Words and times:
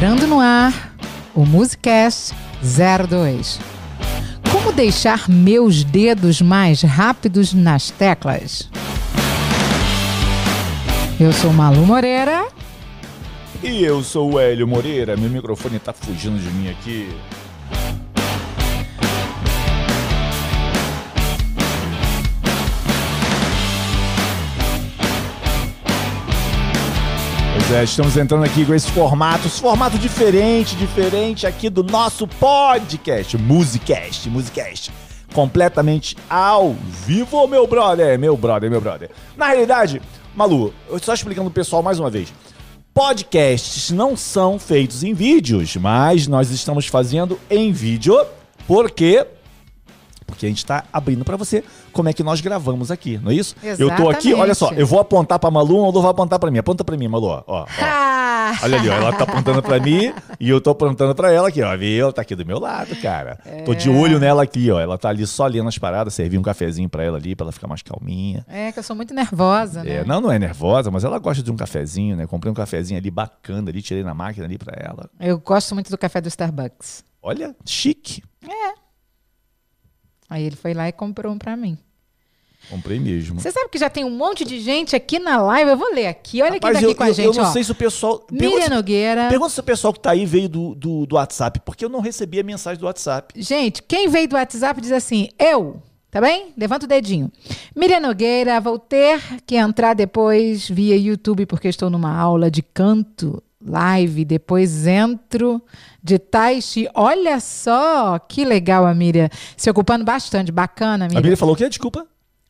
Entrando 0.00 0.26
no 0.26 0.40
ar 0.40 0.96
o 1.34 1.44
Musicast 1.44 2.34
02. 2.62 3.60
Como 4.50 4.72
deixar 4.72 5.28
meus 5.28 5.84
dedos 5.84 6.40
mais 6.40 6.80
rápidos 6.80 7.52
nas 7.52 7.90
teclas? 7.90 8.70
Eu 11.20 11.30
sou 11.34 11.52
Malu 11.52 11.84
Moreira. 11.84 12.48
E 13.62 13.84
eu 13.84 14.02
sou 14.02 14.32
o 14.32 14.40
Hélio 14.40 14.66
Moreira. 14.66 15.18
Meu 15.18 15.28
microfone 15.28 15.78
tá 15.78 15.92
fugindo 15.92 16.38
de 16.38 16.48
mim 16.48 16.70
aqui. 16.70 17.06
É, 27.72 27.84
estamos 27.84 28.16
entrando 28.16 28.42
aqui 28.42 28.66
com 28.66 28.74
esse 28.74 28.90
formato, 28.90 29.46
esse 29.46 29.60
formato 29.60 29.96
diferente, 29.96 30.74
diferente 30.74 31.46
aqui 31.46 31.70
do 31.70 31.84
nosso 31.84 32.26
podcast, 32.26 33.38
Musicast, 33.38 34.28
Musicast. 34.28 34.90
Completamente 35.32 36.16
ao 36.28 36.74
vivo, 37.06 37.46
meu 37.46 37.68
brother, 37.68 38.18
meu 38.18 38.36
brother, 38.36 38.68
meu 38.68 38.80
brother. 38.80 39.08
Na 39.36 39.46
realidade, 39.46 40.02
Malu, 40.34 40.74
eu 40.88 40.98
só 40.98 41.14
explicando 41.14 41.48
pro 41.48 41.60
pessoal 41.60 41.80
mais 41.80 42.00
uma 42.00 42.10
vez. 42.10 42.32
Podcasts 42.92 43.92
não 43.92 44.16
são 44.16 44.58
feitos 44.58 45.04
em 45.04 45.14
vídeos, 45.14 45.76
mas 45.76 46.26
nós 46.26 46.50
estamos 46.50 46.88
fazendo 46.88 47.38
em 47.48 47.70
vídeo 47.70 48.20
porque 48.66 49.24
porque 50.30 50.46
a 50.46 50.48
gente 50.48 50.64
tá 50.64 50.84
abrindo 50.92 51.24
para 51.24 51.36
você 51.36 51.62
como 51.92 52.08
é 52.08 52.12
que 52.12 52.22
nós 52.22 52.40
gravamos 52.40 52.90
aqui, 52.90 53.18
não 53.22 53.30
é 53.30 53.34
isso? 53.34 53.54
Eu 53.62 53.94
tô 53.96 54.08
aqui, 54.08 54.32
olha 54.32 54.54
só, 54.54 54.70
eu 54.72 54.86
vou 54.86 55.00
apontar 55.00 55.38
pra 55.38 55.50
Malu, 55.50 55.76
ou 55.76 55.92
vou 55.92 56.08
apontar 56.08 56.38
para 56.38 56.50
mim. 56.50 56.58
Aponta 56.58 56.84
para 56.84 56.96
mim, 56.96 57.08
Malu, 57.08 57.26
ó. 57.26 57.42
ó, 57.46 57.62
ó. 57.62 57.66
Olha 58.62 58.78
ali, 58.78 58.88
ó, 58.88 58.94
ela 58.94 59.12
tá 59.12 59.24
apontando 59.24 59.62
para 59.62 59.78
mim 59.78 60.12
e 60.38 60.48
eu 60.48 60.60
tô 60.60 60.70
apontando 60.70 61.14
para 61.14 61.32
ela 61.32 61.48
aqui, 61.48 61.62
ó. 61.62 61.76
Viu? 61.76 62.04
Ela 62.04 62.12
tá 62.12 62.22
aqui 62.22 62.34
do 62.34 62.44
meu 62.44 62.58
lado, 62.58 62.94
cara. 62.96 63.38
É. 63.44 63.62
Tô 63.62 63.74
de 63.74 63.88
olho 63.88 64.18
nela 64.18 64.42
aqui, 64.42 64.70
ó. 64.70 64.80
Ela 64.80 64.98
tá 64.98 65.08
ali 65.08 65.26
só 65.26 65.46
lendo 65.46 65.68
as 65.68 65.78
paradas, 65.78 66.14
servi 66.14 66.36
um 66.38 66.42
cafezinho 66.42 66.88
para 66.88 67.04
ela 67.04 67.18
ali, 67.18 67.34
para 67.34 67.44
ela 67.44 67.52
ficar 67.52 67.68
mais 67.68 67.82
calminha. 67.82 68.44
É, 68.48 68.72
que 68.72 68.78
eu 68.78 68.82
sou 68.82 68.96
muito 68.96 69.14
nervosa, 69.14 69.84
né? 69.84 69.96
É, 69.96 70.04
não, 70.04 70.20
não 70.20 70.32
é 70.32 70.38
nervosa, 70.38 70.90
mas 70.90 71.04
ela 71.04 71.18
gosta 71.18 71.42
de 71.42 71.50
um 71.50 71.56
cafezinho, 71.56 72.16
né? 72.16 72.26
Comprei 72.26 72.50
um 72.50 72.54
cafezinho 72.54 72.98
ali 72.98 73.10
bacana 73.10 73.70
ali, 73.70 73.82
tirei 73.82 74.02
na 74.02 74.14
máquina 74.14 74.46
ali 74.46 74.58
para 74.58 74.74
ela. 74.76 75.08
Eu 75.20 75.38
gosto 75.38 75.74
muito 75.74 75.90
do 75.90 75.98
café 75.98 76.20
do 76.20 76.28
Starbucks. 76.28 77.04
Olha, 77.22 77.54
chique. 77.64 78.22
É. 78.48 78.80
Aí 80.30 80.44
ele 80.44 80.54
foi 80.54 80.72
lá 80.72 80.88
e 80.88 80.92
comprou 80.92 81.32
um 81.32 81.38
para 81.38 81.56
mim. 81.56 81.76
Comprei 82.68 83.00
mesmo. 83.00 83.40
Você 83.40 83.50
sabe 83.50 83.68
que 83.70 83.78
já 83.78 83.88
tem 83.90 84.04
um 84.04 84.10
monte 84.10 84.44
de 84.44 84.60
gente 84.60 84.94
aqui 84.94 85.18
na 85.18 85.40
live. 85.42 85.70
Eu 85.70 85.76
vou 85.76 85.92
ler 85.92 86.06
aqui. 86.06 86.40
Olha 86.40 86.52
Rapaz, 86.52 86.60
quem 86.60 86.72
tá 86.72 86.78
aqui 86.78 86.92
eu, 86.92 86.94
com 86.94 87.02
a 87.02 87.12
gente. 87.12 87.26
Eu 87.26 87.42
não 87.42 87.50
ó. 87.50 87.52
sei 87.52 87.64
se 87.64 87.72
o 87.72 87.74
pessoal. 87.74 88.24
Miriam 88.30 88.68
Nogueira. 88.68 89.28
Pergunta 89.28 89.50
se 89.50 89.60
o 89.60 89.62
pessoal 89.62 89.92
que 89.92 89.98
tá 89.98 90.10
aí 90.10 90.24
veio 90.24 90.48
do, 90.48 90.74
do, 90.74 91.06
do 91.06 91.16
WhatsApp, 91.16 91.60
porque 91.64 91.84
eu 91.84 91.88
não 91.88 92.00
recebi 92.00 92.38
a 92.38 92.44
mensagem 92.44 92.78
do 92.78 92.86
WhatsApp. 92.86 93.34
Gente, 93.40 93.82
quem 93.82 94.08
veio 94.08 94.28
do 94.28 94.36
WhatsApp 94.36 94.80
diz 94.80 94.92
assim: 94.92 95.28
eu. 95.38 95.82
Tá 96.10 96.20
bem? 96.20 96.52
Levanta 96.56 96.86
o 96.86 96.88
dedinho. 96.88 97.30
Miriam 97.74 98.00
Nogueira, 98.00 98.60
vou 98.60 98.78
ter 98.80 99.20
que 99.46 99.54
entrar 99.54 99.94
depois 99.94 100.68
via 100.68 100.96
YouTube 100.96 101.46
porque 101.46 101.68
estou 101.68 101.88
numa 101.88 102.12
aula 102.16 102.50
de 102.50 102.62
canto 102.62 103.40
live, 103.64 104.24
depois 104.24 104.86
entro 104.86 105.62
de 106.02 106.18
Tai 106.18 106.60
Chi. 106.60 106.88
Olha 106.94 107.38
só 107.40 108.18
que 108.18 108.44
legal 108.44 108.86
a 108.86 108.94
Miriam, 108.94 109.28
se 109.56 109.70
ocupando 109.70 110.04
bastante, 110.04 110.50
bacana, 110.50 111.04
Miriam. 111.04 111.18
A 111.18 111.22
Miriam 111.22 111.36
falou 111.36 111.54
o 111.54 111.58
quê? 111.58 111.68
Desculpa. 111.68 112.06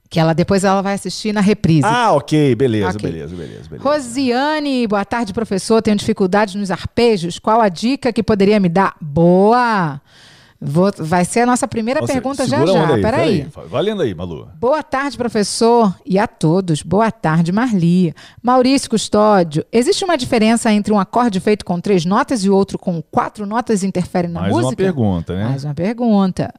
Que 0.09 0.19
ela 0.19 0.33
depois 0.33 0.65
ela 0.65 0.83
vai 0.83 0.95
assistir 0.95 1.33
na 1.33 1.41
reprise. 1.41 1.85
Ah, 1.85 2.13
ok, 2.13 2.57
beleza, 2.57 2.97
okay. 2.97 3.13
beleza, 3.13 3.37
beleza, 3.37 3.69
beleza. 3.69 3.89
Rosiane, 3.89 4.87
boa 4.89 5.05
tarde, 5.05 5.33
professor. 5.33 5.81
Tenho 5.81 5.97
dificuldades 5.97 6.57
nos 6.57 6.71
arpejos. 6.71 7.39
Qual 7.39 7.61
a 7.61 7.69
dica 7.69 8.13
que 8.13 8.23
poderia 8.23 8.59
me 8.59 8.69
dar? 8.69 8.97
Boa! 9.01 10.01
Vou, 10.63 10.93
vai 10.99 11.25
ser 11.25 11.41
a 11.41 11.47
nossa 11.47 11.67
primeira 11.67 12.01
Nossa, 12.01 12.13
pergunta 12.13 12.47
já 12.47 12.67
já. 12.67 12.95
Aí, 12.95 13.01
Peraí. 13.01 13.45
Peraí. 13.47 13.69
Valendo 13.69 14.03
aí, 14.03 14.15
Malu. 14.15 14.47
Boa 14.61 14.83
tarde, 14.83 15.17
professor, 15.17 15.95
e 16.05 16.19
a 16.19 16.27
todos. 16.27 16.83
Boa 16.83 17.11
tarde, 17.11 17.51
Marli. 17.51 18.15
Maurício 18.43 18.91
Custódio, 18.91 19.65
existe 19.73 20.05
uma 20.05 20.19
diferença 20.19 20.71
entre 20.71 20.93
um 20.93 20.99
acorde 20.99 21.41
feito 21.41 21.65
com 21.65 21.81
três 21.81 22.05
notas 22.05 22.45
e 22.45 22.51
outro 22.51 22.79
com 22.79 23.03
quatro 23.03 23.47
notas 23.47 23.83
interfere 23.83 24.29
na 24.29 24.43
Mais 24.43 24.53
música? 24.53 24.67
Mais 24.67 24.73
uma 24.73 24.77
pergunta, 24.77 25.35
né? 25.35 25.45
Mais 25.45 25.65
uma 25.65 25.75
pergunta. 25.75 26.55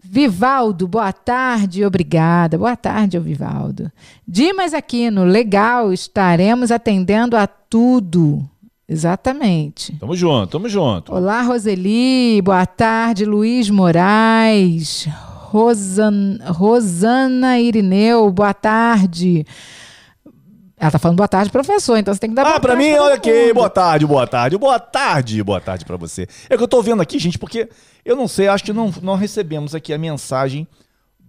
Vivaldo, 0.00 0.86
boa 0.86 1.12
tarde, 1.12 1.84
obrigada. 1.84 2.56
Boa 2.56 2.76
tarde, 2.76 3.18
Vivaldo. 3.18 3.90
Dimas 4.28 4.72
Aquino, 4.74 5.24
legal, 5.24 5.92
estaremos 5.92 6.70
atendendo 6.70 7.36
a 7.36 7.46
tudo. 7.46 8.48
Exatamente. 8.88 9.96
Tamo 9.98 10.14
junto, 10.14 10.46
tamo 10.52 10.68
junto. 10.68 11.12
Olá, 11.14 11.40
Roseli. 11.42 12.40
Boa 12.42 12.66
tarde, 12.66 13.24
Luiz 13.24 13.70
Moraes. 13.70 15.08
Rosan, 15.54 16.38
Rosana 16.46 17.60
Irineu, 17.60 18.28
boa 18.32 18.52
tarde. 18.52 19.46
Ela 20.76 20.90
tá 20.90 20.98
falando 20.98 21.16
boa 21.16 21.28
tarde, 21.28 21.48
professor, 21.48 21.96
então 21.96 22.12
você 22.12 22.18
tem 22.18 22.30
que 22.30 22.34
dar 22.34 22.42
ah, 22.42 22.44
boa 22.46 22.56
Ah, 22.56 22.60
pra 22.60 22.74
mim, 22.74 22.92
olha 22.94 23.14
aqui, 23.14 23.52
boa 23.52 23.70
tarde, 23.70 24.04
boa 24.04 24.26
tarde, 24.26 24.58
boa 24.58 24.80
tarde, 24.80 25.42
boa 25.44 25.60
tarde 25.60 25.84
pra 25.84 25.96
você. 25.96 26.26
É 26.50 26.56
que 26.56 26.62
eu 26.62 26.66
tô 26.66 26.82
vendo 26.82 27.00
aqui, 27.00 27.20
gente, 27.20 27.38
porque 27.38 27.68
eu 28.04 28.16
não 28.16 28.26
sei, 28.26 28.48
acho 28.48 28.64
que 28.64 28.72
não, 28.72 28.92
não 29.00 29.14
recebemos 29.14 29.76
aqui 29.76 29.92
a 29.94 29.98
mensagem 29.98 30.66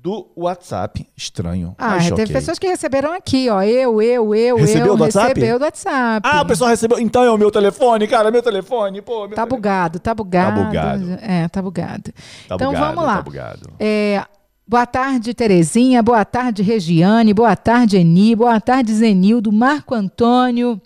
do 0.05 0.31
WhatsApp. 0.35 1.07
Estranho. 1.17 1.73
Ah, 1.79 1.97
teve 1.97 2.13
okay. 2.13 2.27
pessoas 2.27 2.59
que 2.59 2.67
receberam 2.67 3.11
aqui, 3.11 3.49
ó. 3.49 3.63
Eu, 3.63 3.99
eu, 3.99 4.35
eu, 4.35 4.55
Recebeu 4.55 4.85
eu. 4.85 4.97
Do 4.97 5.01
WhatsApp? 5.01 5.27
Recebeu 5.29 5.57
do 5.57 5.65
WhatsApp. 5.65 6.29
Ah, 6.31 6.41
o 6.43 6.45
pessoal 6.45 6.69
recebeu. 6.69 6.99
Então 6.99 7.23
é 7.23 7.31
o 7.31 7.37
meu 7.39 7.49
telefone, 7.49 8.07
cara, 8.07 8.29
meu 8.29 8.43
telefone. 8.43 9.01
Pô, 9.01 9.21
meu 9.21 9.29
tá 9.29 9.37
telefone. 9.37 9.49
bugado, 9.49 9.99
tá 9.99 10.13
bugado. 10.13 10.59
Tá 10.59 10.65
bugado. 10.67 11.17
É, 11.23 11.47
tá 11.47 11.59
bugado. 11.59 12.13
Tá 12.47 12.53
então 12.53 12.71
bugado, 12.71 12.85
vamos 12.85 13.03
lá. 13.03 13.15
Tá 13.15 13.21
bugado. 13.23 13.69
É, 13.79 14.23
boa 14.67 14.85
tarde, 14.85 15.33
Terezinha. 15.33 16.03
Boa 16.03 16.23
tarde, 16.23 16.61
Regiane. 16.61 17.33
Boa 17.33 17.55
tarde, 17.55 17.97
Eni. 17.97 18.35
Boa 18.35 18.61
tarde, 18.61 18.93
Zenildo. 18.93 19.51
Marco 19.51 19.95
Antônio. 19.95 20.79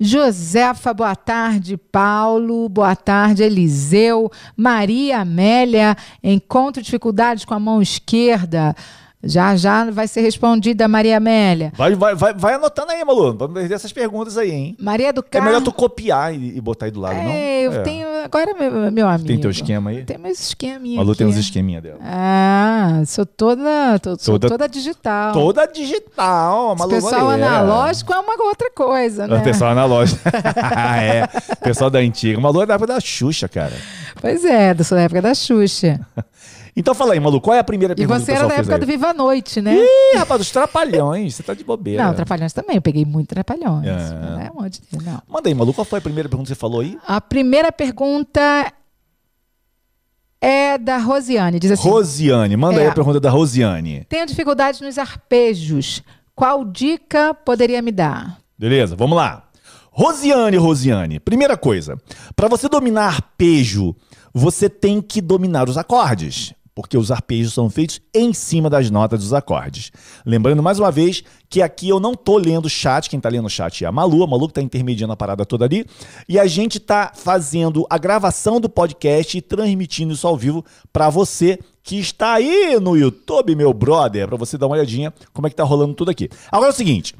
Josefa, 0.00 0.92
boa 0.92 1.16
tarde. 1.16 1.76
Paulo, 1.76 2.68
boa 2.68 2.96
tarde. 2.96 3.42
Eliseu, 3.42 4.30
Maria 4.56 5.20
Amélia, 5.20 5.96
encontro 6.22 6.82
dificuldades 6.82 7.44
com 7.44 7.54
a 7.54 7.60
mão 7.60 7.82
esquerda. 7.82 8.74
Já 9.24 9.54
já 9.54 9.88
vai 9.90 10.08
ser 10.08 10.20
respondida, 10.20 10.88
Maria 10.88 11.16
Amélia. 11.16 11.72
Vai, 11.76 11.94
vai, 11.94 12.14
vai, 12.14 12.34
vai 12.34 12.54
anotando 12.54 12.90
aí, 12.90 13.04
Malu. 13.04 13.36
Vamos 13.36 13.54
ver 13.54 13.72
essas 13.72 13.92
perguntas 13.92 14.36
aí, 14.36 14.50
hein? 14.50 14.76
Maria 14.80 15.12
do 15.12 15.22
Carmo. 15.22 15.46
É 15.46 15.50
melhor 15.52 15.62
tu 15.62 15.72
copiar 15.72 16.34
e, 16.34 16.56
e 16.56 16.60
botar 16.60 16.86
aí 16.86 16.90
do 16.90 16.98
lado, 16.98 17.14
é, 17.14 17.24
não? 17.24 17.32
Eu 17.32 17.80
é. 17.80 17.82
tenho. 17.82 18.08
Agora, 18.24 18.52
meu, 18.54 18.90
meu 18.90 19.08
amigo. 19.08 19.28
Tem 19.28 19.38
teu 19.38 19.50
esquema 19.50 19.90
aí? 19.90 20.04
Tem 20.04 20.18
meus 20.18 20.40
esqueminha. 20.40 20.96
Malu 20.96 21.12
aqui. 21.12 21.18
tem 21.18 21.26
uns 21.28 21.36
esqueminha 21.36 21.80
dela. 21.80 21.98
Ah, 22.02 23.02
sou 23.06 23.24
toda. 23.24 23.98
Tô, 24.00 24.16
sou 24.18 24.40
toda, 24.40 24.48
toda 24.48 24.68
digital. 24.68 25.32
Toda 25.32 25.66
digital, 25.66 26.74
Malu. 26.74 26.90
O 26.90 26.94
pessoal 26.94 27.30
analógico 27.30 28.12
é 28.12 28.18
uma 28.18 28.42
outra 28.42 28.70
coisa, 28.72 29.28
né? 29.28 29.38
O 29.38 29.42
pessoal 29.42 29.70
analógico. 29.70 30.20
é. 31.00 31.28
O 31.52 31.64
pessoal 31.64 31.90
da 31.90 32.00
antiga. 32.00 32.40
Malu 32.40 32.62
é 32.62 32.66
da 32.66 32.74
época 32.74 32.92
da 32.94 33.00
Xuxa, 33.00 33.48
cara. 33.48 33.76
Pois 34.20 34.44
é, 34.44 34.74
da 34.74 35.00
época 35.00 35.22
da 35.22 35.34
Xuxa. 35.34 36.00
Então 36.74 36.94
fala 36.94 37.12
aí, 37.12 37.20
Malu, 37.20 37.38
qual 37.40 37.54
é 37.54 37.58
a 37.58 37.64
primeira 37.64 37.94
pergunta 37.94 38.18
E 38.18 38.24
você 38.24 38.32
era 38.32 38.48
da 38.48 38.54
época 38.54 38.78
do 38.78 38.86
Viva 38.86 39.08
a 39.08 39.14
Noite, 39.14 39.60
né? 39.60 39.76
Ih, 39.76 40.16
rapaz, 40.16 40.38
dos 40.38 40.50
Trapalhões, 40.50 41.34
você 41.34 41.42
tá 41.42 41.52
de 41.52 41.62
bobeira. 41.62 42.02
Não, 42.02 42.14
Trapalhões 42.14 42.52
também, 42.54 42.76
eu 42.76 42.82
peguei 42.82 43.04
muito 43.04 43.28
Trapalhões. 43.28 43.86
É. 43.86 44.14
Não 44.14 44.40
é 44.40 44.50
um 44.54 44.68
de 44.68 44.80
Deus, 44.90 45.04
não. 45.04 45.22
Manda 45.28 45.48
aí, 45.50 45.54
Malu, 45.54 45.74
qual 45.74 45.84
foi 45.84 45.98
a 45.98 46.02
primeira 46.02 46.28
pergunta 46.30 46.48
que 46.48 46.54
você 46.54 46.58
falou 46.58 46.80
aí? 46.80 46.98
A 47.06 47.20
primeira 47.20 47.70
pergunta 47.70 48.72
é 50.40 50.78
da 50.78 50.96
Rosiane, 50.96 51.60
diz 51.60 51.72
assim... 51.72 51.88
Rosiane, 51.88 52.56
manda 52.56 52.80
é, 52.80 52.84
aí 52.84 52.86
a 52.88 52.94
pergunta 52.94 53.20
da 53.20 53.28
Rosiane. 53.28 54.06
Tenho 54.08 54.26
dificuldades 54.26 54.80
nos 54.80 54.96
arpejos, 54.96 56.02
qual 56.34 56.64
dica 56.64 57.34
poderia 57.34 57.82
me 57.82 57.92
dar? 57.92 58.38
Beleza, 58.58 58.96
vamos 58.96 59.16
lá. 59.16 59.44
Rosiane, 59.90 60.56
Rosiane, 60.56 61.20
primeira 61.20 61.54
coisa, 61.54 61.98
para 62.34 62.48
você 62.48 62.66
dominar 62.66 63.08
arpejo, 63.08 63.94
você 64.32 64.70
tem 64.70 65.02
que 65.02 65.20
dominar 65.20 65.68
os 65.68 65.76
acordes 65.76 66.54
porque 66.82 66.98
os 66.98 67.12
arpejos 67.12 67.54
são 67.54 67.70
feitos 67.70 68.00
em 68.12 68.34
cima 68.34 68.68
das 68.68 68.90
notas 68.90 69.20
dos 69.20 69.32
acordes. 69.32 69.92
Lembrando 70.26 70.62
mais 70.62 70.80
uma 70.80 70.90
vez 70.90 71.22
que 71.48 71.62
aqui 71.62 71.88
eu 71.88 72.00
não 72.00 72.14
tô 72.14 72.36
lendo 72.36 72.66
o 72.66 72.68
chat, 72.68 73.08
quem 73.08 73.20
tá 73.20 73.28
lendo 73.28 73.46
o 73.46 73.50
chat 73.50 73.84
é 73.84 73.86
a 73.86 73.92
Malu, 73.92 74.24
a 74.24 74.26
Malu 74.26 74.48
que 74.48 74.54
tá 74.54 74.60
intermediando 74.60 75.12
a 75.12 75.16
parada 75.16 75.46
toda 75.46 75.64
ali, 75.64 75.86
e 76.28 76.38
a 76.38 76.46
gente 76.46 76.80
tá 76.80 77.12
fazendo 77.14 77.86
a 77.88 77.96
gravação 77.96 78.60
do 78.60 78.68
podcast 78.68 79.38
e 79.38 79.40
transmitindo 79.40 80.12
isso 80.12 80.26
ao 80.26 80.36
vivo 80.36 80.64
para 80.92 81.08
você 81.08 81.58
que 81.84 81.98
está 81.98 82.34
aí 82.34 82.78
no 82.80 82.96
YouTube, 82.96 83.54
meu 83.54 83.72
brother, 83.72 84.26
para 84.26 84.36
você 84.36 84.58
dar 84.58 84.66
uma 84.66 84.74
olhadinha 84.74 85.14
como 85.32 85.46
é 85.46 85.50
que 85.50 85.56
tá 85.56 85.64
rolando 85.64 85.94
tudo 85.94 86.10
aqui. 86.10 86.28
Agora 86.50 86.70
é 86.70 86.74
o 86.74 86.76
seguinte, 86.76 87.14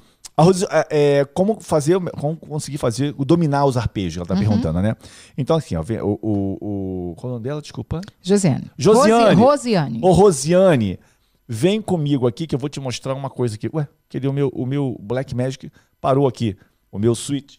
é, 0.70 0.86
é, 1.20 1.24
como 1.26 1.60
fazer, 1.60 1.98
como 2.18 2.36
conseguir 2.36 2.78
fazer, 2.78 3.12
dominar 3.12 3.64
os 3.66 3.76
arpejos, 3.76 4.16
ela 4.16 4.26
tá 4.26 4.34
uhum. 4.34 4.40
perguntando, 4.40 4.80
né? 4.80 4.96
Então, 5.36 5.56
assim, 5.56 5.76
ó, 5.76 5.82
o, 5.82 6.18
o, 6.22 7.10
o, 7.10 7.14
qual 7.16 7.24
é 7.24 7.30
o 7.32 7.34
nome 7.34 7.44
dela, 7.44 7.60
desculpa? 7.60 8.00
Josiane. 8.22 8.70
Josiane. 8.76 9.40
Rosiane. 9.40 10.00
Ô, 10.02 10.12
Rosiane, 10.12 10.98
vem 11.46 11.82
comigo 11.82 12.26
aqui 12.26 12.46
que 12.46 12.54
eu 12.54 12.58
vou 12.58 12.68
te 12.68 12.80
mostrar 12.80 13.14
uma 13.14 13.28
coisa 13.28 13.56
aqui. 13.56 13.68
Ué, 13.72 13.86
cadê 14.08 14.26
o 14.26 14.32
meu, 14.32 14.48
o 14.54 14.64
meu 14.64 14.96
Black 15.00 15.34
Magic? 15.34 15.70
Parou 16.00 16.26
aqui, 16.26 16.56
o 16.90 16.98
meu 16.98 17.14
switch. 17.14 17.58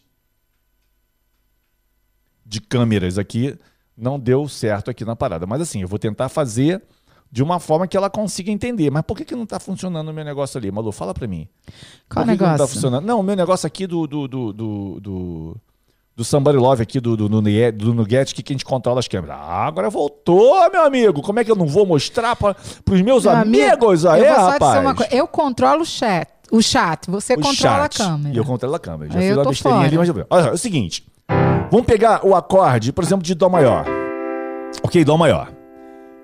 de 2.44 2.60
câmeras 2.60 3.18
aqui, 3.18 3.56
não 3.96 4.18
deu 4.18 4.48
certo 4.48 4.90
aqui 4.90 5.04
na 5.04 5.16
parada. 5.16 5.46
Mas 5.46 5.60
assim, 5.60 5.82
eu 5.82 5.88
vou 5.88 5.98
tentar 5.98 6.28
fazer 6.28 6.82
de 7.34 7.42
uma 7.42 7.58
forma 7.58 7.88
que 7.88 7.96
ela 7.96 8.08
consiga 8.08 8.52
entender. 8.52 8.92
Mas 8.92 9.02
por 9.02 9.16
que, 9.16 9.24
que 9.24 9.34
não 9.34 9.44
tá 9.44 9.58
funcionando 9.58 10.08
o 10.08 10.14
meu 10.14 10.24
negócio 10.24 10.56
ali? 10.56 10.70
Malu, 10.70 10.92
fala 10.92 11.12
pra 11.12 11.26
mim. 11.26 11.48
Qual 12.08 12.24
por 12.24 12.30
que 12.32 12.38
não 12.40 12.46
tá 12.46 12.52
negócio? 12.52 12.74
funcionando? 12.76 13.04
Não, 13.04 13.18
o 13.18 13.22
meu 13.24 13.34
negócio 13.34 13.66
aqui 13.66 13.88
do. 13.88 14.06
do, 14.06 14.28
do, 14.28 14.52
do, 14.52 15.00
do 15.00 15.56
do 16.16 16.22
Somebody 16.22 16.56
Love 16.56 16.80
aqui 16.80 17.00
do, 17.00 17.16
do, 17.16 17.28
do, 17.28 17.42
do 17.72 17.92
Nugget, 17.92 18.32
que, 18.36 18.52
a 18.52 18.54
gente 18.54 18.64
controla 18.64 19.00
as 19.00 19.08
câmeras. 19.08 19.36
Ah, 19.36 19.66
agora 19.66 19.90
voltou, 19.90 20.54
meu 20.70 20.84
amigo. 20.84 21.20
Como 21.20 21.40
é 21.40 21.44
que 21.44 21.50
eu 21.50 21.56
não 21.56 21.66
vou 21.66 21.84
mostrar 21.84 22.36
para 22.36 22.54
os 22.88 23.00
meus 23.02 23.24
Meu 23.24 23.32
amigo, 23.32 23.64
amigos 23.66 24.06
aí, 24.06 24.24
eu 24.24 24.32
só 24.36 24.50
rapaz? 24.50 25.12
Eu 25.12 25.26
controlo 25.26 25.82
o 25.82 25.84
chat. 25.84 26.28
O 26.52 26.62
chat, 26.62 27.10
você 27.10 27.32
O 27.34 27.40
controla 27.40 27.90
chat. 27.90 28.00
a 28.00 28.04
câmera. 28.06 28.32
E 28.32 28.38
eu 28.38 28.44
controlo 28.44 28.76
a 28.76 28.78
câmera. 28.78 29.10
Já 29.12 29.18
Aí 29.18 29.26
fiz 29.26 29.36
eu 29.36 29.42
uma 29.42 29.48
besteirinha 29.50 29.80
fora. 29.80 29.88
ali, 29.88 29.98
mas... 29.98 30.08
eu- 30.08 30.26
Olha, 30.30 30.46
é 30.50 30.52
o 30.52 30.56
seguinte. 30.56 31.04
Vamos 31.68 31.84
pegar 31.84 32.24
o 32.24 32.32
acorde, 32.36 32.92
por 32.92 33.02
exemplo, 33.02 33.24
de 33.24 33.34
Dó 33.34 33.48
maior. 33.48 33.84
Ok, 34.84 35.04
Dó 35.04 35.16
maior. 35.16 35.50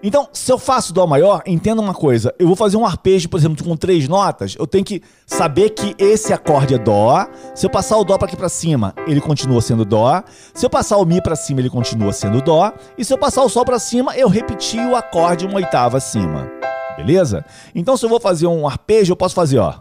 Então, 0.03 0.29
se 0.33 0.51
eu 0.51 0.59
faço 0.59 0.95
Dó 0.95 1.07
maior, 1.07 1.43
entenda 1.47 1.81
uma 1.81 1.93
coisa. 1.93 2.35
Eu 2.39 2.47
vou 2.47 2.57
fazer 2.57 2.77
um 2.77 2.87
arpejo, 2.87 3.29
por 3.29 3.39
exemplo, 3.39 3.63
com 3.63 3.77
três 3.77 4.09
notas. 4.09 4.57
Eu 4.59 4.67
tenho 4.67 4.85
que 4.85 5.03
saber 5.27 5.71
que 5.71 5.95
esse 5.99 6.33
acorde 6.33 6.75
é 6.75 6.79
Dó. 6.79 7.27
Se 7.55 7.67
eu 7.67 7.71
passar 7.71 7.99
o 7.99 8.05
Dó 8.05 8.17
para 8.17 8.27
aqui 8.27 8.37
para 8.37 8.49
cima, 8.49 8.95
ele 9.07 9.21
continua 9.21 9.61
sendo 9.61 9.85
Dó. 9.85 10.23
Se 10.55 10.65
eu 10.65 10.71
passar 10.71 10.97
o 10.97 11.05
Mi 11.05 11.23
para 11.23 11.37
cima, 11.37 11.61
ele 11.61 11.69
continua 11.69 12.13
sendo 12.13 12.41
Dó. 12.41 12.73
E 12.97 13.05
se 13.05 13.13
eu 13.13 13.19
passar 13.19 13.43
o 13.43 13.49
Sol 13.49 13.65
para 13.65 13.79
cima, 13.79 14.17
eu 14.17 14.29
repeti 14.29 14.79
o 14.79 14.97
acorde 14.97 15.47
uma 15.47 15.57
oitava 15.57 15.99
acima. 15.99 16.51
Beleza? 16.97 17.45
Então, 17.75 17.97
se 17.97 18.05
eu 18.05 18.09
vou 18.09 18.21
fazer 18.21 18.47
um 18.47 18.67
arpejo, 18.67 19.13
eu 19.13 19.17
posso 19.17 19.35
fazer, 19.35 19.59
ó. 19.59 19.75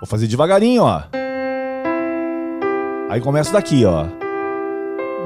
Vou 0.00 0.06
fazer 0.06 0.28
devagarinho, 0.28 0.84
ó. 0.84 1.02
Aí 3.10 3.20
começo 3.20 3.52
daqui, 3.52 3.84
ó. 3.84 4.23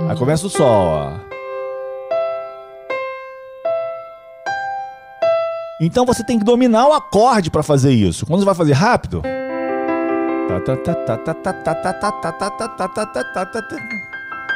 Aí 0.07 0.17
começa 0.17 0.47
o 0.47 0.51
sol, 0.51 0.67
ó. 0.67 1.13
Então 5.81 6.05
você 6.05 6.25
tem 6.25 6.39
que 6.39 6.45
dominar 6.45 6.89
o 6.89 6.93
acorde 6.93 7.51
para 7.51 7.63
fazer 7.63 7.93
isso. 7.93 8.27
Quando 8.27 8.41
você 8.41 8.47
vai 8.47 8.55
fazer 8.55 8.73
rápido, 8.73 9.23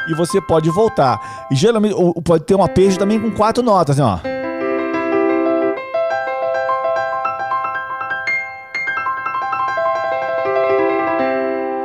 e 0.09 0.13
você 0.15 0.41
pode 0.41 0.69
voltar. 0.69 1.19
E 1.51 1.55
geralmente 1.55 1.95
pode 2.23 2.43
ter 2.43 2.55
um 2.55 2.63
aperto 2.63 2.99
também 2.99 3.19
com 3.19 3.31
quatro 3.31 3.63
notas, 3.63 3.99
assim, 3.99 4.01
ó. 4.01 4.19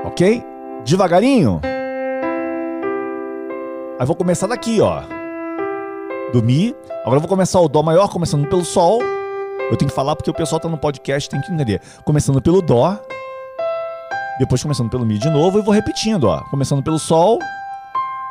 Ok? 0.05 0.45
Devagarinho. 0.85 1.61
Aí 3.99 4.07
vou 4.07 4.15
começar 4.17 4.47
daqui, 4.47 4.81
ó. 4.81 5.03
Do 6.33 6.43
Mi. 6.43 6.75
Agora 7.03 7.17
eu 7.17 7.21
vou 7.21 7.29
começar 7.29 7.61
o 7.61 7.69
Dó 7.69 7.83
maior, 7.83 8.09
começando 8.09 8.47
pelo 8.49 8.65
Sol. 8.65 9.01
Eu 9.71 9.77
tenho 9.77 9.89
que 9.91 9.95
falar 9.95 10.15
porque 10.15 10.31
o 10.31 10.35
pessoal 10.35 10.61
tá 10.61 10.69
no 10.69 10.79
podcast, 10.79 11.29
tem 11.29 11.41
que 11.41 11.53
entender. 11.53 11.81
Começando 12.05 12.41
pelo 12.41 12.63
Dó. 12.63 12.99
Depois 14.39 14.63
começando 14.63 14.89
pelo 14.89 15.05
Mi 15.05 15.19
de 15.19 15.29
novo 15.29 15.59
e 15.59 15.63
vou 15.63 15.75
repetindo, 15.75 16.25
ó. 16.25 16.43
Começando 16.45 16.83
pelo 16.83 16.99
Sol. 16.99 17.39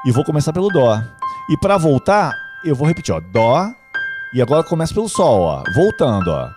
E 0.06 0.12
vou 0.12 0.24
começar 0.24 0.54
pelo 0.54 0.70
Dó. 0.70 1.00
E 1.50 1.58
pra 1.58 1.78
voltar, 1.78 2.34
eu 2.64 2.76
vou 2.76 2.88
repetir, 2.88 3.14
ó. 3.14 3.20
Dó. 3.20 3.68
E 4.34 4.42
agora 4.42 4.64
começa 4.64 4.94
pelo 4.94 5.10
Sol, 5.10 5.42
ó. 5.42 5.64
Voltando, 5.76 6.30
ó. 6.32 6.48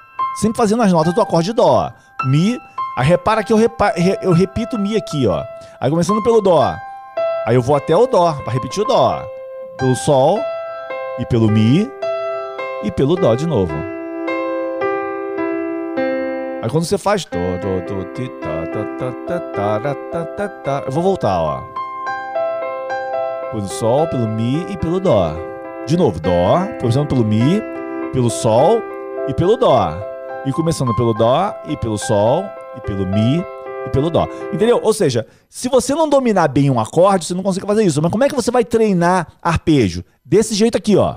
Sempre 0.41 0.57
fazendo 0.59 0.83
as 0.83 0.93
notas 0.93 1.13
do 1.15 1.21
acorde 1.21 1.53
Dó. 1.53 1.91
Mi. 2.27 2.59
Aí 2.97 3.07
repara 3.07 3.43
que 3.43 3.53
eu, 3.53 3.57
repa- 3.57 3.93
re- 3.97 4.19
eu 4.23 4.33
repito 4.33 4.79
Mi 4.79 4.97
aqui, 4.97 5.27
ó. 5.27 5.43
Aí 5.81 5.91
começando 5.91 6.23
pelo 6.23 6.41
Dó. 6.41 6.77
Aí 7.47 7.55
eu 7.55 7.63
vou 7.63 7.75
até 7.75 7.97
o 7.97 8.07
Dó, 8.07 8.35
para 8.45 8.53
repetir 8.53 8.83
o 8.83 8.87
Dó. 8.87 9.25
Pelo 9.79 9.97
Sol, 9.97 10.39
e 11.19 11.25
pelo 11.27 11.51
Mi, 11.51 11.91
e 12.83 12.91
pelo 12.91 13.17
Dó 13.17 13.35
de 13.35 13.47
novo. 13.47 13.73
Aí 16.63 16.69
quando 16.69 16.85
você 16.85 16.99
faz. 16.99 17.27
Eu 20.87 20.93
vou 20.93 21.03
voltar, 21.03 21.41
ó. 21.41 21.63
Pelo 23.51 23.69
Sol, 23.69 24.07
pelo 24.09 24.29
Mi 24.29 24.67
e 24.71 24.77
pelo 24.77 25.01
Dó. 25.01 25.33
De 25.87 25.97
novo, 25.97 26.21
Dó, 26.21 26.67
começando 26.79 27.09
pelo 27.09 27.25
Mi, 27.25 27.63
pelo 28.13 28.29
Sol 28.29 28.83
e 29.29 29.35
pelo 29.35 29.57
Dó. 29.57 29.95
E 30.45 30.53
começando 30.53 30.95
pelo 30.95 31.15
Dó 31.15 31.55
e 31.67 31.77
pelo 31.79 31.97
Sol 31.97 32.45
e 32.77 32.81
pelo 32.83 33.07
Mi 33.07 33.43
e 33.87 33.91
pelo 33.91 34.11
Dó. 34.11 34.29
Entendeu? 34.53 34.81
Ou 34.83 34.93
seja, 34.93 35.27
se 35.49 35.69
você 35.69 35.95
não 35.95 36.09
dominar 36.09 36.49
bem 36.49 36.71
um 36.71 36.81
acorde, 36.81 37.25
você 37.25 37.35
não 37.35 37.43
consegue 37.43 37.67
fazer 37.67 37.85
isso. 37.85 38.01
Mas 38.03 38.11
como 38.11 38.25
é 38.25 38.29
que 38.29 38.35
você 38.35 38.51
vai 38.51 38.65
treinar 38.65 39.29
arpejo? 39.43 40.05
Desse 40.25 40.55
jeito 40.55 40.77
aqui, 40.77 40.97
ó. 40.97 41.15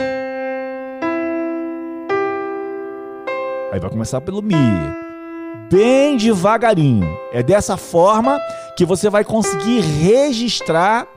Aí 3.71 3.79
vai 3.79 3.89
começar 3.89 4.21
pelo 4.21 4.41
Mi. 4.41 4.55
Bem 5.71 6.17
devagarinho. 6.17 7.07
É 7.31 7.41
dessa 7.41 7.75
forma 7.75 8.39
que 8.77 8.85
você 8.85 9.09
vai 9.09 9.23
conseguir 9.23 9.81
registrar 9.81 11.07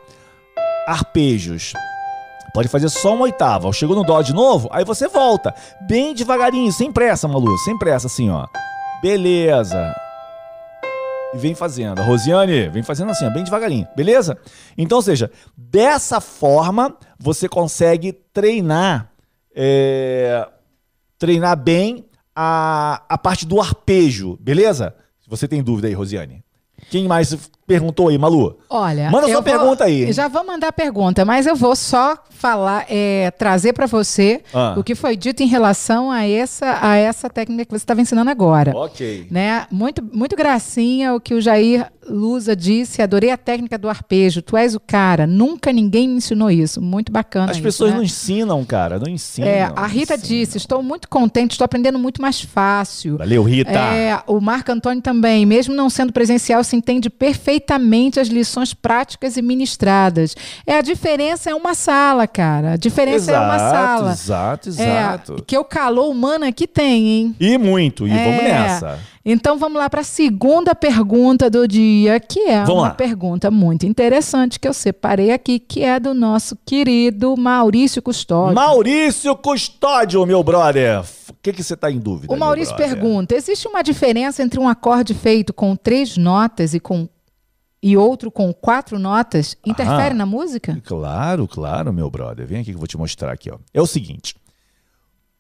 arpejos. 0.87 1.75
Pode 2.55 2.69
fazer 2.69 2.89
só 2.89 3.13
uma 3.13 3.25
oitava. 3.25 3.71
Chegou 3.75 3.95
no 3.95 4.03
Dó 4.03 4.23
de 4.23 4.33
novo, 4.33 4.71
aí 4.73 4.83
você 4.83 5.09
volta. 5.09 5.55
Bem 5.87 6.15
devagarinho, 6.15 6.73
sem 6.73 6.91
pressa, 6.91 7.29
Malu. 7.29 7.55
Sem 7.59 7.77
pressa, 7.77 8.07
assim, 8.07 8.31
ó. 8.31 8.47
Beleza. 9.03 9.95
E 11.37 11.39
vem 11.39 11.55
fazendo. 11.55 12.01
Rosiane, 12.03 12.69
vem 12.71 12.83
fazendo 12.83 13.11
assim, 13.11 13.29
bem 13.31 13.45
devagarinho. 13.45 13.87
Beleza? 13.95 14.39
Então, 14.77 14.97
ou 14.97 15.03
seja, 15.03 15.31
dessa 15.57 16.21
forma 16.21 16.97
você 17.19 17.49
consegue 17.49 18.13
treinar. 18.13 19.13
é, 19.55 20.49
treinar 21.19 21.57
bem 21.57 22.07
a, 22.35 23.03
a 23.09 23.19
parte 23.19 23.47
do 23.47 23.61
arpejo. 23.61 24.37
Beleza? 24.41 24.95
Se 25.21 25.29
você 25.29 25.49
tem 25.49 25.63
dúvida 25.63 25.89
aí, 25.89 25.95
Rosiane. 25.95 26.45
Quem 26.91 27.07
mais 27.07 27.51
perguntou 27.67 28.09
aí, 28.09 28.19
Malu? 28.19 28.57
Olha, 28.69 29.11
Manda 29.11 29.27
sua 29.27 29.35
vou- 29.35 29.43
pergunta 29.43 29.85
aí? 29.85 30.13
Já 30.13 30.29
vou 30.29 30.45
mandar 30.47 30.69
a 30.69 30.73
pergunta, 30.73 31.25
mas 31.25 31.47
eu 31.47 31.57
vou 31.57 31.75
só 31.75 32.17
falar, 32.31 32.85
é, 32.89 33.31
trazer 33.33 33.73
para 33.73 33.87
você 33.87 34.43
Ah. 34.53 34.75
o 34.77 34.85
que 34.85 34.95
foi 34.95 35.17
dito 35.17 35.43
em 35.43 35.47
relação 35.47 36.11
a 36.11 36.27
essa, 36.27 36.79
a 36.83 36.97
essa 36.97 37.31
técnica 37.31 37.65
que 37.65 37.71
você 37.71 37.77
estava 37.77 38.01
ensinando 38.01 38.31
agora. 38.31 38.73
Ok. 38.77 39.27
Né? 39.31 39.67
Muito, 39.71 40.05
muito 40.13 40.37
gracinha 40.37 41.15
o 41.15 41.21
que 41.21 41.33
o 41.35 41.41
Jair 41.41 41.87
Lusa 42.09 42.55
disse. 42.55 43.03
Adorei 43.03 43.31
a 43.31 43.37
técnica 43.37 43.77
do 43.79 43.89
arpejo. 43.89 44.43
Tu 44.43 44.57
és 44.57 44.75
o 44.75 44.81
cara. 44.81 45.27
Nunca 45.27 45.73
ninguém 45.73 46.07
me 46.07 46.17
ensinou 46.17 46.51
isso. 46.51 46.81
Muito 46.81 47.11
bacana. 47.11 47.47
As 47.51 47.57
isso, 47.57 47.63
pessoas 47.65 47.91
né? 47.91 47.97
não 47.97 48.05
ensinam, 48.05 48.65
cara. 48.65 48.99
Não 48.99 49.09
ensinam. 49.09 49.49
É, 49.49 49.63
a 49.75 49.87
Rita 49.87 50.15
ensinam. 50.15 50.29
disse: 50.29 50.57
Estou 50.59 50.83
muito 50.85 51.09
contente, 51.09 51.53
estou 51.53 51.65
aprendendo 51.65 51.99
muito 51.99 52.21
mais 52.23 52.41
fácil. 52.41 53.17
Valeu, 53.19 53.43
Rita. 53.43 53.71
É, 53.73 54.21
o 54.29 54.41
Marco 54.41 54.71
Antônio 54.71 55.03
também, 55.03 55.45
mesmo 55.45 55.75
não 55.75 55.91
sendo 55.91 56.13
presencial, 56.13 56.63
se 56.63 56.77
entende 56.77 57.09
perfeitamente 57.11 57.56
as 58.21 58.29
lições 58.29 58.73
práticas 58.75 59.37
e 59.37 59.43
ministradas. 59.43 60.35
É 60.67 60.77
a 60.79 60.83
diferença 60.83 61.51
é 61.51 61.55
uma 61.55 61.75
sala, 61.75 62.27
cara. 62.27 62.73
A 62.73 62.77
diferença 62.77 63.33
é 63.33 63.39
uma 63.39 63.59
sala. 63.59 64.13
Exato, 64.13 64.69
É, 64.69 64.73
exato. 64.73 65.45
que 65.47 65.57
o 65.59 65.65
calor 65.65 66.09
humano 66.11 66.45
aqui 66.45 66.67
tem, 66.67 67.09
hein? 67.09 67.37
E 67.41 67.59
muito. 67.59 68.07
E 68.07 68.11
vamos 68.11 68.41
É. 68.41 68.49
nessa. 68.49 68.99
Então 69.29 69.59
vamos 69.59 69.79
lá 69.79 69.91
para 69.91 70.03
a 70.03 70.05
segunda 70.05 70.73
pergunta 70.73 71.51
do 71.51 71.67
dia, 71.67 72.21
que 72.21 72.39
é 72.49 72.61
Vamos 72.61 72.75
uma 72.83 72.83
lá. 72.89 72.91
pergunta 72.95 73.51
muito 73.51 73.85
interessante 73.85 74.61
que 74.61 74.69
eu 74.69 74.73
separei 74.73 75.33
aqui, 75.33 75.59
que 75.59 75.83
é 75.83 75.99
do 75.99 76.15
nosso 76.15 76.57
querido 76.65 77.37
Maurício 77.37 78.01
Custódio. 78.01 78.55
Maurício 78.55 79.35
Custódio, 79.35 80.25
meu 80.25 80.45
brother. 80.45 81.01
O 81.29 81.35
que, 81.43 81.53
que 81.53 81.63
você 81.65 81.77
tá 81.77 81.91
em 81.91 81.99
dúvida? 81.99 82.33
O 82.33 82.37
Maurício 82.37 82.77
pergunta: 82.77 83.35
existe 83.35 83.67
uma 83.67 83.83
diferença 83.83 84.45
entre 84.45 84.61
um 84.61 84.69
acorde 84.69 85.13
feito 85.13 85.53
com 85.53 85.75
três 85.75 86.17
notas 86.17 86.73
e 86.73 86.79
com 86.79 87.09
e 87.87 87.97
outro 87.97 88.33
com 88.33 88.53
quatro 88.53 88.99
notas? 88.99 89.57
Interfere 89.65 90.09
Aham. 90.09 90.15
na 90.15 90.27
música? 90.27 90.77
Claro, 90.85 91.47
claro, 91.47 91.93
meu 91.93 92.11
brother. 92.11 92.45
Vem 92.45 92.59
aqui 92.59 92.71
que 92.71 92.75
eu 92.75 92.81
vou 92.81 92.89
te 92.89 92.99
mostrar 92.99 93.31
aqui, 93.31 93.49
ó. 93.49 93.59
É 93.73 93.81
o 93.81 93.87
seguinte. 93.87 94.35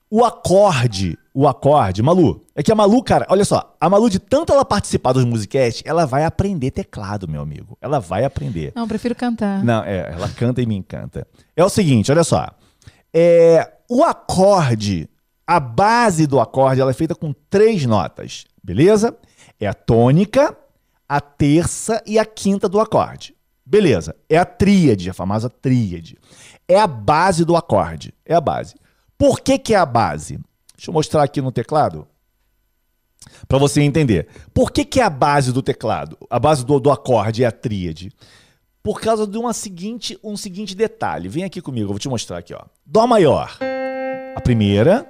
O 0.09 0.25
acorde, 0.25 1.19
o 1.35 1.49
acorde, 1.49 2.01
Malu, 2.05 2.47
é 2.55 2.63
que 2.63 2.71
a 2.71 2.75
Malu, 2.77 3.03
cara, 3.03 3.27
olha 3.29 3.45
só, 3.45 3.75
a 3.81 3.91
Malu, 3.91 4.09
de 4.09 4.21
tanto 4.21 4.53
ela 4.53 4.65
participar 4.65 5.13
dos 5.13 5.25
Musicast, 5.25 5.83
ela 5.85 6.07
vai 6.07 6.25
aprender 6.25 6.71
teclado, 6.71 7.27
meu 7.27 7.43
amigo. 7.43 7.77
Ela 7.81 7.99
vai 7.99 8.25
aprender. 8.25 8.73
Não, 8.77 8.85
eu 8.85 8.89
prefiro 8.89 9.17
cantar. 9.17 9.65
Não, 9.65 9.83
é, 9.83 10.13
ela 10.13 10.29
canta 10.29 10.63
e 10.63 10.67
me 10.67 10.77
encanta. 10.77 11.27
É 11.57 11.65
o 11.65 11.69
seguinte, 11.69 12.13
olha 12.13 12.23
só. 12.23 12.47
É, 13.13 13.73
o 13.91 14.05
acorde, 14.05 15.11
a 15.45 15.59
base 15.59 16.29
do 16.29 16.39
acorde, 16.39 16.81
ela 16.81 16.93
é 16.93 16.95
feita 16.95 17.17
com 17.17 17.35
três 17.51 17.85
notas, 17.85 18.45
beleza? 18.63 19.17
É 19.59 19.67
a 19.67 19.75
tônica, 19.75 20.57
a 21.09 21.21
terça 21.21 22.03
e 22.07 22.19
a 22.19 22.25
quinta 22.25 22.69
do 22.69 22.81
acorde. 22.81 23.35
Beleza. 23.65 24.15
É 24.29 24.39
a 24.39 24.45
tríade, 24.45 25.11
a 25.11 25.15
famosa 25.15 25.51
tríade. 25.51 26.19
É 26.69 26.79
a 26.79 26.87
base 26.87 27.45
do 27.45 27.57
acorde. 27.57 28.15
É 28.25 28.35
a 28.35 28.41
base. 28.41 28.75
Por 29.19 29.41
que, 29.41 29.59
que 29.59 29.75
é 29.75 29.77
a 29.77 29.87
base? 29.87 30.39
Deixa 30.77 30.91
eu 30.91 30.95
mostrar 30.95 31.23
aqui 31.23 31.41
no 31.41 31.51
teclado. 31.51 32.07
Pra 33.49 33.59
você 33.59 33.81
entender. 33.81 34.29
Por 34.55 34.71
que, 34.71 34.85
que 34.85 35.01
é 35.01 35.05
a 35.05 35.11
base 35.11 35.53
do 35.53 35.63
teclado? 35.63 36.17
A 36.31 36.39
base 36.39 36.65
do, 36.65 36.79
do 36.79 36.91
acorde 36.91 37.43
é 37.43 37.47
a 37.47 37.53
tríade? 37.53 38.13
Por 38.83 39.01
causa 39.01 39.27
de 39.27 39.37
uma 39.37 39.53
seguinte, 39.53 40.17
um 40.23 40.37
seguinte 40.37 40.77
detalhe. 40.77 41.29
Vem 41.29 41.43
aqui 41.43 41.61
comigo, 41.61 41.87
eu 41.87 41.93
vou 41.93 41.99
te 41.99 42.09
mostrar 42.09 42.39
aqui, 42.39 42.55
ó. 42.55 42.63
Dó 42.85 43.05
maior. 43.05 43.59
A 44.37 44.41
primeira, 44.41 45.05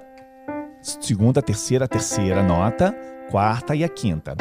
segunda, 0.81 1.43
terceira, 1.43 1.87
terceira 1.87 2.41
nota, 2.41 2.95
quarta 3.29 3.75
e 3.75 3.83
a 3.83 3.89
quinta. 3.89 4.35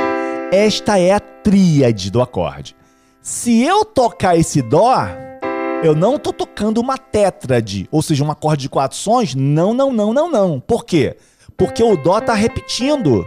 Esta 0.53 0.99
é 0.99 1.13
a 1.13 1.19
tríade 1.19 2.11
do 2.11 2.23
acorde. 2.23 2.77
Se 3.21 3.65
eu 3.65 3.85
tocar 3.85 4.39
esse 4.39 4.63
dó, 4.63 4.95
eu 5.83 5.95
não 5.95 6.19
tô 6.19 6.33
tocando 6.33 6.79
uma 6.81 6.97
tétrade, 6.97 7.89
ou 7.91 8.01
seja, 8.01 8.23
um 8.23 8.31
acorde 8.31 8.63
de 8.63 8.69
quatro 8.69 8.97
sons. 8.97 9.35
Não, 9.35 9.75
não, 9.75 9.93
não, 9.93 10.13
não, 10.13 10.31
não. 10.31 10.61
Por 10.61 10.85
quê? 10.85 11.17
Porque 11.57 11.83
o 11.83 11.97
dó 11.97 12.21
tá 12.21 12.33
repetindo. 12.33 13.27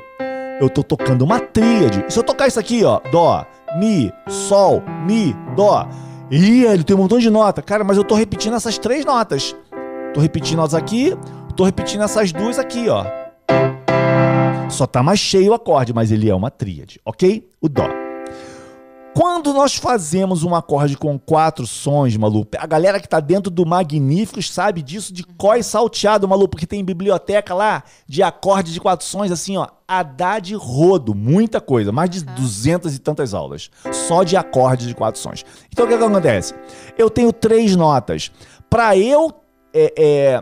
Eu 0.61 0.69
tô 0.69 0.81
tocando 0.81 1.23
uma 1.23 1.41
tríade. 1.41 2.05
E 2.07 2.11
se 2.11 2.17
eu 2.17 2.23
tocar 2.23 2.47
isso 2.47 2.59
aqui, 2.59 2.85
ó, 2.85 3.01
dó, 3.11 3.45
mi, 3.77 4.11
sol, 4.27 4.81
mi, 5.05 5.35
dó. 5.57 5.87
Ih, 6.31 6.63
ele 6.63 6.85
tem 6.85 6.95
um 6.95 6.99
montão 6.99 7.19
de 7.19 7.29
nota. 7.29 7.61
Cara, 7.61 7.83
mas 7.83 7.97
eu 7.97 8.03
tô 8.05 8.15
repetindo 8.15 8.55
essas 8.55 8.77
três 8.77 9.03
notas. 9.03 9.53
Tô 10.13 10.21
repetindo 10.21 10.59
elas 10.59 10.73
aqui, 10.73 11.17
tô 11.55 11.65
repetindo 11.65 12.03
essas 12.03 12.31
duas 12.31 12.57
aqui, 12.57 12.87
ó. 12.87 13.18
Só 14.69 14.85
tá 14.85 15.01
mais 15.01 15.19
cheio 15.19 15.51
o 15.51 15.53
acorde, 15.53 15.93
mas 15.93 16.11
ele 16.11 16.29
é 16.29 16.35
uma 16.35 16.51
tríade, 16.51 16.99
ok? 17.05 17.49
O 17.59 17.67
dó. 17.67 17.87
Quando 19.15 19.51
nós 19.53 19.75
fazemos 19.75 20.43
um 20.43 20.53
acorde 20.53 20.95
com 20.95 21.17
quatro 21.17 21.65
sons, 21.65 22.15
Malu, 22.15 22.47
a 22.57 22.67
galera 22.67 22.99
que 22.99 23.09
tá 23.09 23.19
dentro 23.19 23.49
do 23.49 23.65
Magníficos 23.65 24.51
sabe 24.51 24.81
disso 24.81 25.11
de 25.11 25.23
coi 25.23 25.63
salteado, 25.63 26.27
Malu, 26.27 26.47
porque 26.47 26.67
tem 26.67 26.85
biblioteca 26.85 27.53
lá 27.53 27.83
de 28.07 28.21
acorde 28.21 28.71
de 28.71 28.79
quatro 28.79 29.05
sons, 29.05 29.31
assim, 29.31 29.57
ó, 29.57 29.67
Haddad 29.87 30.53
rodo, 30.55 31.15
muita 31.15 31.59
coisa, 31.59 31.91
mais 31.91 32.09
de 32.11 32.23
duzentas 32.23 32.95
e 32.95 32.99
tantas 32.99 33.33
aulas, 33.33 33.71
só 33.91 34.23
de 34.23 34.37
acorde 34.37 34.87
de 34.87 34.93
quatro 34.93 35.19
sons. 35.19 35.43
Então 35.71 35.85
o 35.85 35.89
que, 35.89 35.97
que 35.97 36.03
acontece? 36.03 36.53
Eu 36.97 37.09
tenho 37.09 37.33
três 37.33 37.75
notas. 37.75 38.31
Para 38.69 38.95
eu 38.95 39.33
é, 39.73 39.93
é, 39.97 40.41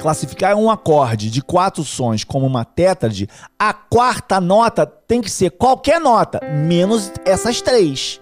classificar 0.00 0.56
um 0.56 0.70
acorde 0.70 1.30
de 1.30 1.42
quatro 1.42 1.84
sons 1.84 2.24
como 2.24 2.46
uma 2.46 2.64
tétrade, 2.64 3.28
a 3.58 3.72
quarta 3.72 4.40
nota 4.40 4.86
tem 4.86 5.20
que 5.20 5.30
ser 5.30 5.50
qualquer 5.50 6.00
nota, 6.00 6.40
menos 6.44 7.12
essas 7.24 7.60
três. 7.60 8.20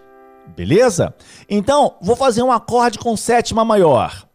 Beleza? 0.57 1.15
Então, 1.49 1.95
vou 2.03 2.17
fazer 2.17 2.43
um 2.43 2.51
acorde 2.51 2.99
com 2.99 3.17
sétima 3.17 3.65
maior. 3.65 4.27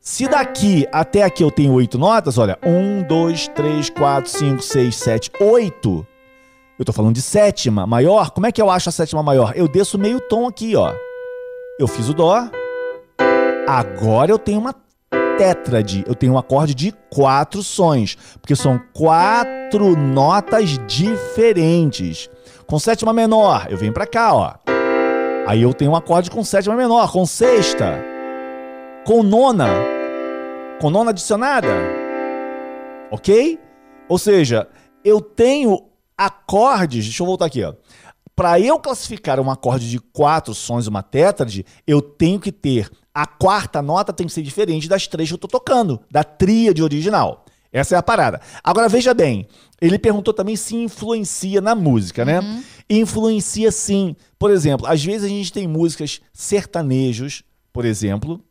Se 0.00 0.28
daqui 0.28 0.86
até 0.92 1.22
aqui 1.22 1.42
eu 1.42 1.50
tenho 1.50 1.72
oito 1.72 1.98
notas, 1.98 2.38
olha, 2.38 2.58
um, 2.62 3.02
dois, 3.02 3.48
três, 3.48 3.90
quatro, 3.90 4.30
cinco, 4.30 4.62
seis, 4.62 4.96
sete, 4.96 5.30
oito. 5.40 6.06
Eu 6.78 6.84
tô 6.84 6.92
falando 6.92 7.14
de 7.14 7.22
sétima 7.22 7.86
maior. 7.86 8.30
Como 8.30 8.46
é 8.46 8.52
que 8.52 8.60
eu 8.60 8.70
acho 8.70 8.88
a 8.88 8.92
sétima 8.92 9.22
maior? 9.22 9.52
Eu 9.56 9.66
desço 9.66 9.98
meio 9.98 10.20
tom 10.20 10.46
aqui, 10.46 10.76
ó. 10.76 10.92
Eu 11.78 11.88
fiz 11.88 12.08
o 12.08 12.14
dó. 12.14 12.50
Agora 13.66 14.30
eu 14.30 14.38
tenho 14.38 14.60
uma 14.60 14.74
tétrade. 15.36 16.04
Eu 16.06 16.14
tenho 16.14 16.34
um 16.34 16.38
acorde 16.38 16.74
de 16.74 16.92
quatro 17.10 17.62
sons, 17.62 18.16
porque 18.40 18.56
são 18.56 18.80
quatro 18.92 19.96
notas 19.96 20.78
diferentes. 20.86 22.28
Com 22.66 22.78
sétima 22.78 23.12
menor, 23.12 23.66
eu 23.68 23.76
venho 23.76 23.92
para 23.92 24.06
cá, 24.06 24.34
ó. 24.34 24.54
Aí 25.46 25.62
eu 25.62 25.74
tenho 25.74 25.90
um 25.90 25.96
acorde 25.96 26.30
com 26.30 26.42
sétima 26.42 26.74
menor, 26.74 27.12
com 27.12 27.26
sexta, 27.26 27.98
com 29.06 29.22
nona, 29.22 29.68
com 30.80 30.88
nona 30.88 31.10
adicionada. 31.10 31.68
Ok? 33.10 33.58
Ou 34.08 34.18
seja, 34.18 34.68
eu 35.04 35.20
tenho 35.20 35.78
acordes. 36.16 37.04
Deixa 37.04 37.22
eu 37.22 37.26
voltar 37.26 37.46
aqui, 37.46 37.62
ó. 37.62 37.74
Para 38.34 38.58
eu 38.58 38.78
classificar 38.80 39.38
um 39.38 39.50
acorde 39.50 39.88
de 39.88 40.00
quatro 40.00 40.54
sons, 40.54 40.88
uma 40.88 41.02
tétrade, 41.02 41.64
eu 41.86 42.02
tenho 42.02 42.40
que 42.40 42.50
ter 42.50 42.90
a 43.14 43.26
quarta 43.26 43.80
nota 43.80 44.12
tem 44.12 44.26
que 44.26 44.32
ser 44.32 44.42
diferente 44.42 44.88
das 44.88 45.06
três 45.06 45.28
que 45.28 45.34
eu 45.34 45.38
tô 45.38 45.46
tocando, 45.46 46.00
da 46.10 46.24
tríade 46.24 46.82
original. 46.82 47.44
Essa 47.72 47.94
é 47.94 47.98
a 47.98 48.02
parada. 48.02 48.40
Agora 48.62 48.88
veja 48.88 49.14
bem, 49.14 49.48
ele 49.80 49.98
perguntou 49.98 50.34
também 50.34 50.56
se 50.56 50.76
influencia 50.76 51.60
na 51.60 51.74
música, 51.74 52.24
né? 52.24 52.40
Uhum. 52.40 52.62
Influencia 52.90 53.72
sim. 53.72 54.14
Por 54.38 54.50
exemplo, 54.50 54.86
às 54.86 55.04
vezes 55.04 55.24
a 55.24 55.28
gente 55.28 55.52
tem 55.52 55.66
músicas 55.66 56.20
sertanejos, 56.32 57.42
por 57.72 57.84
exemplo, 57.84 58.44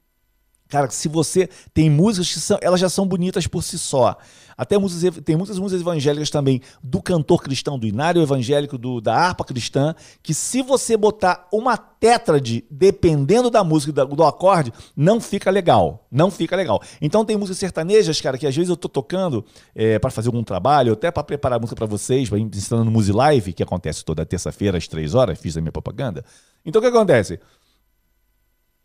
Cara, 0.73 0.89
se 0.89 1.07
você 1.07 1.47
tem 1.71 1.87
músicas 1.87 2.33
que 2.33 2.39
são, 2.39 2.57
elas 2.59 2.79
já 2.79 2.89
são 2.89 3.05
bonitas 3.05 3.45
por 3.45 3.61
si 3.61 3.77
só. 3.77 4.17
Até 4.57 4.77
músicas, 4.77 5.23
tem 5.23 5.35
muitas 5.35 5.57
músicas 5.59 5.81
evangélicas 5.81 6.29
também 6.29 6.61
do 6.81 7.01
cantor 7.01 7.41
cristão, 7.41 7.77
do 7.77 7.87
inário 7.87 8.21
evangélico, 8.21 8.77
do, 8.77 9.01
da 9.01 9.15
harpa 9.15 9.43
cristã, 9.43 9.95
que 10.21 10.33
se 10.33 10.61
você 10.61 10.95
botar 10.95 11.47
uma 11.51 11.77
tétrade, 11.77 12.65
dependendo 12.69 13.49
da 13.49 13.63
música 13.63 13.91
do, 13.91 14.15
do 14.15 14.23
acorde, 14.23 14.71
não 14.95 15.19
fica 15.19 15.49
legal. 15.49 16.07
Não 16.11 16.29
fica 16.29 16.55
legal. 16.55 16.81
Então 17.01 17.25
tem 17.25 17.37
músicas 17.37 17.57
sertanejas, 17.57 18.19
cara, 18.21 18.37
que 18.37 18.45
às 18.45 18.55
vezes 18.55 18.69
eu 18.69 18.77
tô 18.77 18.89
tocando 18.89 19.45
é, 19.73 19.97
para 19.99 20.11
fazer 20.11 20.29
algum 20.29 20.43
trabalho, 20.43 20.93
até 20.93 21.09
para 21.09 21.23
preparar 21.23 21.57
a 21.57 21.59
música 21.59 21.75
para 21.75 21.85
vocês, 21.85 22.29
para 22.29 22.39
ensinando 22.39 22.85
no 22.85 22.91
Musi 22.91 23.11
Live, 23.11 23.53
que 23.53 23.63
acontece 23.63 24.03
toda 24.03 24.25
terça-feira 24.25 24.77
às 24.77 24.87
três 24.87 25.15
horas, 25.15 25.39
fiz 25.39 25.57
a 25.57 25.61
minha 25.61 25.71
propaganda. 25.71 26.23
Então 26.65 26.79
o 26.79 26.83
que 26.83 26.89
acontece? 26.89 27.39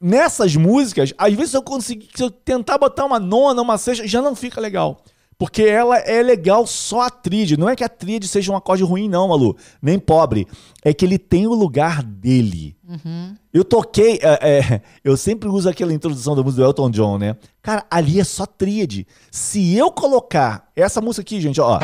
nessas 0.00 0.54
músicas, 0.54 1.12
às 1.18 1.34
vezes 1.34 1.54
eu 1.54 1.62
conseguir, 1.62 2.08
se 2.14 2.22
eu 2.22 2.30
tentar 2.30 2.78
botar 2.78 3.04
uma 3.04 3.18
nona, 3.18 3.60
uma 3.60 3.78
sexta, 3.78 4.06
já 4.06 4.22
não 4.22 4.34
fica 4.34 4.60
legal. 4.60 5.02
Porque 5.38 5.62
ela 5.62 5.96
é 5.98 6.20
legal 6.20 6.66
só 6.66 7.02
a 7.02 7.10
tríade. 7.10 7.56
Não 7.56 7.68
é 7.68 7.76
que 7.76 7.84
a 7.84 7.88
tríade 7.88 8.26
seja 8.26 8.50
um 8.50 8.56
acorde 8.56 8.82
ruim, 8.82 9.08
não, 9.08 9.28
Malu. 9.28 9.56
Nem 9.80 9.96
pobre. 9.96 10.48
É 10.84 10.92
que 10.92 11.04
ele 11.04 11.16
tem 11.16 11.46
o 11.46 11.54
lugar 11.54 12.02
dele. 12.02 12.76
Uhum. 12.88 13.36
Eu 13.54 13.62
toquei. 13.62 14.18
É, 14.20 14.58
é, 14.58 14.82
eu 15.04 15.16
sempre 15.16 15.48
uso 15.48 15.68
aquela 15.68 15.92
introdução 15.92 16.34
da 16.34 16.42
música 16.42 16.62
do 16.62 16.68
Elton 16.68 16.90
John, 16.90 17.18
né? 17.18 17.36
Cara, 17.62 17.86
ali 17.88 18.18
é 18.18 18.24
só 18.24 18.46
tríade. 18.46 19.06
Se 19.30 19.76
eu 19.76 19.92
colocar 19.92 20.68
essa 20.74 21.00
música 21.00 21.22
aqui, 21.22 21.40
gente, 21.40 21.60
ó. 21.60 21.78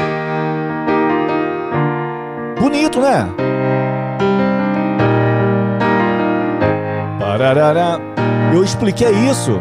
Bonito, 2.61 3.01
né? 3.01 3.33
Eu 8.53 8.65
expliquei 8.65 9.11
isso 9.31 9.61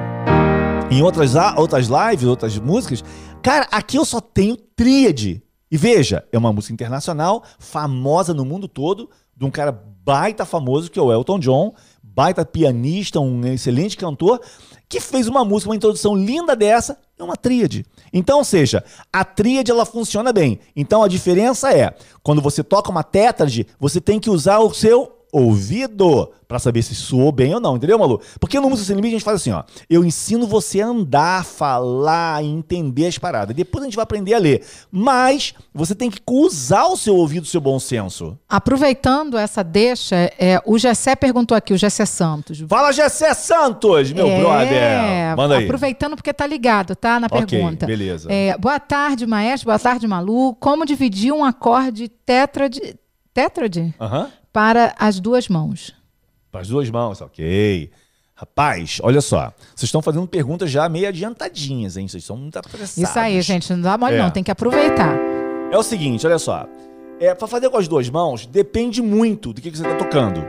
em 0.90 1.02
outras, 1.02 1.34
outras 1.58 1.88
lives, 1.88 2.26
outras 2.26 2.58
músicas. 2.58 3.04
Cara, 3.44 3.68
aqui 3.70 3.98
eu 3.98 4.06
só 4.06 4.22
tenho 4.22 4.56
tríade. 4.56 5.44
E 5.70 5.76
veja, 5.76 6.24
é 6.32 6.38
uma 6.38 6.54
música 6.54 6.74
internacional, 6.74 7.44
famosa 7.60 8.34
no 8.34 8.46
mundo 8.46 8.70
todo, 8.70 9.10
de 9.36 9.44
um 9.44 9.52
cara 9.52 9.72
baita 9.72 10.46
famoso, 10.46 10.90
que 10.90 10.98
é 10.98 11.02
o 11.02 11.12
Elton 11.12 11.40
John, 11.40 11.74
baita 12.02 12.46
pianista, 12.46 13.20
um 13.20 13.46
excelente 13.48 13.98
cantor, 13.98 14.40
que 14.88 15.02
fez 15.02 15.28
uma 15.28 15.44
música, 15.44 15.70
uma 15.70 15.76
introdução 15.76 16.16
linda 16.16 16.56
dessa, 16.56 16.98
é 17.20 17.24
uma 17.24 17.36
tríade. 17.36 17.86
Então, 18.14 18.38
ou 18.38 18.46
seja, 18.46 18.82
a 19.12 19.26
tríade 19.26 19.72
ela 19.72 19.86
funciona 19.86 20.32
bem. 20.32 20.60
Então 20.74 21.04
a 21.04 21.08
diferença 21.10 21.74
é, 21.74 21.94
quando 22.22 22.42
você 22.42 22.64
toca 22.64 22.92
uma 22.92 23.04
tétrade, 23.04 23.68
você 23.78 24.00
tem 24.00 24.22
que 24.22 24.30
usar 24.30 24.60
o 24.60 24.74
seu 24.74 25.23
ouvido 25.34 26.32
para 26.48 26.60
saber 26.60 26.84
se 26.84 26.94
soou 26.94 27.32
bem 27.32 27.56
ou 27.56 27.60
não, 27.60 27.76
entendeu, 27.76 27.98
Malu? 27.98 28.22
Porque 28.40 28.60
no 28.60 28.70
Música 28.70 28.86
Sem 28.86 28.96
Limite 28.96 29.16
a 29.16 29.18
gente 29.18 29.26
faz 29.26 29.42
assim, 29.42 29.52
ó. 29.52 29.64
Eu 29.90 30.06
ensino 30.06 30.46
você 30.46 30.82
a 30.82 30.86
andar, 30.86 31.44
falar, 31.44 32.44
entender 32.44 33.08
as 33.08 33.18
paradas. 33.18 33.56
Depois 33.56 33.82
a 33.82 33.88
gente 33.88 33.96
vai 33.96 34.04
aprender 34.04 34.36
a 34.36 34.38
ler. 34.38 34.64
Mas 34.92 35.56
você 35.74 35.96
tem 35.96 36.12
que 36.12 36.22
usar 36.30 36.86
o 36.86 36.96
seu 36.96 37.16
ouvido, 37.16 37.44
o 37.44 37.48
seu 37.48 37.60
bom 37.60 37.80
senso. 37.80 38.38
Aproveitando 38.48 39.36
essa 39.36 39.64
deixa, 39.64 40.16
é, 40.16 40.62
o 40.64 40.78
Gessé 40.78 41.16
perguntou 41.16 41.58
aqui, 41.58 41.74
o 41.74 41.78
Gessé 41.78 42.06
Santos. 42.06 42.64
Fala, 42.70 42.92
Gessé 42.92 43.34
Santos, 43.34 44.12
meu 44.12 44.28
é, 44.28 44.40
brother. 44.40 45.36
Manda 45.36 45.58
aí. 45.58 45.64
Aproveitando 45.66 46.16
porque 46.16 46.32
tá 46.32 46.46
ligado, 46.46 46.96
tá? 46.96 47.20
Na 47.20 47.26
okay, 47.26 47.46
pergunta. 47.48 47.88
beleza. 47.88 48.32
É, 48.32 48.56
boa 48.60 48.80
tarde, 48.80 49.26
maestro. 49.26 49.66
Boa 49.66 49.80
tarde, 49.80 50.08
Malu. 50.08 50.54
Como 50.60 50.86
dividir 50.86 51.34
um 51.34 51.44
acorde 51.44 52.10
tétrade... 52.10 52.96
Tétrade? 53.34 53.96
Aham. 54.00 54.20
Uh 54.20 54.26
-huh 54.26 54.43
para 54.54 54.94
as 55.00 55.20
duas 55.20 55.50
mãos. 55.50 55.94
Para 56.52 56.62
as 56.62 56.68
duas 56.68 56.88
mãos, 56.92 57.20
ok. 57.20 57.90
Rapaz, 58.36 59.00
olha 59.02 59.20
só. 59.20 59.52
Vocês 59.76 59.84
estão 59.84 60.02
fazendo 60.02 60.28
perguntas 60.28 60.70
já 60.70 60.88
meio 60.88 61.08
adiantadinhas, 61.08 61.98
hein? 61.98 62.08
Vocês 62.08 62.24
são 62.24 62.38
muito 62.38 62.58
apressados. 62.58 62.98
Isso 62.98 63.20
aí, 63.20 63.42
gente. 63.42 63.74
Não 63.74 63.82
dá 63.82 63.98
mole, 63.98 64.16
é. 64.16 64.18
não. 64.20 64.30
Tem 64.30 64.44
que 64.44 64.52
aproveitar. 64.52 65.18
É 65.72 65.78
o 65.78 65.82
seguinte, 65.84 66.26
olha 66.28 66.38
só. 66.38 66.68
É, 67.20 67.34
para 67.34 67.48
fazer 67.48 67.70
com 67.70 67.78
as 67.78 67.88
duas 67.88 68.10
mãos, 68.10 68.46
depende 68.46 69.02
muito 69.02 69.54
do 69.54 69.62
que, 69.62 69.72
que 69.72 69.78
você 69.78 69.84
está 69.84 69.98
tocando. 69.98 70.42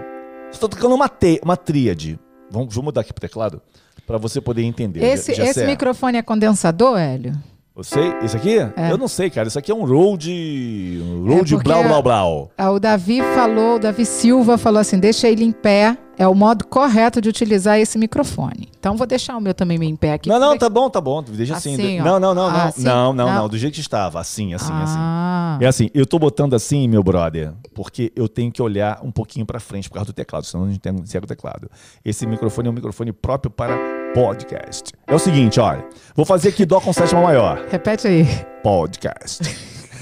Você 0.50 0.56
está 0.56 0.68
tocando 0.68 0.94
uma, 0.94 1.08
te, 1.08 1.40
uma 1.42 1.56
tríade. 1.56 2.18
Vamos, 2.50 2.74
vamos 2.74 2.84
mudar 2.84 3.00
aqui 3.00 3.12
para 3.12 3.22
teclado? 3.22 3.62
Para 4.06 4.18
você 4.18 4.40
poder 4.40 4.62
entender. 4.62 5.02
Esse, 5.02 5.32
já, 5.32 5.44
já 5.44 5.50
esse 5.50 5.64
microfone 5.64 6.18
é 6.18 6.22
condensador, 6.22 6.98
Hélio? 6.98 7.34
Sei, 7.82 8.14
esse 8.22 8.36
aqui? 8.36 8.56
É. 8.76 8.92
Eu 8.92 8.96
não 8.96 9.08
sei, 9.08 9.28
cara. 9.30 9.48
Isso 9.48 9.58
aqui 9.58 9.72
é 9.72 9.74
um. 9.74 9.80
Um 9.82 9.84
Rode 9.84 11.54
É 11.54 11.58
blau, 11.58 11.80
a- 11.80 11.88
blau, 11.88 12.02
blau. 12.02 12.50
Ah, 12.56 12.70
O 12.70 12.78
Davi 12.78 13.20
falou, 13.34 13.76
o 13.76 13.78
Davi 13.80 14.06
Silva 14.06 14.56
falou 14.56 14.78
assim: 14.80 14.98
deixa 14.98 15.28
ele 15.28 15.44
em 15.44 15.50
pé. 15.52 15.98
É 16.16 16.28
o 16.28 16.34
modo 16.34 16.64
correto 16.68 17.20
de 17.20 17.28
utilizar 17.28 17.80
esse 17.80 17.98
microfone. 17.98 18.68
Então 18.78 18.96
vou 18.96 19.04
deixar 19.04 19.36
o 19.36 19.40
meu 19.40 19.52
também 19.52 19.82
em 19.82 19.96
pé 19.96 20.12
aqui. 20.12 20.28
Não, 20.28 20.38
não, 20.38 20.56
tá 20.56 20.68
bom, 20.70 20.88
tá 20.88 21.00
bom. 21.00 21.20
Deixa 21.20 21.56
assim. 21.56 21.74
Assim, 21.74 21.98
não, 21.98 22.20
não, 22.20 22.32
não, 22.32 22.48
não. 22.48 22.56
Ah, 22.56 22.64
assim? 22.66 22.84
não, 22.84 23.12
não, 23.12 23.26
Não. 23.26 23.34
não. 23.34 23.48
Do 23.48 23.58
jeito 23.58 23.74
que 23.74 23.80
estava. 23.80 24.20
Assim, 24.20 24.54
assim, 24.54 24.70
Ah. 24.72 25.56
assim. 25.56 25.64
É 25.64 25.66
assim, 25.68 25.90
eu 25.92 26.06
tô 26.06 26.16
botando 26.20 26.54
assim, 26.54 26.86
meu 26.86 27.02
brother, 27.02 27.52
porque 27.74 28.12
eu 28.14 28.28
tenho 28.28 28.52
que 28.52 28.62
olhar 28.62 29.00
um 29.02 29.10
pouquinho 29.10 29.44
pra 29.44 29.58
frente 29.58 29.88
por 29.88 29.96
causa 29.96 30.12
do 30.12 30.14
teclado, 30.14 30.46
senão 30.46 30.66
a 30.66 30.68
gente 30.68 30.78
tem 30.78 31.04
cego 31.04 31.24
o 31.24 31.28
teclado. 31.28 31.68
Esse 32.04 32.24
microfone 32.28 32.68
é 32.68 32.70
um 32.70 32.74
microfone 32.74 33.12
próprio 33.12 33.50
para 33.50 33.76
podcast. 34.14 34.92
É 35.06 35.14
o 35.14 35.18
seguinte, 35.18 35.58
olha. 35.58 35.84
Vou 36.14 36.24
fazer 36.24 36.50
aqui 36.50 36.64
dó 36.64 36.80
com 36.80 36.92
sétima 36.92 37.20
maior. 37.20 37.66
Repete 37.68 38.06
aí. 38.06 38.24
Podcast. 38.62 39.42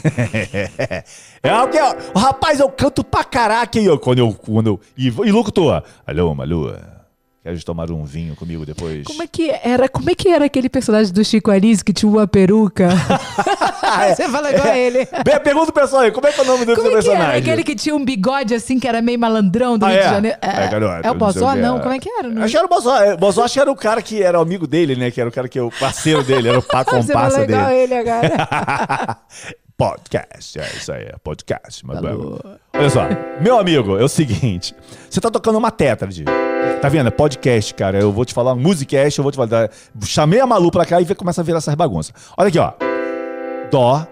é 1.42 1.62
o 1.62 1.68
que, 1.68 1.80
ó. 1.80 1.94
Rapaz, 2.14 2.60
eu 2.60 2.68
canto 2.68 3.02
pra 3.02 3.24
caraca 3.24 3.78
aí, 3.78 3.88
ó. 3.88 3.96
Quando 3.96 4.18
eu. 4.18 4.34
Quando 4.34 4.66
eu 4.66 4.80
e, 4.96 5.06
e 5.06 5.32
locutor. 5.32 5.82
Alô, 6.06 6.34
Malu. 6.34 6.76
Queres 7.42 7.64
tomar 7.64 7.90
um 7.90 8.04
vinho 8.04 8.36
comigo 8.36 8.64
depois? 8.64 9.02
Como 9.04 9.20
é 9.20 9.26
que 9.26 9.50
era? 9.50 9.88
Como 9.88 10.08
é 10.08 10.14
que 10.14 10.28
era 10.28 10.44
aquele 10.44 10.68
personagem 10.68 11.12
do 11.12 11.24
Chico 11.24 11.50
Anísio 11.50 11.84
que 11.84 11.92
tinha 11.92 12.08
uma 12.08 12.24
peruca? 12.24 12.88
Você 14.14 14.28
fala 14.28 14.52
igual 14.52 14.68
a 14.68 14.78
ele. 14.78 15.04
Be- 15.26 15.40
Pergunta 15.40 15.70
o 15.70 15.72
pessoal 15.74 16.02
aí, 16.02 16.12
como 16.12 16.24
é 16.28 16.32
que 16.32 16.38
é 16.40 16.44
o 16.44 16.46
nome 16.46 16.64
desse 16.64 16.76
Como 16.80 16.86
é 16.86 16.90
que 16.90 16.96
era? 16.98 17.02
personagem? 17.16 17.40
Aquele 17.40 17.64
que 17.64 17.74
tinha 17.74 17.96
um 17.96 18.04
bigode 18.04 18.54
assim, 18.54 18.78
que 18.78 18.86
era 18.86 19.02
meio 19.02 19.18
malandrão 19.18 19.76
do 19.76 19.84
Ah, 19.84 19.88
Rio 19.88 19.98
é? 19.98 20.02
de 20.04 20.08
Janeiro. 20.08 20.38
É, 20.40 20.46
é 20.46 20.66
o 21.08 21.10
sei 21.10 21.14
Bozó? 21.18 21.50
o 21.50 21.54
que 21.54 21.58
Não, 21.60 21.76
é. 21.78 21.80
como 21.80 21.94
é 21.94 21.98
que 21.98 22.08
era? 22.08 22.28
Não- 22.28 22.42
Acho 22.44 22.50
que 22.52 22.56
era 22.56 22.66
o 22.66 22.68
Bozó. 22.68 22.96
É, 23.02 23.16
Bozó 23.16 23.42
acho 23.42 23.54
que 23.54 23.60
era 23.60 23.70
o 23.72 23.76
cara 23.76 24.00
que 24.02 24.22
era 24.22 24.38
amigo 24.38 24.66
dele, 24.68 24.94
né? 24.94 25.10
Que 25.10 25.20
era 25.20 25.28
o 25.28 25.32
cara 25.32 25.48
que 25.48 25.58
é 25.58 25.62
o 25.62 25.70
parceiro 25.72 26.22
dele, 26.22 26.48
era 26.48 26.60
o 26.60 26.62
pá 26.62 26.84
Você 26.88 26.90
comparsa 26.92 27.30
falou 27.38 27.42
igual 27.48 27.64
a 27.64 27.68
dele. 27.70 27.80
ele 27.82 27.94
agora. 27.96 29.18
podcast, 29.76 30.60
é 30.60 30.66
isso 30.76 30.92
aí, 30.92 31.02
é 31.06 31.14
podcast. 31.24 31.84
Mas, 31.84 31.98
olha 32.72 32.88
só, 32.90 33.02
meu 33.40 33.58
amigo, 33.58 33.98
é 33.98 34.04
o 34.04 34.08
seguinte: 34.08 34.76
você 35.10 35.20
tá 35.20 35.28
tocando 35.28 35.58
uma 35.58 35.72
tétrade. 35.72 36.24
Tá 36.80 36.88
vendo? 36.88 37.06
É 37.06 37.10
podcast, 37.10 37.72
cara. 37.74 38.00
Eu 38.00 38.12
vou 38.12 38.24
te 38.24 38.34
falar, 38.34 38.54
musicast, 38.54 39.18
eu 39.18 39.22
vou 39.22 39.30
te 39.30 39.36
falar. 39.36 39.70
Chamei 40.04 40.40
a 40.40 40.46
Malu 40.46 40.70
pra 40.70 40.84
cá 40.84 41.00
e 41.00 41.14
começa 41.14 41.40
a 41.40 41.44
virar 41.44 41.58
essas 41.58 41.74
bagunças. 41.74 42.12
Olha 42.36 42.48
aqui, 42.48 42.58
ó. 42.58 42.72
Dó 43.70 44.06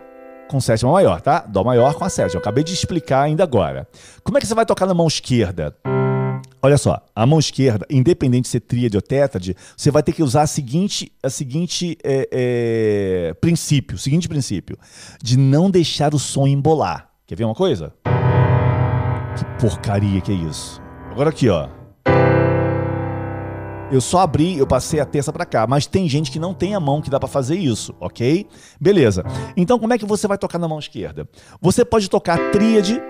com 0.49 0.61
sétima 0.61 0.93
maior, 0.93 1.21
tá? 1.21 1.45
Dó 1.49 1.63
maior 1.63 1.95
com 1.95 2.05
a 2.05 2.09
sétima. 2.09 2.37
Eu 2.37 2.41
acabei 2.41 2.65
de 2.65 2.73
explicar 2.73 3.23
ainda 3.23 3.43
agora. 3.43 3.89
Como 4.23 4.39
é 4.39 4.41
que 4.41 4.47
você 4.47 4.55
vai 4.55 4.67
tocar 4.67 4.87
na 4.87 4.95
mão 4.95 5.07
esquerda? 5.07 5.77
Olha 6.63 6.77
só, 6.77 7.01
a 7.17 7.25
mão 7.25 7.39
esquerda, 7.39 7.87
independente 7.89 8.43
de 8.43 8.49
ser 8.49 8.61
tríade 8.61 8.97
ou 8.97 9.01
tétrade, 9.01 9.57
você 9.75 9.91
vai 9.91 10.03
ter 10.03 10.13
que 10.13 10.23
usar 10.23 10.43
a 10.43 10.47
seguinte, 10.47 11.11
a 11.23 11.31
seguinte 11.31 11.97
é, 12.05 12.29
é, 12.31 13.35
princípio, 13.41 13.97
o 13.97 13.99
seguinte 13.99 14.29
princípio, 14.29 14.77
de 15.23 15.39
não 15.39 15.71
deixar 15.71 16.15
o 16.15 16.19
som 16.19 16.47
embolar. 16.47 17.09
Quer 17.27 17.37
ver 17.37 17.45
uma 17.45 17.55
coisa? 17.55 17.95
Que 19.37 19.45
porcaria 19.59 20.21
que 20.21 20.33
é 20.33 20.35
isso? 20.35 20.83
Agora 21.11 21.31
aqui, 21.31 21.49
ó. 21.49 21.80
Eu 23.91 24.01
só 24.01 24.21
abri, 24.21 24.57
eu 24.57 24.67
passei 24.67 25.01
a 25.01 25.05
terça 25.05 25.33
pra 25.33 25.45
cá, 25.45 25.67
mas 25.67 25.85
tem 25.85 26.09
gente 26.09 26.31
que 26.31 26.39
não 26.39 26.55
tem 26.55 26.75
a 26.77 26.81
mão 26.81 27.03
que 27.03 27.11
dá 27.11 27.19
pra 27.19 27.29
fazer 27.29 27.57
isso, 27.57 27.95
ok? 27.99 28.47
Beleza. 28.81 29.25
Então 29.57 29.79
como 29.79 29.93
é 29.93 29.99
que 29.99 30.07
você 30.07 30.29
vai 30.29 30.39
tocar 30.39 30.59
na 30.59 30.69
mão 30.69 30.79
esquerda? 30.79 31.29
Você 31.61 31.85
pode 31.85 32.09
tocar 32.09 32.39
tríade. 32.53 33.03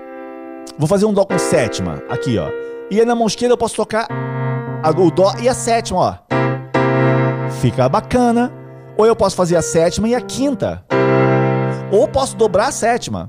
Vou 0.79 0.89
fazer 0.89 1.05
um 1.05 1.13
dó 1.13 1.25
com 1.27 1.39
sétima, 1.39 2.03
aqui, 2.09 2.39
ó. 2.39 2.49
E 2.91 2.99
aí 2.99 3.05
na 3.05 3.15
mão 3.15 3.27
esquerda 3.27 3.53
eu 3.53 3.59
posso 3.59 3.77
tocar 3.77 4.09
o 4.97 5.11
dó 5.11 5.35
e 5.43 5.49
a 5.49 5.55
sétima, 5.55 5.99
ó. 5.99 7.51
Fica 7.61 7.89
bacana. 7.89 8.51
Ou 8.97 9.07
eu 9.07 9.15
posso 9.15 9.37
fazer 9.37 9.57
a 9.57 9.63
sétima 9.63 10.09
e 10.09 10.15
a 10.15 10.21
quinta. 10.21 10.85
Ou 11.93 12.09
posso 12.09 12.37
dobrar 12.37 12.69
a 12.69 12.73
sétima. 12.73 13.29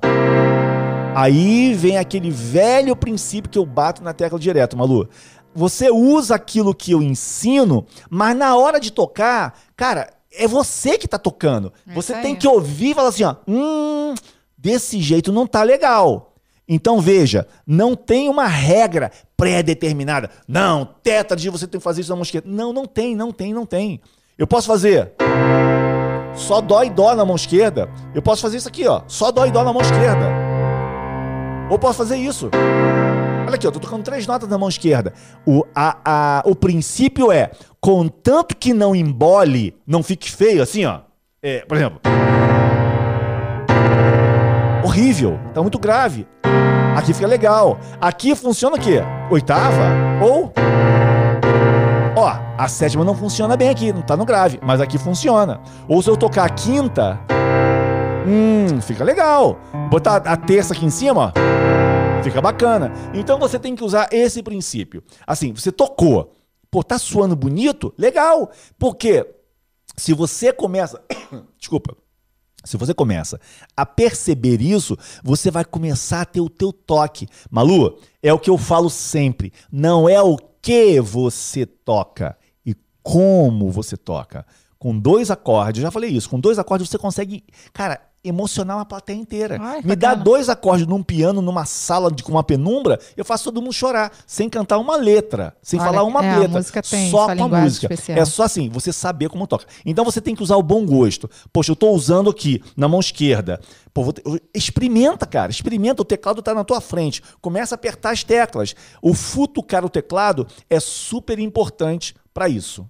Aí 1.13 1.73
vem 1.73 1.97
aquele 1.97 2.31
velho 2.31 2.95
princípio 2.95 3.51
que 3.51 3.59
eu 3.59 3.65
bato 3.65 4.01
na 4.03 4.13
tecla 4.13 4.39
direto, 4.39 4.77
Malu. 4.77 5.09
Você 5.53 5.91
usa 5.91 6.35
aquilo 6.35 6.73
que 6.73 6.91
eu 6.91 7.01
ensino, 7.01 7.85
mas 8.09 8.35
na 8.35 8.55
hora 8.55 8.79
de 8.79 8.91
tocar, 8.91 9.59
cara, 9.75 10.09
é 10.33 10.47
você 10.47 10.97
que 10.97 11.07
tá 11.07 11.17
tocando. 11.17 11.73
É 11.87 11.93
você 11.93 12.13
tem 12.15 12.35
que 12.35 12.47
ouvir 12.47 12.91
e 12.91 12.93
falar 12.93 13.09
assim, 13.09 13.23
ó, 13.23 13.35
hum, 13.47 14.13
desse 14.57 15.01
jeito 15.01 15.31
não 15.31 15.45
tá 15.45 15.63
legal. 15.63 16.33
Então 16.67 17.01
veja, 17.01 17.45
não 17.67 17.95
tem 17.95 18.29
uma 18.29 18.47
regra 18.47 19.11
pré-determinada. 19.35 20.29
Não, 20.47 20.85
tétrade, 21.03 21.49
você 21.49 21.67
tem 21.67 21.79
que 21.79 21.83
fazer 21.83 22.01
isso 22.01 22.09
na 22.09 22.15
mão 22.15 22.23
esquerda. 22.23 22.49
Não, 22.49 22.71
não 22.71 22.85
tem, 22.85 23.15
não 23.15 23.31
tem, 23.31 23.53
não 23.53 23.65
tem. 23.65 23.99
Eu 24.37 24.47
posso 24.47 24.67
fazer 24.67 25.11
só 26.33 26.61
dó 26.61 26.83
e 26.83 26.89
dó 26.89 27.13
na 27.13 27.25
mão 27.25 27.35
esquerda. 27.35 27.89
Eu 28.15 28.21
posso 28.21 28.41
fazer 28.41 28.57
isso 28.57 28.69
aqui, 28.69 28.87
ó, 28.87 29.01
só 29.07 29.31
dó 29.31 29.45
e 29.45 29.51
dó 29.51 29.63
na 29.63 29.73
mão 29.73 29.81
esquerda. 29.81 30.27
Ou 31.69 31.77
posso 31.77 31.97
fazer 31.97 32.17
isso. 32.17 32.49
Olha 33.45 33.55
aqui, 33.55 33.65
eu 33.67 33.71
tô 33.71 33.79
tocando 33.79 34.03
três 34.03 34.25
notas 34.27 34.47
na 34.47 34.57
mão 34.57 34.69
esquerda. 34.69 35.13
O, 35.45 35.65
a, 35.75 35.97
a, 36.05 36.43
o 36.45 36.55
princípio 36.55 37.31
é, 37.31 37.51
contanto 37.79 38.55
que 38.55 38.73
não 38.73 38.95
embole, 38.95 39.75
não 39.85 40.03
fique 40.03 40.29
feio, 40.31 40.61
assim, 40.61 40.85
ó. 40.85 41.01
É, 41.41 41.65
por 41.65 41.75
exemplo. 41.75 41.99
Horrível, 44.83 45.39
tá 45.53 45.61
muito 45.61 45.79
grave. 45.79 46.27
Aqui 46.95 47.13
fica 47.13 47.27
legal. 47.27 47.79
Aqui 47.99 48.35
funciona 48.35 48.75
o 48.75 48.79
quê? 48.79 49.01
Oitava? 49.29 49.89
Ou. 50.21 50.53
Ó, 52.15 52.33
a 52.57 52.67
sétima 52.67 53.03
não 53.03 53.15
funciona 53.15 53.55
bem 53.55 53.69
aqui, 53.69 53.91
não 53.91 54.01
tá 54.01 54.15
no 54.17 54.25
grave, 54.25 54.59
mas 54.61 54.81
aqui 54.81 54.97
funciona. 54.97 55.61
Ou 55.87 56.01
se 56.01 56.09
eu 56.09 56.17
tocar 56.17 56.45
a 56.45 56.49
quinta. 56.49 57.19
Hum, 58.27 58.79
fica 58.81 59.03
legal. 59.03 59.57
Botar 59.89 60.17
a 60.17 60.37
terça 60.37 60.73
aqui 60.73 60.85
em 60.85 60.89
cima, 60.89 61.33
ó. 61.35 61.70
Fica 62.23 62.41
bacana. 62.41 62.91
Então 63.13 63.39
você 63.39 63.57
tem 63.57 63.75
que 63.75 63.83
usar 63.83 64.07
esse 64.11 64.43
princípio. 64.43 65.03
Assim, 65.25 65.53
você 65.53 65.71
tocou. 65.71 66.33
Pô, 66.69 66.83
tá 66.83 66.97
suando 66.97 67.35
bonito? 67.35 67.93
Legal. 67.97 68.51
Porque 68.77 69.27
se 69.97 70.13
você 70.13 70.53
começa. 70.53 71.01
Desculpa. 71.57 71.95
Se 72.63 72.77
você 72.77 72.93
começa 72.93 73.39
a 73.75 73.87
perceber 73.87 74.61
isso, 74.61 74.95
você 75.23 75.49
vai 75.49 75.65
começar 75.65 76.21
a 76.21 76.25
ter 76.25 76.41
o 76.41 76.49
teu 76.49 76.71
toque. 76.71 77.27
Malu, 77.49 77.97
é 78.21 78.31
o 78.31 78.37
que 78.37 78.51
eu 78.51 78.57
falo 78.57 78.87
sempre. 78.87 79.51
Não 79.71 80.07
é 80.07 80.21
o 80.21 80.37
que 80.61 80.99
você 81.01 81.65
toca 81.65 82.37
e 82.63 82.75
como 83.01 83.71
você 83.71 83.97
toca. 83.97 84.45
Com 84.77 84.97
dois 84.97 85.31
acordes, 85.31 85.79
eu 85.79 85.87
já 85.87 85.91
falei 85.91 86.11
isso, 86.11 86.29
com 86.29 86.39
dois 86.39 86.59
acordes 86.59 86.87
você 86.87 86.97
consegue, 86.97 87.43
cara, 87.73 87.99
emocionar 88.23 88.77
uma 88.77 88.85
plateia 88.85 89.17
inteira. 89.17 89.57
Ai, 89.59 89.81
Me 89.83 89.95
dá 89.95 90.09
bacana. 90.09 90.23
dois 90.23 90.49
acordes 90.49 90.85
num 90.87 91.01
piano, 91.01 91.41
numa 91.41 91.65
sala 91.65 92.11
de, 92.11 92.23
com 92.23 92.31
uma 92.31 92.43
penumbra, 92.43 92.99
eu 93.17 93.25
faço 93.25 93.45
todo 93.45 93.61
mundo 93.61 93.73
chorar, 93.73 94.11
sem 94.27 94.47
cantar 94.49 94.77
uma 94.77 94.95
letra, 94.95 95.55
sem 95.61 95.79
Olha, 95.79 95.89
falar 95.89 96.03
uma 96.03 96.23
é, 96.25 96.37
letra. 96.39 96.81
tem 96.83 97.09
só 97.09 97.35
com 97.35 97.43
a 97.43 97.47
música. 97.61 97.85
especial. 97.91 98.17
É 98.17 98.25
só 98.25 98.43
assim, 98.43 98.69
você 98.69 98.93
saber 98.93 99.29
como 99.29 99.47
toca. 99.47 99.65
Então 99.85 100.05
você 100.05 100.21
tem 100.21 100.35
que 100.35 100.43
usar 100.43 100.55
o 100.57 100.63
bom 100.63 100.85
gosto. 100.85 101.29
Poxa, 101.51 101.71
eu 101.71 101.75
tô 101.75 101.89
usando 101.91 102.29
aqui 102.29 102.61
na 102.77 102.87
mão 102.87 102.99
esquerda. 102.99 103.59
Pô, 103.93 104.13
ter- 104.13 104.23
experimenta, 104.53 105.25
cara. 105.25 105.51
Experimenta. 105.51 106.01
O 106.01 106.05
teclado 106.05 106.41
tá 106.41 106.53
na 106.53 106.63
tua 106.63 106.79
frente. 106.79 107.21
Começa 107.41 107.73
a 107.73 107.77
apertar 107.77 108.11
as 108.11 108.23
teclas. 108.23 108.73
O 109.01 109.13
futucar 109.13 109.83
o 109.83 109.89
teclado 109.89 110.47
é 110.69 110.79
super 110.79 111.39
importante 111.39 112.15
para 112.33 112.47
isso. 112.47 112.85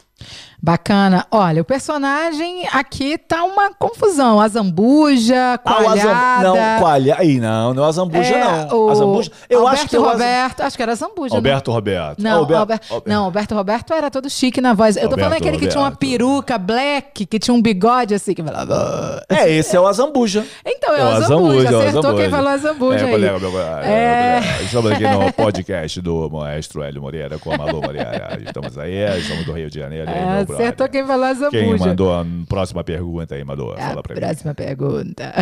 Bacana. 0.64 1.26
Olha, 1.32 1.60
o 1.64 1.66
personagem 1.66 2.68
aqui 2.72 3.18
tá 3.18 3.44
uma 3.44 3.74
confusão. 3.74 4.40
A 4.40 4.48
zambuja, 4.48 5.60
Ah, 5.66 5.72
o 5.84 5.90
Azam- 5.90 6.04
coalhada. 6.04 6.44
Não, 6.44 6.80
coalha. 6.80 7.16
Aí 7.18 7.40
não, 7.40 7.74
não 7.74 7.84
é 7.84 7.88
a 7.88 7.92
Zambuja, 7.92 8.36
é, 8.36 8.40
não. 8.70 8.78
O 8.86 8.90
A 8.92 8.94
Zambuja. 8.96 9.32
Eu 9.50 9.60
Alberto 9.62 9.80
acho 9.82 9.90
que 9.90 9.98
Roberto. 9.98 10.62
Acho 10.62 10.78
que 10.78 10.84
era 10.84 10.94
Zambuja. 10.96 11.36
Alberto 11.36 11.72
Roberto. 11.72 12.20
Não, 12.22 12.38
Alberto- 12.40 12.60
Alberto, 12.62 13.04
não, 13.08 13.26
Alberto 13.26 13.56
Roberto 13.56 13.92
era 13.94 14.12
todo 14.12 14.30
chique 14.30 14.62
na 14.62 14.74
voz. 14.76 14.98
Eu 14.98 15.04
tô 15.10 15.16
falando 15.16 15.24
Alberto 15.34 15.44
aquele 15.48 15.58
que 15.58 15.68
tinha 15.68 15.82
uma 15.82 15.92
peruca 15.92 16.58
black, 16.60 17.26
que 17.26 17.40
tinha 17.40 17.56
um 17.56 17.62
bigode 17.62 18.14
assim, 18.14 18.36
que 18.36 18.44
falava. 18.44 19.26
É, 19.30 19.50
esse 19.52 19.76
é 19.76 19.80
o 19.80 19.88
Azambuja. 19.88 20.46
Então, 20.64 20.94
é 20.96 21.00
É 21.00 21.04
o 21.04 21.08
o 21.08 21.10
Azambuja. 21.10 21.24
Azambuja, 21.26 21.58
é 21.58 21.68
Acertou 21.80 22.00
Azambuja. 22.02 22.22
quem 22.24 22.30
falou 22.30 22.50
Azambuja 22.52 23.00
É, 23.00 23.06
aí. 23.06 23.12
colega, 23.12 23.40
meu. 23.40 23.62
É. 23.62 24.42
É, 24.42 24.64
Estamos 24.64 24.92
aqui 24.92 25.08
no 25.08 25.34
podcast 25.34 26.02
do 26.02 26.30
maestro 26.30 26.84
Hélio 26.84 27.02
Moreira 27.02 27.40
com 27.40 27.52
a 27.52 27.58
Malu 27.58 27.82
Moreira. 27.82 28.38
Estamos 28.46 28.78
aí, 28.78 29.18
estamos 29.20 29.44
do 29.44 29.54
Rio 29.54 29.70
de 29.72 29.80
Janeiro. 29.80 30.11
É, 30.12 30.40
acertou 30.42 30.90
quem 30.90 31.06
falou 31.06 31.26
Azambuja. 31.26 31.64
Quem 31.64 31.78
mandou 31.78 32.14
a 32.14 32.26
próxima 32.48 32.84
pergunta 32.84 33.36
aí, 33.36 33.44
Madu? 33.44 33.72
A 33.72 33.78
Fala 33.78 34.04
pra 34.04 34.16
mim. 34.16 34.22
próxima 34.22 34.54
pergunta. 34.54 35.34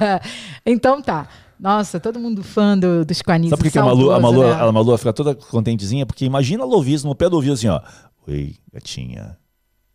então 0.64 1.00
tá. 1.00 1.28
Nossa, 1.58 2.00
todo 2.00 2.18
mundo 2.18 2.42
fã 2.42 2.76
do, 2.76 3.04
dos 3.04 3.20
Quanis. 3.20 3.50
Sabe 3.50 3.62
por 3.62 3.70
que, 3.70 3.78
a 3.78 3.84
Malu, 3.84 4.10
a, 4.10 4.18
Malu, 4.18 4.42
né? 4.42 4.52
a 4.52 4.72
Malu 4.72 4.96
fica 4.96 5.12
toda 5.12 5.34
contentezinha? 5.34 6.06
Porque 6.06 6.24
imagina 6.24 6.64
ouvir 6.64 6.94
isso 6.94 7.06
no 7.06 7.14
pé 7.14 7.28
do 7.28 7.36
ouvido 7.36 7.52
assim, 7.52 7.68
ó. 7.68 7.80
Oi, 8.26 8.54
gatinha. 8.72 9.36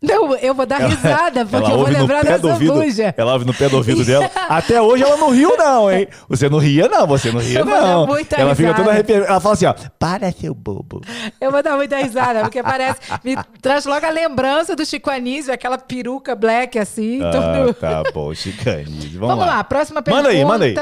Não, 0.06 0.36
eu 0.36 0.54
vou 0.54 0.64
dar 0.66 0.78
risada, 0.78 1.44
porque 1.44 1.56
ela 1.70 1.74
eu 1.74 1.78
vou 1.78 1.88
lembrar 1.88 2.38
do 2.38 2.48
ouvido. 2.48 2.74
Zambuja. 2.74 3.14
Ela 3.16 3.32
ouve 3.32 3.44
no 3.44 3.52
pé 3.54 3.68
do 3.68 3.76
ouvido 3.76 4.04
dela. 4.04 4.30
Até 4.48 4.80
hoje 4.80 5.02
ela 5.02 5.16
não 5.16 5.30
riu, 5.30 5.56
não, 5.56 5.90
hein? 5.90 6.08
Você 6.28 6.48
não 6.48 6.58
ria, 6.58 6.88
não. 6.88 7.06
Você 7.06 7.32
não 7.32 7.40
ria, 7.40 7.58
Eu 7.60 7.64
não. 7.64 8.06
muita 8.06 8.36
Ela 8.36 8.54
fica 8.54 8.68
risada. 8.68 8.82
toda 8.84 8.90
arrepiada. 8.94 9.24
Ela 9.26 9.40
fala 9.40 9.54
assim, 9.54 9.66
ó. 9.66 9.74
Para, 9.98 10.30
seu 10.32 10.54
bobo. 10.54 11.00
Eu 11.40 11.50
vou 11.50 11.62
dar 11.62 11.76
muita 11.76 11.96
risada, 11.96 12.40
porque 12.42 12.62
parece. 12.62 13.00
Me 13.24 13.36
traz 13.60 13.84
logo 13.84 14.04
a 14.06 14.10
lembrança 14.10 14.74
do 14.76 14.84
Chico 14.86 15.10
Anísio, 15.10 15.52
aquela 15.52 15.78
peruca 15.78 16.34
black 16.34 16.78
assim. 16.78 17.20
Ah, 17.22 17.30
tudo. 17.30 17.74
tá 17.74 18.02
bom, 18.14 18.32
chicanismo. 18.34 19.20
Vamos, 19.20 19.36
Vamos 19.36 19.46
lá. 19.46 19.64
próxima 19.64 20.02
pergunta. 20.02 20.22
Manda 20.28 20.34
aí, 20.36 20.44
manda 20.44 20.64
aí. 20.64 20.74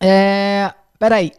É. 0.00 0.70
Peraí. 0.98 1.32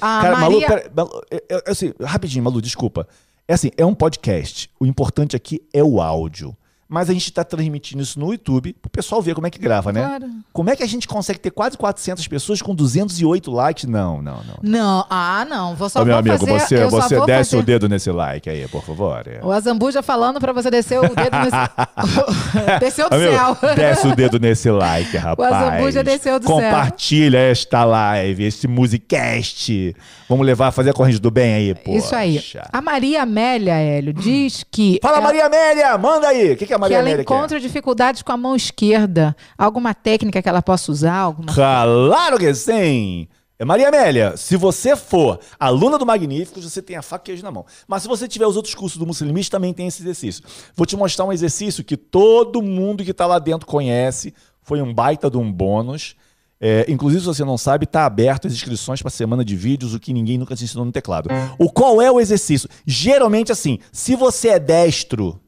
A 0.00 0.22
Cara, 0.22 0.36
Malu, 0.38 0.52
Maria... 0.60 0.66
pera, 0.66 0.90
Malu, 0.94 1.22
eu- 1.30 1.40
eu- 1.48 1.62
assim, 1.68 1.92
rapidinho, 2.02 2.42
Malu, 2.44 2.60
desculpa. 2.60 3.06
É 3.46 3.52
assim, 3.52 3.70
é 3.76 3.84
um 3.84 3.94
podcast. 3.94 4.70
O 4.80 4.86
importante 4.86 5.36
aqui 5.36 5.60
é 5.72 5.84
o 5.84 6.00
áudio. 6.00 6.56
Mas 6.88 7.08
a 7.08 7.12
gente 7.12 7.32
tá 7.32 7.42
transmitindo 7.42 8.02
isso 8.02 8.20
no 8.20 8.30
YouTube 8.30 8.74
pro 8.80 8.90
pessoal 8.90 9.22
ver 9.22 9.34
como 9.34 9.46
é 9.46 9.50
que 9.50 9.58
grava, 9.58 9.90
né? 9.90 10.04
Claro. 10.04 10.26
Como 10.52 10.70
é 10.70 10.76
que 10.76 10.82
a 10.82 10.86
gente 10.86 11.08
consegue 11.08 11.38
ter 11.38 11.50
quase 11.50 11.78
400 11.78 12.28
pessoas 12.28 12.60
com 12.60 12.74
208 12.74 13.50
likes? 13.50 13.84
Não, 13.84 14.20
não, 14.20 14.36
não. 14.44 14.58
Não, 14.62 15.06
ah, 15.08 15.46
não. 15.48 15.74
Vou 15.74 15.88
só 15.88 16.02
Ô, 16.02 16.04
meu 16.04 16.16
amigo, 16.16 16.46
fazer, 16.46 16.86
você, 16.86 16.86
você 16.86 17.20
desce 17.26 17.50
fazer... 17.52 17.62
o 17.62 17.66
dedo 17.66 17.88
nesse 17.88 18.10
like 18.10 18.48
aí, 18.50 18.68
por 18.68 18.84
favor. 18.84 19.24
O 19.42 19.50
Azambuja 19.50 20.02
falando 20.02 20.38
pra 20.38 20.52
você 20.52 20.70
descer 20.70 20.98
o 20.98 21.14
dedo 21.14 21.36
nesse... 21.38 21.56
Desceu 22.80 23.08
do 23.08 23.16
Amigo, 23.16 23.32
céu. 23.32 23.74
desce 23.74 24.06
o 24.06 24.14
dedo 24.14 24.38
nesse 24.38 24.70
like, 24.70 25.16
rapaz. 25.16 25.52
Azambuja 25.52 26.04
desceu 26.04 26.38
do 26.38 26.46
céu. 26.46 26.56
Compartilha 26.56 27.38
esta 27.38 27.84
live, 27.84 28.44
esse 28.44 28.68
musicast. 28.68 29.96
Vamos 30.28 30.46
levar, 30.46 30.70
fazer 30.70 30.90
a 30.90 30.92
corrente 30.92 31.18
do 31.18 31.30
bem 31.30 31.54
aí, 31.54 31.74
pô. 31.74 31.92
Isso 31.92 32.14
aí. 32.14 32.42
A 32.72 32.80
Maria 32.80 33.22
Amélia, 33.22 33.74
Hélio, 33.74 34.12
diz 34.12 34.64
que... 34.70 34.98
Fala, 35.02 35.18
ela- 35.18 35.26
Maria 35.26 35.46
Amélia, 35.46 35.98
manda 35.98 36.28
aí. 36.28 36.52
O 36.52 36.56
que, 36.56 36.66
que 36.66 36.73
a 36.74 36.78
Que 36.78 36.80
Maria 36.80 36.96
ela 36.96 37.06
Amélia 37.06 37.24
quer? 37.24 37.34
encontra 37.34 37.60
dificuldades 37.60 38.22
com 38.22 38.32
a 38.32 38.36
mão 38.36 38.54
esquerda. 38.56 39.36
Alguma 39.56 39.94
técnica 39.94 40.42
que 40.42 40.48
ela 40.48 40.62
possa 40.62 40.90
usar? 40.92 41.16
Alguma... 41.16 41.52
Claro 41.52 42.38
que 42.38 42.52
sim! 42.54 43.28
É 43.56 43.64
Maria 43.64 43.88
Amélia, 43.88 44.36
se 44.36 44.56
você 44.56 44.96
for 44.96 45.38
aluna 45.60 45.96
do 45.96 46.04
Magníficos, 46.04 46.64
você 46.64 46.82
tem 46.82 46.96
a 46.96 47.02
faca 47.02 47.30
e 47.30 47.40
na 47.40 47.52
mão. 47.52 47.64
Mas 47.86 48.02
se 48.02 48.08
você 48.08 48.26
tiver 48.26 48.46
os 48.46 48.56
outros 48.56 48.74
cursos 48.74 48.98
do 48.98 49.06
Muslimista, 49.06 49.56
também 49.56 49.72
tem 49.72 49.86
esse 49.86 50.02
exercício. 50.02 50.42
Vou 50.74 50.84
te 50.84 50.96
mostrar 50.96 51.24
um 51.24 51.32
exercício 51.32 51.84
que 51.84 51.96
todo 51.96 52.60
mundo 52.60 53.04
que 53.04 53.12
está 53.12 53.26
lá 53.26 53.38
dentro 53.38 53.64
conhece. 53.64 54.34
Foi 54.60 54.82
um 54.82 54.92
baita 54.92 55.30
de 55.30 55.36
um 55.36 55.52
bônus. 55.52 56.16
É, 56.60 56.84
inclusive, 56.88 57.20
se 57.20 57.26
você 57.26 57.44
não 57.44 57.56
sabe, 57.56 57.84
está 57.84 58.04
aberto 58.06 58.48
as 58.48 58.52
inscrições 58.54 59.00
para 59.00 59.08
a 59.08 59.12
semana 59.12 59.44
de 59.44 59.54
vídeos, 59.54 59.94
o 59.94 60.00
que 60.00 60.12
ninguém 60.12 60.36
nunca 60.36 60.56
te 60.56 60.64
ensinou 60.64 60.84
no 60.84 60.90
teclado. 60.90 61.28
O 61.56 61.70
qual 61.70 62.02
é 62.02 62.10
o 62.10 62.18
exercício? 62.18 62.68
Geralmente, 62.84 63.52
assim, 63.52 63.78
se 63.92 64.16
você 64.16 64.48
é 64.48 64.58
destro, 64.58 65.40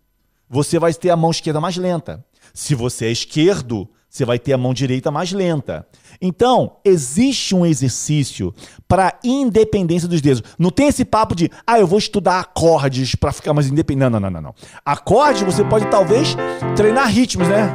você 0.48 0.78
vai 0.78 0.92
ter 0.94 1.10
a 1.10 1.16
mão 1.16 1.30
esquerda 1.30 1.60
mais 1.60 1.76
lenta. 1.76 2.24
Se 2.54 2.74
você 2.74 3.06
é 3.06 3.10
esquerdo, 3.10 3.88
você 4.08 4.24
vai 4.24 4.38
ter 4.38 4.52
a 4.52 4.58
mão 4.58 4.72
direita 4.72 5.10
mais 5.10 5.32
lenta. 5.32 5.86
Então, 6.20 6.76
existe 6.84 7.54
um 7.54 7.66
exercício 7.66 8.54
para 8.88 9.18
independência 9.22 10.08
dos 10.08 10.22
dedos. 10.22 10.42
Não 10.58 10.70
tem 10.70 10.88
esse 10.88 11.04
papo 11.04 11.34
de, 11.34 11.50
ah, 11.66 11.78
eu 11.78 11.86
vou 11.86 11.98
estudar 11.98 12.40
acordes 12.40 13.14
para 13.14 13.32
ficar 13.32 13.52
mais 13.52 13.66
independente. 13.66 14.10
Não, 14.10 14.20
não, 14.20 14.30
não, 14.30 14.40
não. 14.40 14.54
Acordes 14.84 15.42
você 15.42 15.62
pode 15.64 15.86
talvez 15.90 16.34
treinar 16.74 17.08
ritmos, 17.08 17.48
né? 17.48 17.70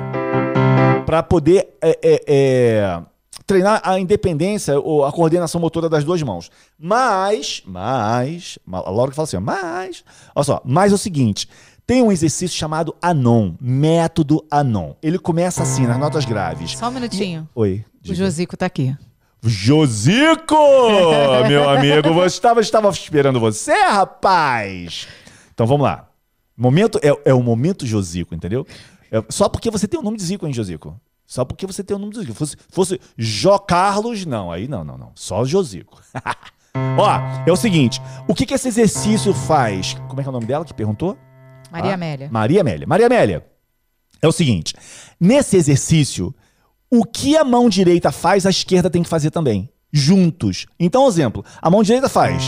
Para 1.06 1.22
poder 1.22 1.78
é, 1.82 2.00
é, 2.02 2.24
é, 2.28 3.02
treinar 3.46 3.82
a 3.84 4.00
independência 4.00 4.80
ou 4.80 5.06
a 5.06 5.12
coordenação 5.12 5.60
motora 5.60 5.90
das 5.90 6.04
duas 6.04 6.24
mãos. 6.24 6.50
Mas, 6.80 7.62
mas, 7.66 8.58
a 8.72 8.90
Laura 8.90 9.12
que 9.12 9.16
fala 9.16 9.26
assim, 9.28 9.38
mas, 9.40 10.04
olha 10.34 10.44
só, 10.44 10.62
mas 10.66 10.92
é 10.92 10.96
o 10.96 10.98
seguinte, 10.98 11.48
tem 11.92 12.02
um 12.02 12.10
exercício 12.10 12.58
chamado 12.58 12.96
ANON, 13.02 13.54
método 13.60 14.46
ANON. 14.50 14.96
Ele 15.04 15.20
começa 15.20 15.62
assim, 15.62 15.86
nas 15.86 16.00
notas 16.00 16.24
graves. 16.24 16.72
Só 16.72 16.88
um 16.88 16.92
minutinho. 16.92 17.50
Oi. 17.54 17.84
O 18.00 18.04
diga. 18.04 18.16
Josico 18.16 18.56
tá 18.56 18.66
aqui. 18.66 18.96
Josico! 19.44 20.56
Meu 21.50 21.70
amigo, 21.70 22.14
você 22.14 22.38
estava, 22.38 22.62
estava 22.62 22.90
esperando 22.92 23.42
você, 23.42 23.74
rapaz! 23.74 25.06
Então 25.54 25.68
vamos 25.68 25.84
lá. 25.84 26.08
Momento 26.56 26.98
é, 27.04 27.10
é 27.26 27.34
o 27.34 27.44
momento 27.44 27.86
Josico, 27.86 28.34
entendeu? 28.34 28.66
É 29.12 29.22
só 29.28 29.50
porque 29.50 29.70
você 29.70 29.86
tem 29.86 30.00
o 30.00 30.04
nome 30.04 30.16
de 30.16 30.24
Zico, 30.24 30.48
hein, 30.48 30.54
Josico? 30.54 30.98
Só 31.28 31.44
porque 31.44 31.68
você 31.68 31.84
tem 31.84 31.98
o 31.98 32.00
nome 32.00 32.14
de 32.14 32.22
Zico. 32.22 32.34
Fosse, 32.34 32.56
fosse 32.70 33.02
Jó 33.18 33.58
Carlos, 33.58 34.26
não. 34.26 34.50
Aí 34.50 34.66
não, 34.66 34.86
não, 34.86 34.98
não. 34.98 35.12
Só 35.14 35.44
Josico. 35.44 36.02
Ó, 36.98 37.10
é 37.46 37.52
o 37.52 37.58
seguinte: 37.58 38.02
o 38.30 38.34
que, 38.34 38.46
que 38.46 38.54
esse 38.54 38.70
exercício 38.70 39.34
faz? 39.34 39.96
Como 40.08 40.22
é 40.22 40.24
que 40.24 40.30
é 40.30 40.32
o 40.32 40.34
nome 40.34 40.46
dela 40.46 40.64
que 40.64 40.74
perguntou? 40.74 41.18
Maria 41.72 41.92
Ah, 41.92 41.94
Amélia. 41.94 42.30
Maria 42.32 42.62
Amélia. 42.62 42.88
Maria 42.88 43.06
Amélia, 43.06 43.46
é 44.22 44.28
o 44.28 44.32
seguinte: 44.32 44.74
nesse 45.20 45.56
exercício, 45.56 46.34
o 46.90 47.06
que 47.06 47.38
a 47.38 47.44
mão 47.44 47.70
direita 47.70 48.12
faz, 48.12 48.46
a 48.46 48.50
esquerda 48.50 48.90
tem 48.90 49.02
que 49.04 49.10
fazer 49.10 49.32
também. 49.32 49.70
Juntos. 49.92 50.66
Então, 50.80 51.08
exemplo: 51.08 51.44
a 51.62 51.70
mão 51.70 51.82
direita 51.82 52.10
faz. 52.10 52.44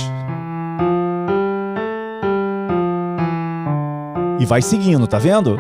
E 4.40 4.46
vai 4.46 4.62
seguindo, 4.62 5.08
tá 5.08 5.18
vendo? 5.18 5.58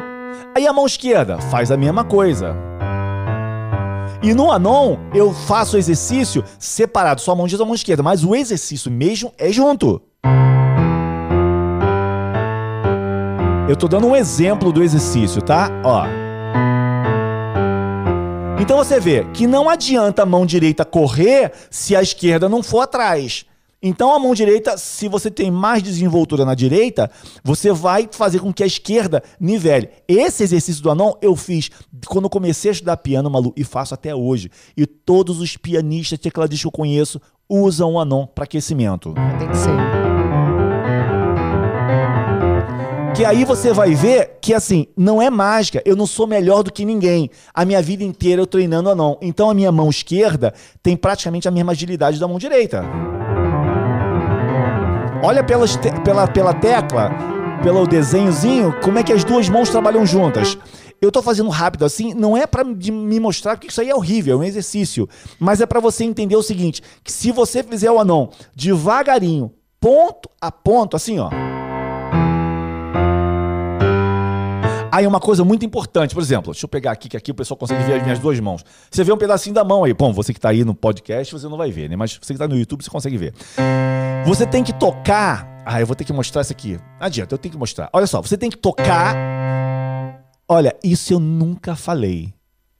Aí 0.55 0.67
a 0.67 0.73
mão 0.73 0.85
esquerda 0.85 1.39
faz 1.39 1.71
a 1.71 1.77
mesma 1.77 2.03
coisa. 2.03 2.55
E 4.21 4.33
no 4.33 4.51
Anon, 4.51 4.97
eu 5.13 5.33
faço 5.33 5.75
o 5.75 5.79
exercício 5.79 6.43
separado, 6.59 7.21
só 7.21 7.31
a 7.31 7.35
mão 7.35 7.45
direita 7.45 7.63
e 7.63 7.65
a 7.65 7.67
mão 7.67 7.75
esquerda, 7.75 8.03
mas 8.03 8.23
o 8.23 8.35
exercício 8.35 8.91
mesmo 8.91 9.33
é 9.37 9.51
junto. 9.51 10.01
Eu 13.73 13.77
tô 13.77 13.87
dando 13.87 14.05
um 14.05 14.15
exemplo 14.15 14.71
do 14.71 14.83
exercício, 14.83 15.41
tá? 15.41 15.67
Ó. 15.83 16.05
Então 18.61 18.77
você 18.77 18.99
vê 18.99 19.25
que 19.33 19.47
não 19.47 19.67
adianta 19.67 20.21
a 20.21 20.25
mão 20.27 20.45
direita 20.45 20.85
correr 20.85 21.51
se 21.71 21.95
a 21.95 22.01
esquerda 22.03 22.47
não 22.47 22.61
for 22.61 22.81
atrás. 22.81 23.45
Então 23.81 24.13
a 24.13 24.19
mão 24.19 24.35
direita, 24.35 24.77
se 24.77 25.07
você 25.07 25.31
tem 25.31 25.49
mais 25.49 25.81
desenvoltura 25.81 26.45
na 26.45 26.53
direita, 26.53 27.09
você 27.43 27.73
vai 27.73 28.07
fazer 28.11 28.41
com 28.41 28.53
que 28.53 28.61
a 28.61 28.67
esquerda 28.67 29.23
nivele. 29.39 29.89
Esse 30.07 30.43
exercício 30.43 30.83
do 30.83 30.91
anão 30.91 31.17
eu 31.19 31.35
fiz 31.35 31.71
quando 32.05 32.29
comecei 32.29 32.69
a 32.69 32.73
estudar 32.73 32.97
piano, 32.97 33.27
Malu, 33.27 33.53
e 33.57 33.63
faço 33.63 33.95
até 33.95 34.13
hoje. 34.13 34.51
E 34.77 34.85
todos 34.85 35.41
os 35.41 35.57
pianistas, 35.57 36.19
tecladistas 36.19 36.61
que 36.61 36.67
eu 36.67 36.71
conheço, 36.71 37.19
usam 37.49 37.93
o 37.93 37.99
anão 37.99 38.29
para 38.35 38.43
aquecimento. 38.43 39.15
Tem 39.39 39.49
que 39.49 39.57
ser. 39.57 40.02
Que 43.15 43.23
aí 43.23 43.45
você 43.45 43.71
vai 43.71 43.93
ver 43.93 44.37
que, 44.41 44.53
assim, 44.55 44.87
não 44.97 45.21
é 45.21 45.29
mágica. 45.29 45.81
Eu 45.85 45.95
não 45.95 46.07
sou 46.07 46.25
melhor 46.25 46.63
do 46.63 46.71
que 46.73 46.83
ninguém. 46.83 47.29
A 47.53 47.63
minha 47.63 47.81
vida 47.81 48.03
inteira 48.03 48.41
eu 48.41 48.47
treinando 48.47 48.89
a 48.89 48.95
não. 48.95 49.17
Então 49.21 49.49
a 49.49 49.53
minha 49.53 49.71
mão 49.71 49.89
esquerda 49.89 50.51
tem 50.81 50.97
praticamente 50.97 51.47
a 51.47 51.51
mesma 51.51 51.73
agilidade 51.73 52.19
da 52.19 52.27
mão 52.27 52.39
direita. 52.39 52.83
Olha 55.23 55.43
pelas 55.43 55.75
te- 55.75 55.91
pela, 56.03 56.27
pela 56.27 56.53
tecla, 56.53 57.11
pelo 57.61 57.85
desenhozinho, 57.87 58.73
como 58.81 58.97
é 58.97 59.03
que 59.03 59.13
as 59.13 59.23
duas 59.23 59.47
mãos 59.47 59.69
trabalham 59.69 60.05
juntas. 60.05 60.57
Eu 60.99 61.11
tô 61.11 61.21
fazendo 61.21 61.49
rápido 61.49 61.85
assim, 61.85 62.13
não 62.13 62.35
é 62.35 62.45
de- 62.75 62.91
me 62.91 63.19
mostrar 63.19 63.57
que 63.57 63.67
isso 63.67 63.79
aí 63.79 63.89
é 63.89 63.95
horrível, 63.95 64.35
é 64.35 64.39
um 64.39 64.43
exercício. 64.43 65.07
Mas 65.39 65.61
é 65.61 65.65
pra 65.65 65.79
você 65.79 66.03
entender 66.03 66.35
o 66.35 66.43
seguinte, 66.43 66.81
que 67.03 67.11
se 67.11 67.31
você 67.31 67.61
fizer 67.63 67.91
o 67.91 67.99
anão 67.99 68.29
devagarinho, 68.55 69.51
ponto 69.79 70.29
a 70.41 70.51
ponto, 70.51 70.95
assim, 70.95 71.19
ó. 71.19 71.29
Aí 74.93 75.07
uma 75.07 75.19
coisa 75.19 75.43
muito 75.43 75.65
importante, 75.65 76.13
por 76.13 76.21
exemplo, 76.21 76.53
deixa 76.53 76.65
eu 76.65 76.69
pegar 76.69 76.91
aqui, 76.91 77.09
que 77.09 77.17
aqui 77.17 77.31
o 77.31 77.33
pessoal 77.33 77.57
consegue 77.57 77.83
ver 77.83 77.93
as 77.93 78.03
minhas 78.03 78.19
duas 78.19 78.39
mãos. 78.39 78.63
Você 78.91 79.03
vê 79.03 79.11
um 79.11 79.17
pedacinho 79.17 79.55
da 79.55 79.63
mão 79.63 79.83
aí. 79.83 79.91
Bom, 79.91 80.13
você 80.13 80.31
que 80.31 80.39
tá 80.39 80.49
aí 80.49 80.63
no 80.63 80.75
podcast, 80.75 81.33
você 81.33 81.49
não 81.49 81.57
vai 81.57 81.71
ver, 81.71 81.89
né? 81.89 81.95
Mas 81.95 82.13
você 82.21 82.31
que 82.31 82.37
tá 82.37 82.47
no 82.47 82.55
YouTube, 82.55 82.83
você 82.83 82.91
consegue 82.91 83.17
ver. 83.17 83.33
Você 84.23 84.45
tem 84.45 84.63
que 84.63 84.71
tocar. 84.71 85.63
Ah, 85.65 85.81
eu 85.81 85.87
vou 85.87 85.95
ter 85.95 86.03
que 86.03 86.13
mostrar 86.13 86.43
isso 86.43 86.51
aqui. 86.51 86.73
Não 86.99 87.07
adianta, 87.07 87.33
eu 87.33 87.39
tenho 87.39 87.53
que 87.53 87.57
mostrar. 87.57 87.89
Olha 87.91 88.05
só, 88.05 88.21
você 88.21 88.37
tem 88.37 88.51
que 88.51 88.57
tocar. 88.57 89.15
Olha, 90.47 90.77
isso 90.83 91.11
eu 91.11 91.19
nunca 91.19 91.75
falei. 91.75 92.31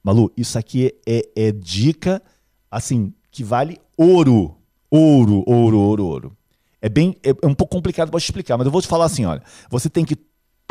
Malu, 0.04 0.32
isso 0.38 0.60
aqui 0.60 0.94
é, 1.08 1.28
é 1.36 1.52
dica, 1.52 2.22
assim, 2.70 3.12
que 3.32 3.44
vale 3.44 3.82
ouro. 3.98 4.56
Ouro, 4.92 5.44
ouro, 5.48 5.80
ouro, 5.80 6.06
ouro. 6.06 6.38
É 6.80 6.90
bem. 6.90 7.18
É, 7.24 7.32
é 7.32 7.48
um 7.48 7.56
pouco 7.56 7.76
complicado 7.76 8.12
te 8.12 8.24
explicar, 8.24 8.56
mas 8.56 8.68
eu 8.68 8.72
vou 8.72 8.84
te 8.84 8.88
falar 8.88 9.06
assim: 9.06 9.26
olha. 9.26 9.42
Você 9.72 9.90
tem 9.90 10.06
que 10.06 10.16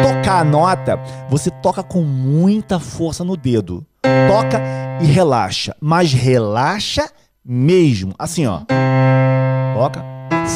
tocar 0.02 0.40
a 0.40 0.44
nota, 0.44 0.98
você 1.28 1.50
toca 1.50 1.82
com 1.82 2.02
muita 2.02 2.78
força 2.78 3.24
no 3.24 3.36
dedo. 3.36 3.84
Toca 4.28 4.60
e 5.00 5.06
relaxa. 5.06 5.74
Mas 5.80 6.12
relaxa 6.12 7.08
mesmo. 7.44 8.14
Assim, 8.18 8.46
ó. 8.46 8.60
Toca. 9.74 10.04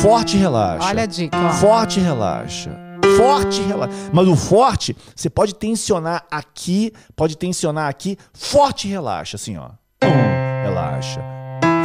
Forte 0.02 0.36
e 0.36 0.40
relaxa. 0.40 0.88
Olha 0.88 1.02
a 1.02 1.06
dica, 1.06 1.36
ó. 1.38 1.50
Forte 1.50 2.00
e 2.00 2.02
relaxa. 2.02 2.70
Forte 3.16 3.60
e 3.60 3.64
relaxa. 3.64 3.92
Mas 4.12 4.28
o 4.28 4.36
forte, 4.36 4.96
você 5.14 5.30
pode 5.30 5.54
tensionar 5.54 6.24
aqui, 6.30 6.92
pode 7.14 7.36
tensionar 7.36 7.88
aqui. 7.88 8.18
Forte 8.32 8.88
e 8.88 8.90
relaxa, 8.90 9.36
assim, 9.36 9.56
ó. 9.56 9.68
Relaxa. 10.64 11.20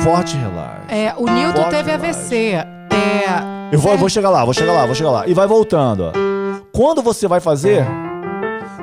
Forte 0.03 0.35
e 0.35 0.39
relaxa. 0.39 0.85
É, 0.89 1.13
o 1.17 1.25
Newton 1.25 1.61
Forte 1.61 1.75
teve 1.75 1.91
relaxa. 1.91 2.19
AVC. 2.19 2.53
É, 2.53 3.71
Eu 3.71 3.79
vou, 3.79 3.91
eu 3.93 3.97
vou 3.97 4.09
chegar 4.09 4.29
lá, 4.29 4.43
vou 4.43 4.53
chegar 4.53 4.73
lá, 4.73 4.85
vou 4.85 4.95
chegar 4.95 5.11
lá. 5.11 5.27
E 5.27 5.33
vai 5.33 5.47
voltando, 5.47 6.11
ó. 6.13 6.30
Quando 6.73 7.01
você 7.01 7.27
vai 7.27 7.41
fazer, 7.41 7.85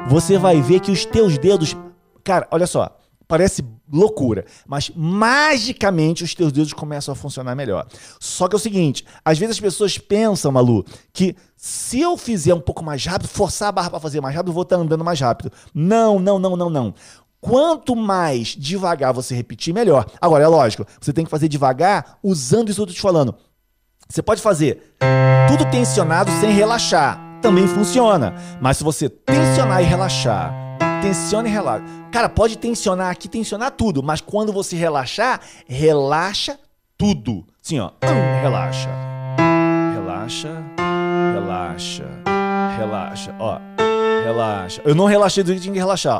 você 0.09 0.37
vai 0.37 0.61
ver 0.61 0.81
que 0.81 0.90
os 0.90 1.05
teus 1.05 1.38
dedos. 1.38 1.74
Cara, 2.22 2.46
olha 2.51 2.66
só. 2.66 2.94
Parece 3.27 3.62
loucura, 3.92 4.46
mas 4.66 4.90
magicamente 4.96 6.24
os 6.24 6.35
teus 6.35 6.51
dedos 6.51 6.72
começam 6.72 7.12
a 7.12 7.14
funcionar 7.14 7.55
melhor. 7.55 7.87
Só 8.18 8.48
que 8.48 8.55
é 8.55 8.57
o 8.57 8.61
seguinte, 8.61 9.05
às 9.22 9.38
vezes 9.38 9.57
as 9.57 9.61
pessoas 9.61 9.98
pensam, 9.98 10.51
Malu, 10.51 10.83
que 11.12 11.37
se 11.55 12.01
eu 12.01 12.16
fizer 12.16 12.55
um 12.55 12.61
pouco 12.61 12.83
mais 12.83 13.05
rápido, 13.05 13.29
forçar 13.29 13.68
a 13.68 13.72
barra 13.72 13.90
para 13.90 14.01
fazer 14.01 14.22
mais 14.22 14.35
rápido, 14.35 14.48
eu 14.48 14.55
vou 14.55 14.62
estar 14.62 14.77
andando 14.77 15.05
mais 15.05 15.20
rápido. 15.20 15.53
Não, 15.74 16.18
não, 16.18 16.38
não, 16.38 16.57
não, 16.57 16.70
não. 16.70 16.94
Quanto 17.38 17.94
mais 17.94 18.48
devagar 18.48 19.12
você 19.12 19.35
repetir, 19.35 19.74
melhor. 19.74 20.07
Agora, 20.20 20.44
é 20.44 20.48
lógico, 20.48 20.87
você 20.98 21.12
tem 21.12 21.27
que 21.27 21.31
fazer 21.31 21.48
devagar 21.48 22.18
usando 22.22 22.70
isso 22.70 22.77
que 22.77 22.83
eu 22.83 22.87
tô 22.87 22.94
te 22.94 23.01
falando. 23.01 23.35
Você 24.09 24.22
pode 24.22 24.40
fazer 24.40 24.94
tudo 25.48 25.70
tensionado 25.70 26.31
sem 26.40 26.51
relaxar. 26.51 27.27
Também 27.40 27.66
funciona. 27.66 28.35
Mas 28.61 28.79
se 28.79 28.85
você 28.85 29.09
tensionar 29.09 29.83
e 29.83 29.85
relaxar, 29.85 30.53
tensiona 31.01 31.48
e 31.48 31.53
relaxa. 31.53 31.85
Cara, 32.11 32.29
pode 32.29 32.59
tensionar 32.59 33.11
aqui, 33.11 33.29
tensionar 33.29 33.70
tudo. 33.70 34.03
Mas 34.03 34.20
quando 34.20 34.53
você 34.53 34.77
relaxar, 34.77 35.40
relaxa 35.66 36.59
tudo. 36.96 37.44
Sim, 37.62 37.79
ó. 37.79 37.90
Relaxa. 38.42 38.88
Relaxa. 39.94 40.48
Relaxa. 41.35 42.05
Relaxa. 42.79 43.35
Ó. 43.38 43.59
Relaxa. 44.24 44.83
Eu 44.85 44.94
não 44.94 45.07
relaxei 45.07 45.44
do 45.44 45.48
jeito 45.48 45.59
que 45.61 45.64
tinha 45.64 45.72
que 45.74 45.79
relaxar. 45.79 46.18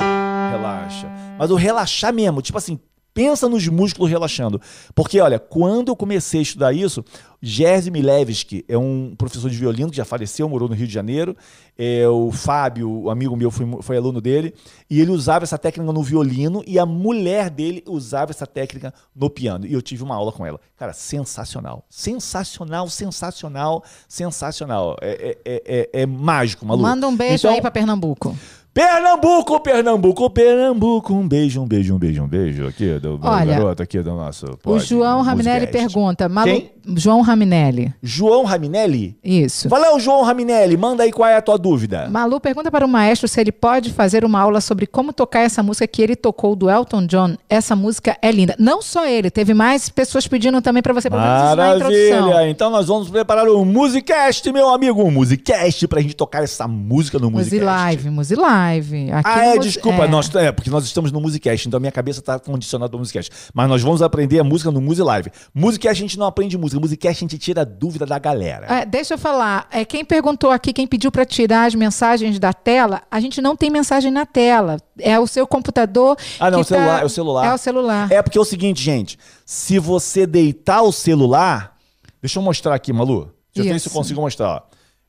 Relaxa. 0.51 1.07
Mas 1.37 1.51
o 1.51 1.55
relaxar 1.55 2.13
mesmo, 2.13 2.41
tipo 2.41 2.57
assim, 2.57 2.79
pensa 3.19 3.49
nos 3.49 3.67
músculos 3.67 4.09
relaxando. 4.09 4.61
Porque, 4.95 5.19
olha, 5.19 5.37
quando 5.37 5.89
eu 5.89 5.95
comecei 5.95 6.39
a 6.39 6.43
estudar 6.43 6.71
isso, 6.71 7.03
Jerzy 7.41 7.91
Milevski 7.91 8.63
é 8.65 8.77
um 8.77 9.13
professor 9.17 9.49
de 9.49 9.57
violino 9.57 9.89
que 9.91 9.97
já 9.97 10.05
faleceu, 10.05 10.47
morou 10.47 10.69
no 10.69 10.75
Rio 10.75 10.87
de 10.87 10.93
Janeiro. 10.93 11.35
É, 11.77 12.07
o 12.07 12.31
Fábio, 12.31 12.89
o 12.89 13.09
amigo 13.09 13.35
meu, 13.35 13.51
foi, 13.51 13.65
foi 13.81 13.97
aluno 13.97 14.21
dele. 14.21 14.53
E 14.89 15.01
ele 15.01 15.11
usava 15.11 15.43
essa 15.43 15.57
técnica 15.57 15.91
no 15.91 16.01
violino 16.01 16.63
e 16.65 16.79
a 16.79 16.85
mulher 16.85 17.49
dele 17.49 17.83
usava 17.87 18.31
essa 18.31 18.47
técnica 18.47 18.93
no 19.13 19.29
piano. 19.29 19.65
E 19.65 19.73
eu 19.73 19.81
tive 19.81 20.01
uma 20.01 20.15
aula 20.15 20.31
com 20.31 20.45
ela. 20.45 20.59
Cara, 20.77 20.93
sensacional. 20.93 21.85
Sensacional, 21.89 22.89
sensacional, 22.89 23.83
sensacional. 24.07 24.95
É, 25.01 25.37
é, 25.45 25.63
é, 25.65 25.89
é 26.01 26.05
mágico, 26.05 26.65
maluco. 26.65 26.87
Manda 26.87 27.05
um 27.05 27.15
beijo 27.15 27.35
Então, 27.47 27.51
aí 27.51 27.59
pra 27.59 27.71
Pernambuco. 27.71 28.33
Pernambuco, 28.79 29.59
Pernambuco, 29.59 30.29
Pernambuco. 30.29 31.13
Um 31.13 31.27
beijo, 31.27 31.61
um 31.61 31.67
beijo, 31.67 31.93
um 31.93 31.97
beijo, 31.97 32.23
um 32.23 32.27
beijo 32.29 32.65
aqui 32.65 32.97
do 32.97 33.19
Olha, 33.21 33.53
garoto 33.53 33.83
aqui 33.83 34.01
do 34.01 34.11
nosso 34.11 34.45
O 34.45 34.57
pod, 34.57 34.85
João 34.85 35.21
Raminelli 35.21 35.67
pergunta. 35.67 36.29
Malu... 36.29 36.49
Quem? 36.49 36.71
João 36.95 37.21
Raminelli. 37.21 37.93
João 38.01 38.43
Raminelli? 38.43 39.17
Isso. 39.23 39.67
Valeu, 39.69 39.99
João 39.99 40.23
Raminelli. 40.23 40.77
Manda 40.77 41.03
aí 41.03 41.11
qual 41.11 41.29
é 41.29 41.35
a 41.35 41.41
tua 41.41 41.57
dúvida. 41.57 42.07
Malu 42.09 42.39
pergunta 42.39 42.69
para 42.71 42.85
o 42.85 42.89
maestro 42.89 43.27
se 43.27 43.39
ele 43.39 43.51
pode 43.51 43.91
fazer 43.91 44.23
uma 44.25 44.39
aula 44.39 44.61
sobre 44.61 44.85
como 44.87 45.13
tocar 45.13 45.41
essa 45.41 45.61
música 45.63 45.87
que 45.87 46.01
ele 46.01 46.15
tocou 46.15 46.55
do 46.55 46.69
Elton 46.69 47.05
John. 47.05 47.35
Essa 47.49 47.75
música 47.75 48.17
é 48.21 48.31
linda. 48.31 48.55
Não 48.59 48.81
só 48.81 49.05
ele, 49.05 49.29
teve 49.29 49.53
mais 49.53 49.89
pessoas 49.89 50.27
pedindo 50.27 50.61
também 50.61 50.81
para 50.81 50.93
você, 50.93 51.07
introdução. 51.07 51.55
Maravilha! 51.55 52.49
Então 52.49 52.69
nós 52.69 52.87
vamos 52.87 53.09
preparar 53.09 53.47
o 53.47 53.63
Musicast, 53.65 54.51
meu 54.51 54.69
amigo. 54.69 55.03
Um 55.03 55.11
Musicast 55.11 55.87
pra 55.87 56.01
gente 56.01 56.15
tocar 56.15 56.43
essa 56.43 56.67
música 56.67 57.17
no 57.19 57.29
Musi 57.29 57.55
Musicast. 57.55 57.65
Live, 57.65 58.09
Musi 58.09 58.35
Live. 58.35 59.11
Aqui 59.11 59.29
Ah, 59.29 59.45
é, 59.45 59.55
Musi- 59.55 59.69
desculpa. 59.69 60.03
é. 60.05 60.07
Nós, 60.07 60.33
é, 60.35 60.51
porque 60.51 60.69
nós 60.69 60.85
estamos 60.85 61.11
no 61.11 61.19
Musicast, 61.21 61.67
então 61.67 61.77
a 61.77 61.81
minha 61.81 61.91
cabeça 61.91 62.21
tá 62.21 62.39
condicionada 62.39 62.93
ao 62.95 62.99
Musicast. 62.99 63.31
Mas 63.53 63.67
nós 63.69 63.81
vamos 63.81 64.01
aprender 64.01 64.39
a 64.39 64.43
música 64.43 64.71
no 64.71 64.81
Musi 64.81 65.01
Live. 65.01 65.31
Musicast 65.53 65.89
a 65.89 66.01
gente 66.01 66.17
não 66.17 66.25
aprende 66.25 66.57
música, 66.57 66.78
Musicast 66.79 67.17
a 67.17 67.27
gente 67.27 67.37
tira 67.37 67.61
a 67.61 67.63
dúvida 67.63 68.05
da 68.05 68.17
galera. 68.19 68.65
É, 68.67 68.85
deixa 68.85 69.13
eu 69.15 69.17
falar. 69.17 69.67
É, 69.71 69.83
quem 69.85 70.03
perguntou 70.05 70.51
aqui, 70.51 70.71
quem 70.73 70.87
pediu 70.87 71.11
para 71.11 71.25
tirar 71.25 71.65
as 71.65 71.75
mensagens 71.75 72.39
da 72.39 72.53
tela, 72.53 73.01
a 73.09 73.19
gente 73.19 73.41
não 73.41 73.55
tem 73.55 73.69
mensagem 73.69 74.11
na 74.11 74.25
tela. 74.25 74.77
É 74.99 75.19
o 75.19 75.27
seu 75.27 75.45
computador. 75.47 76.17
Ah, 76.39 76.49
não, 76.51 76.61
o 76.61 76.63
celular, 76.63 76.97
tá- 76.97 77.01
é 77.01 77.05
o 77.05 77.09
celular. 77.09 77.45
É 77.45 77.53
o 77.53 77.57
celular. 77.57 78.11
É 78.11 78.21
porque 78.21 78.37
é 78.37 78.41
o 78.41 78.45
seguinte, 78.45 78.81
gente. 78.81 79.17
Se 79.45 79.79
você 79.79 80.25
deitar 80.25 80.81
o 80.81 80.91
celular. 80.91 81.77
Deixa 82.21 82.37
eu 82.39 82.43
mostrar 82.43 82.75
aqui, 82.75 82.91
Malu. 82.91 83.31
Deixa 83.53 83.69
eu 83.69 83.73
ver 83.73 83.79
se 83.79 83.87
eu 83.87 83.93
consigo 83.93 84.21
mostrar. 84.21 84.63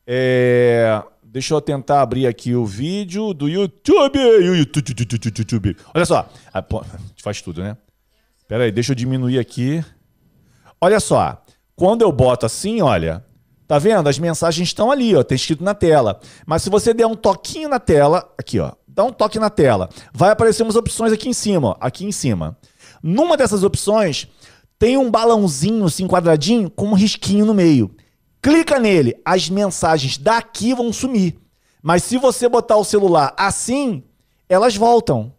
É, 0.06 1.02
Deixa 1.32 1.54
eu 1.54 1.60
tentar 1.60 2.02
abrir 2.02 2.26
aqui 2.26 2.56
o 2.56 2.66
vídeo 2.66 3.32
do 3.32 3.48
YouTube. 3.48 4.18
YouTube. 5.24 5.76
Olha 5.94 6.04
só. 6.04 6.28
Ah, 6.52 6.58
a 6.58 6.98
gente 7.06 7.22
faz 7.22 7.40
tudo, 7.40 7.62
né? 7.62 7.76
Pera 8.48 8.64
aí, 8.64 8.72
deixa 8.72 8.90
eu 8.90 8.96
diminuir 8.96 9.38
aqui. 9.38 9.84
Olha 10.80 10.98
só. 10.98 11.40
Quando 11.80 12.02
eu 12.02 12.12
boto 12.12 12.44
assim, 12.44 12.82
olha. 12.82 13.24
Tá 13.66 13.78
vendo? 13.78 14.06
As 14.06 14.18
mensagens 14.18 14.68
estão 14.68 14.90
ali, 14.90 15.16
ó. 15.16 15.22
Tem 15.22 15.34
escrito 15.34 15.64
na 15.64 15.72
tela. 15.72 16.20
Mas 16.44 16.60
se 16.60 16.68
você 16.68 16.92
der 16.92 17.06
um 17.06 17.16
toquinho 17.16 17.70
na 17.70 17.80
tela, 17.80 18.30
aqui, 18.36 18.60
ó. 18.60 18.72
Dá 18.86 19.02
um 19.02 19.10
toque 19.10 19.38
na 19.38 19.48
tela. 19.48 19.88
Vai 20.12 20.28
aparecer 20.28 20.62
umas 20.62 20.76
opções 20.76 21.10
aqui 21.10 21.30
em 21.30 21.32
cima, 21.32 21.68
ó. 21.68 21.76
Aqui 21.80 22.04
em 22.04 22.12
cima. 22.12 22.54
Numa 23.02 23.34
dessas 23.34 23.64
opções, 23.64 24.28
tem 24.78 24.98
um 24.98 25.10
balãozinho, 25.10 25.86
assim, 25.86 26.06
quadradinho, 26.06 26.68
com 26.68 26.88
um 26.88 26.92
risquinho 26.92 27.46
no 27.46 27.54
meio. 27.54 27.90
Clica 28.42 28.78
nele, 28.78 29.18
as 29.24 29.48
mensagens 29.48 30.18
daqui 30.18 30.74
vão 30.74 30.92
sumir. 30.92 31.38
Mas 31.82 32.02
se 32.02 32.18
você 32.18 32.46
botar 32.46 32.76
o 32.76 32.84
celular 32.84 33.32
assim, 33.38 34.02
elas 34.50 34.76
voltam. 34.76 35.32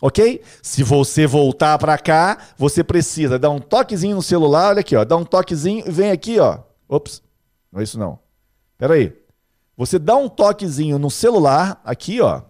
Ok? 0.00 0.42
Se 0.62 0.82
você 0.82 1.26
voltar 1.26 1.78
para 1.78 1.96
cá, 1.96 2.38
você 2.56 2.84
precisa 2.84 3.38
dar 3.38 3.50
um 3.50 3.58
toquezinho 3.58 4.16
no 4.16 4.22
celular, 4.22 4.70
olha 4.70 4.80
aqui, 4.80 4.94
ó, 4.94 5.04
dá 5.04 5.16
um 5.16 5.24
toquezinho 5.24 5.84
e 5.86 5.90
vem 5.90 6.10
aqui, 6.10 6.38
ó. 6.38 6.58
Ops, 6.88 7.22
não 7.72 7.80
é 7.80 7.84
isso 7.84 7.98
não. 7.98 8.18
Pera 8.76 8.94
aí. 8.94 9.12
Você 9.76 9.98
dá 9.98 10.16
um 10.16 10.28
toquezinho 10.28 10.98
no 10.98 11.10
celular, 11.10 11.80
aqui, 11.84 12.20
ó. 12.20 12.42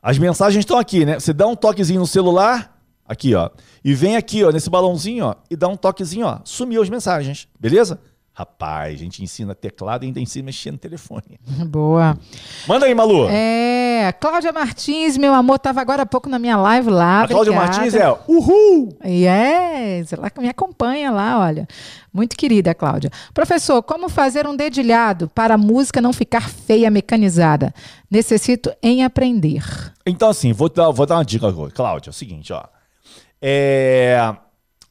As 0.00 0.18
mensagens 0.18 0.62
estão 0.62 0.78
aqui, 0.78 1.04
né? 1.04 1.20
Você 1.20 1.32
dá 1.32 1.46
um 1.46 1.54
toquezinho 1.54 2.00
no 2.00 2.06
celular, 2.06 2.82
aqui, 3.04 3.34
ó. 3.34 3.50
E 3.84 3.94
vem 3.94 4.16
aqui, 4.16 4.42
ó, 4.42 4.50
nesse 4.50 4.70
balãozinho, 4.70 5.26
ó, 5.26 5.34
e 5.50 5.56
dá 5.56 5.68
um 5.68 5.76
toquezinho, 5.76 6.26
ó. 6.26 6.40
Sumiu 6.44 6.82
as 6.82 6.88
mensagens, 6.88 7.46
beleza? 7.58 8.00
Rapaz, 8.34 8.94
a 8.94 8.96
gente 8.96 9.22
ensina 9.22 9.54
teclado 9.54 10.04
e 10.04 10.06
ainda 10.06 10.18
ensina 10.18 10.46
mexer 10.46 10.70
no 10.70 10.78
telefone. 10.78 11.38
Boa. 11.68 12.16
Manda 12.66 12.86
aí, 12.86 12.94
Malu. 12.94 13.28
É, 13.28 14.10
Cláudia 14.18 14.50
Martins, 14.52 15.18
meu 15.18 15.34
amor, 15.34 15.56
estava 15.56 15.82
agora 15.82 16.02
há 16.02 16.06
pouco 16.06 16.30
na 16.30 16.38
minha 16.38 16.56
live 16.56 16.88
lá. 16.88 17.24
a 17.24 17.28
Cláudia 17.28 17.52
obrigada. 17.52 17.76
Martins 17.76 17.94
é 17.94 18.10
uhul! 18.26 18.96
Yes, 19.04 20.14
ela 20.14 20.32
me 20.38 20.48
acompanha 20.48 21.10
lá, 21.10 21.40
olha. 21.40 21.68
Muito 22.10 22.34
querida, 22.34 22.74
Cláudia. 22.74 23.10
Professor, 23.34 23.82
como 23.82 24.08
fazer 24.08 24.46
um 24.46 24.56
dedilhado 24.56 25.28
para 25.34 25.54
a 25.54 25.58
música 25.58 26.00
não 26.00 26.12
ficar 26.12 26.48
feia, 26.48 26.90
mecanizada? 26.90 27.74
Necessito 28.10 28.72
em 28.82 29.04
aprender. 29.04 29.62
Então, 30.06 30.30
assim, 30.30 30.52
vou 30.54 30.70
dar, 30.70 30.90
vou 30.90 31.04
dar 31.04 31.16
uma 31.16 31.24
dica 31.24 31.46
agora. 31.46 31.70
Cláudia, 31.70 32.08
é 32.08 32.12
o 32.12 32.14
seguinte, 32.14 32.50
ó. 32.50 32.64
É, 33.40 34.34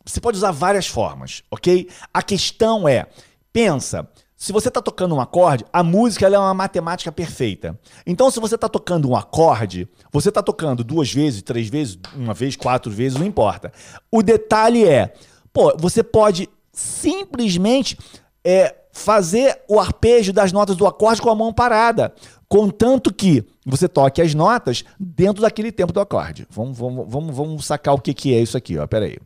Você 0.06 0.20
pode 0.20 0.38
usar 0.38 0.52
várias 0.52 0.86
formas, 0.88 1.42
ok? 1.50 1.90
A 2.14 2.22
questão 2.22 2.88
é, 2.88 3.06
pensa, 3.54 4.08
se 4.42 4.52
você 4.52 4.70
está 4.70 4.82
tocando 4.82 5.14
um 5.14 5.22
acorde, 5.22 5.64
a 5.72 5.84
música 5.84 6.26
é 6.28 6.40
uma 6.40 6.54
matemática 6.54 7.12
perfeita. 7.12 7.80
Então, 8.08 8.32
se 8.32 8.40
você 8.40 8.56
está 8.56 8.68
tocando 8.68 9.08
um 9.08 9.16
acorde, 9.16 9.88
você 10.12 10.30
está 10.30 10.42
tocando 10.42 10.84
duas 10.84 11.14
vezes, 11.14 11.44
três 11.44 11.70
vezes, 11.70 12.00
uma 12.16 12.34
vez, 12.34 12.56
quatro 12.56 12.92
vezes, 12.92 13.20
não 13.20 13.26
importa. 13.26 13.72
O 14.12 14.24
detalhe 14.24 14.84
é, 14.84 15.14
pô, 15.54 15.76
você 15.78 16.02
pode 16.02 16.50
simplesmente 16.74 17.98
é, 18.44 18.76
fazer 18.92 19.62
o 19.68 19.80
arpejo 19.80 20.34
das 20.34 20.52
notas 20.52 20.76
do 20.76 20.88
acorde 20.88 21.22
com 21.22 21.30
a 21.30 21.36
mão 21.36 21.54
parada, 21.54 22.12
contanto 22.50 23.14
que 23.14 23.46
você 23.64 23.88
toque 23.88 24.22
as 24.22 24.34
notas 24.34 24.84
dentro 25.00 25.42
daquele 25.44 25.72
tempo 25.72 25.94
do 25.94 26.00
acorde. 26.00 26.48
Vamos, 26.50 26.78
vamos, 26.78 27.06
vamos, 27.08 27.36
vamos 27.36 27.66
sacar 27.66 27.94
o 27.94 28.02
que, 28.02 28.14
que 28.14 28.34
é 28.34 28.42
isso 28.42 28.58
aqui, 28.58 28.78
ó. 28.78 28.88
Pera 28.88 29.06
aí. 29.06 29.18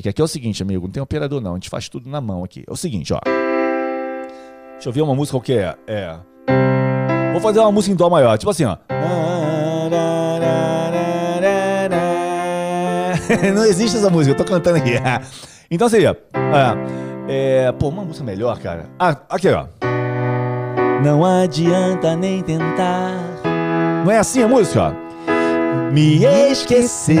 É 0.00 0.02
que 0.02 0.08
aqui 0.08 0.22
é 0.22 0.24
o 0.24 0.28
seguinte, 0.28 0.62
amigo, 0.62 0.86
não 0.86 0.92
tem 0.92 1.02
operador 1.02 1.42
não, 1.42 1.50
a 1.50 1.54
gente 1.56 1.68
faz 1.68 1.86
tudo 1.86 2.08
na 2.08 2.22
mão 2.22 2.42
aqui. 2.42 2.64
É 2.66 2.72
o 2.72 2.76
seguinte, 2.76 3.12
ó. 3.12 3.20
Deixa 4.72 4.88
eu 4.88 4.92
ver 4.94 5.02
uma 5.02 5.14
música 5.14 5.36
qualquer. 5.36 5.76
É. 5.86 6.16
Vou 7.32 7.40
fazer 7.42 7.60
uma 7.60 7.70
música 7.70 7.92
em 7.92 7.96
dó 7.96 8.08
maior, 8.08 8.38
tipo 8.38 8.50
assim, 8.50 8.64
ó. 8.64 8.78
Não 13.54 13.64
existe 13.66 13.98
essa 13.98 14.08
música, 14.08 14.32
eu 14.32 14.38
tô 14.38 14.44
cantando 14.50 14.78
aqui. 14.78 14.92
Então 15.72 15.88
seria. 15.88 16.18
É, 17.28 17.66
é, 17.68 17.72
pô, 17.72 17.90
uma 17.90 18.04
música 18.04 18.24
melhor, 18.24 18.58
cara. 18.58 18.86
Ah, 18.98 19.16
aqui, 19.28 19.48
ó. 19.50 19.66
Não 21.04 21.24
adianta 21.24 22.16
nem 22.16 22.42
tentar. 22.42 23.12
Não 24.04 24.10
é 24.10 24.18
assim 24.18 24.42
a 24.42 24.48
música, 24.48 24.88
ó? 24.88 25.09
Me 25.92 26.24
esquecer. 26.24 27.18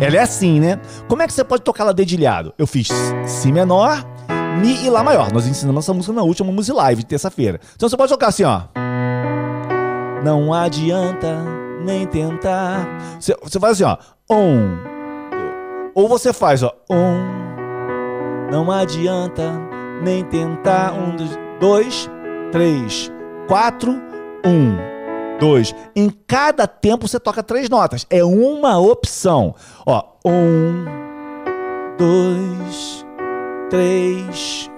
Ela 0.00 0.16
é 0.16 0.20
assim, 0.20 0.60
né? 0.60 0.78
Como 1.08 1.22
é 1.22 1.26
que 1.26 1.32
você 1.32 1.42
pode 1.42 1.62
tocar 1.62 1.84
ela 1.84 1.94
dedilhado? 1.94 2.52
Eu 2.58 2.66
fiz 2.66 2.88
Si 3.26 3.50
menor, 3.50 4.04
Mi 4.60 4.84
e 4.84 4.90
Lá 4.90 5.02
maior. 5.02 5.32
Nós 5.32 5.46
ensinamos 5.46 5.84
essa 5.84 5.94
música 5.94 6.12
na 6.12 6.22
última 6.22 6.52
Music 6.52 6.76
Live 6.76 7.02
de 7.02 7.08
terça-feira. 7.08 7.58
Então 7.74 7.88
você 7.88 7.96
pode 7.96 8.12
tocar 8.12 8.28
assim, 8.28 8.44
ó. 8.44 8.62
Não 10.22 10.52
adianta 10.52 11.42
nem 11.84 12.06
tentar. 12.06 12.86
Você, 13.18 13.34
você 13.42 13.58
faz 13.58 13.80
assim, 13.80 13.84
ó. 13.84 13.96
Um. 14.34 14.76
Ou 15.94 16.08
você 16.08 16.32
faz, 16.32 16.62
ó. 16.62 16.72
Um. 16.90 17.46
Não 18.50 18.70
adianta 18.70 19.52
nem 20.02 20.22
tentar. 20.24 20.92
Um, 20.92 21.16
dois, 21.58 22.10
três, 22.52 23.10
quatro, 23.48 23.92
um. 24.44 24.95
Dois. 25.38 25.74
Em 25.94 26.10
cada 26.26 26.66
tempo 26.66 27.06
você 27.06 27.18
toca 27.18 27.42
três 27.42 27.68
notas. 27.68 28.06
É 28.10 28.24
uma 28.24 28.78
opção. 28.78 29.54
Ó, 29.86 30.02
um, 30.24 30.84
dois, 31.98 33.06
três, 33.70 34.70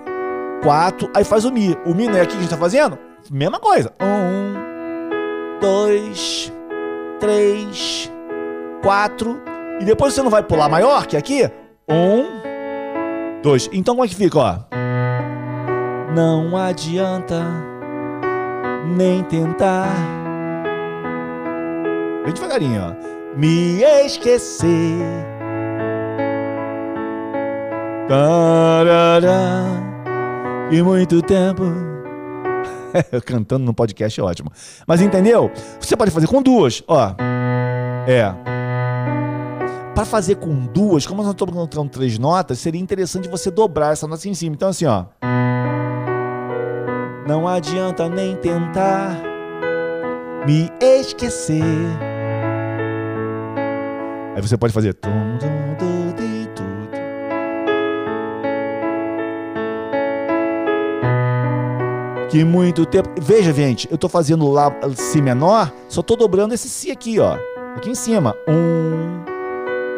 quatro. 0.63 1.11
Aí 1.15 1.25
faz 1.25 1.45
o 1.45 1.53
Mi. 1.53 1.77
O 1.85 1.95
Mi 1.95 2.07
não 2.07 2.17
é 2.17 2.23
aqui 2.23 2.33
que 2.33 2.39
a 2.39 2.41
gente 2.41 2.51
tá 2.51 2.57
fazendo? 2.57 2.99
Mesma 3.31 3.59
coisa. 3.59 3.93
Um, 4.01 5.61
dois, 5.61 6.53
três, 7.21 8.11
quatro. 8.83 9.41
E 9.81 9.85
depois 9.85 10.15
você 10.15 10.23
não 10.23 10.31
vai 10.31 10.43
pular 10.43 10.69
maior 10.69 11.07
que 11.07 11.17
aqui? 11.17 11.51
Um, 11.89 13.43
dois. 13.43 13.69
Então 13.73 13.95
como 13.95 14.05
é 14.05 14.09
que 14.09 14.17
fica, 14.17 14.39
ó? 14.39 14.59
Não 16.15 16.57
adianta 16.57 17.45
nem 18.97 19.23
tentar. 19.25 20.28
Bem 22.29 22.35
devagarinho, 22.35 22.83
ó. 22.83 23.39
Me 23.39 23.83
esquecer. 24.05 24.69
Tarará, 28.07 29.65
e 30.71 30.83
muito 30.83 31.23
tempo. 31.23 31.65
Cantando 33.25 33.65
no 33.65 33.73
podcast 33.73 34.21
é 34.21 34.23
ótimo. 34.23 34.53
Mas 34.87 35.01
entendeu? 35.01 35.51
Você 35.81 35.97
pode 35.97 36.11
fazer 36.11 36.27
com 36.27 36.43
duas, 36.43 36.85
ó. 36.87 37.15
É. 38.07 38.31
Para 39.95 40.05
fazer 40.05 40.35
com 40.35 40.67
duas, 40.67 41.07
como 41.07 41.23
nós 41.23 41.31
estamos 41.31 41.55
colocando 41.55 41.89
três 41.89 42.19
notas, 42.19 42.59
seria 42.59 42.79
interessante 42.81 43.27
você 43.27 43.51
dobrar 43.51 43.95
essa 43.95 44.07
nota 44.07 44.29
em 44.29 44.35
cima. 44.35 44.55
Então, 44.55 44.69
assim, 44.69 44.85
ó. 44.85 45.07
Não 47.27 47.49
adianta 47.49 48.07
nem 48.07 48.37
tentar 48.37 49.17
me 50.47 50.71
esquecer. 50.79 52.08
Aí 54.39 54.43
você 54.43 54.57
pode 54.57 54.73
fazer. 54.73 54.97
Que 62.31 62.45
muito 62.45 62.87
tempo. 62.87 63.11
Veja, 63.21 63.53
gente, 63.53 63.91
eu 63.91 63.99
tô 63.99 64.09
fazendo 64.09 64.49
lá 64.49 64.71
Si 64.95 65.21
menor, 65.21 65.73
só 65.89 66.03
tô 66.03 66.15
dobrando 66.15 66.55
esse 66.55 66.69
Si 66.69 66.89
aqui, 66.89 67.19
ó. 67.19 67.37
Aqui 67.75 67.91
em 67.91 67.97
cima. 67.97 68.33
Um, 68.49 69.25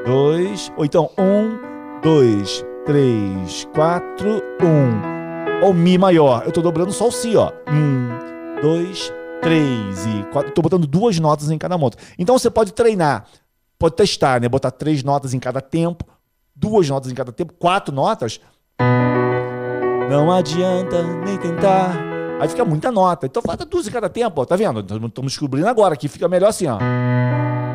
dois. 0.06 0.72
Ou 0.74 0.86
então, 0.86 1.10
um, 1.18 2.00
dois, 2.02 2.64
três, 2.86 3.68
quatro, 3.74 4.42
um. 4.62 5.66
Ou 5.66 5.74
Mi 5.74 5.98
maior. 5.98 6.44
Eu 6.46 6.52
tô 6.52 6.62
dobrando 6.62 6.92
só 6.92 7.08
o 7.08 7.12
Si, 7.12 7.36
ó. 7.36 7.52
Um, 7.68 8.62
dois, 8.62 9.12
três 9.42 10.06
e 10.06 10.24
quatro. 10.32 10.50
Tô 10.52 10.62
botando 10.62 10.86
duas 10.86 11.20
notas 11.20 11.50
em 11.50 11.58
cada 11.58 11.76
moto. 11.76 11.98
Então 12.18 12.38
você 12.38 12.50
pode 12.50 12.72
treinar, 12.72 13.26
pode 13.80 13.96
testar, 13.96 14.40
né? 14.40 14.48
Botar 14.48 14.70
três 14.70 15.02
notas 15.02 15.32
em 15.32 15.40
cada 15.40 15.60
tempo, 15.60 16.04
duas 16.54 16.88
notas 16.88 17.10
em 17.10 17.14
cada 17.14 17.32
tempo, 17.32 17.54
quatro 17.54 17.92
notas. 17.92 18.38
Não 20.08 20.30
adianta 20.30 21.02
nem 21.24 21.38
tentar 21.38 22.10
Aí 22.40 22.48
fica 22.48 22.64
muita 22.64 22.90
nota. 22.90 23.26
Então 23.26 23.42
falta 23.42 23.66
duas 23.66 23.86
em 23.86 23.90
cada 23.90 24.08
tempo, 24.08 24.40
ó. 24.40 24.44
Tá 24.46 24.56
vendo? 24.56 24.80
Estamos 24.80 25.32
descobrindo 25.32 25.68
agora 25.68 25.94
que 25.94 26.08
fica 26.08 26.26
melhor 26.26 26.48
assim, 26.48 26.66
ó. 26.66 26.78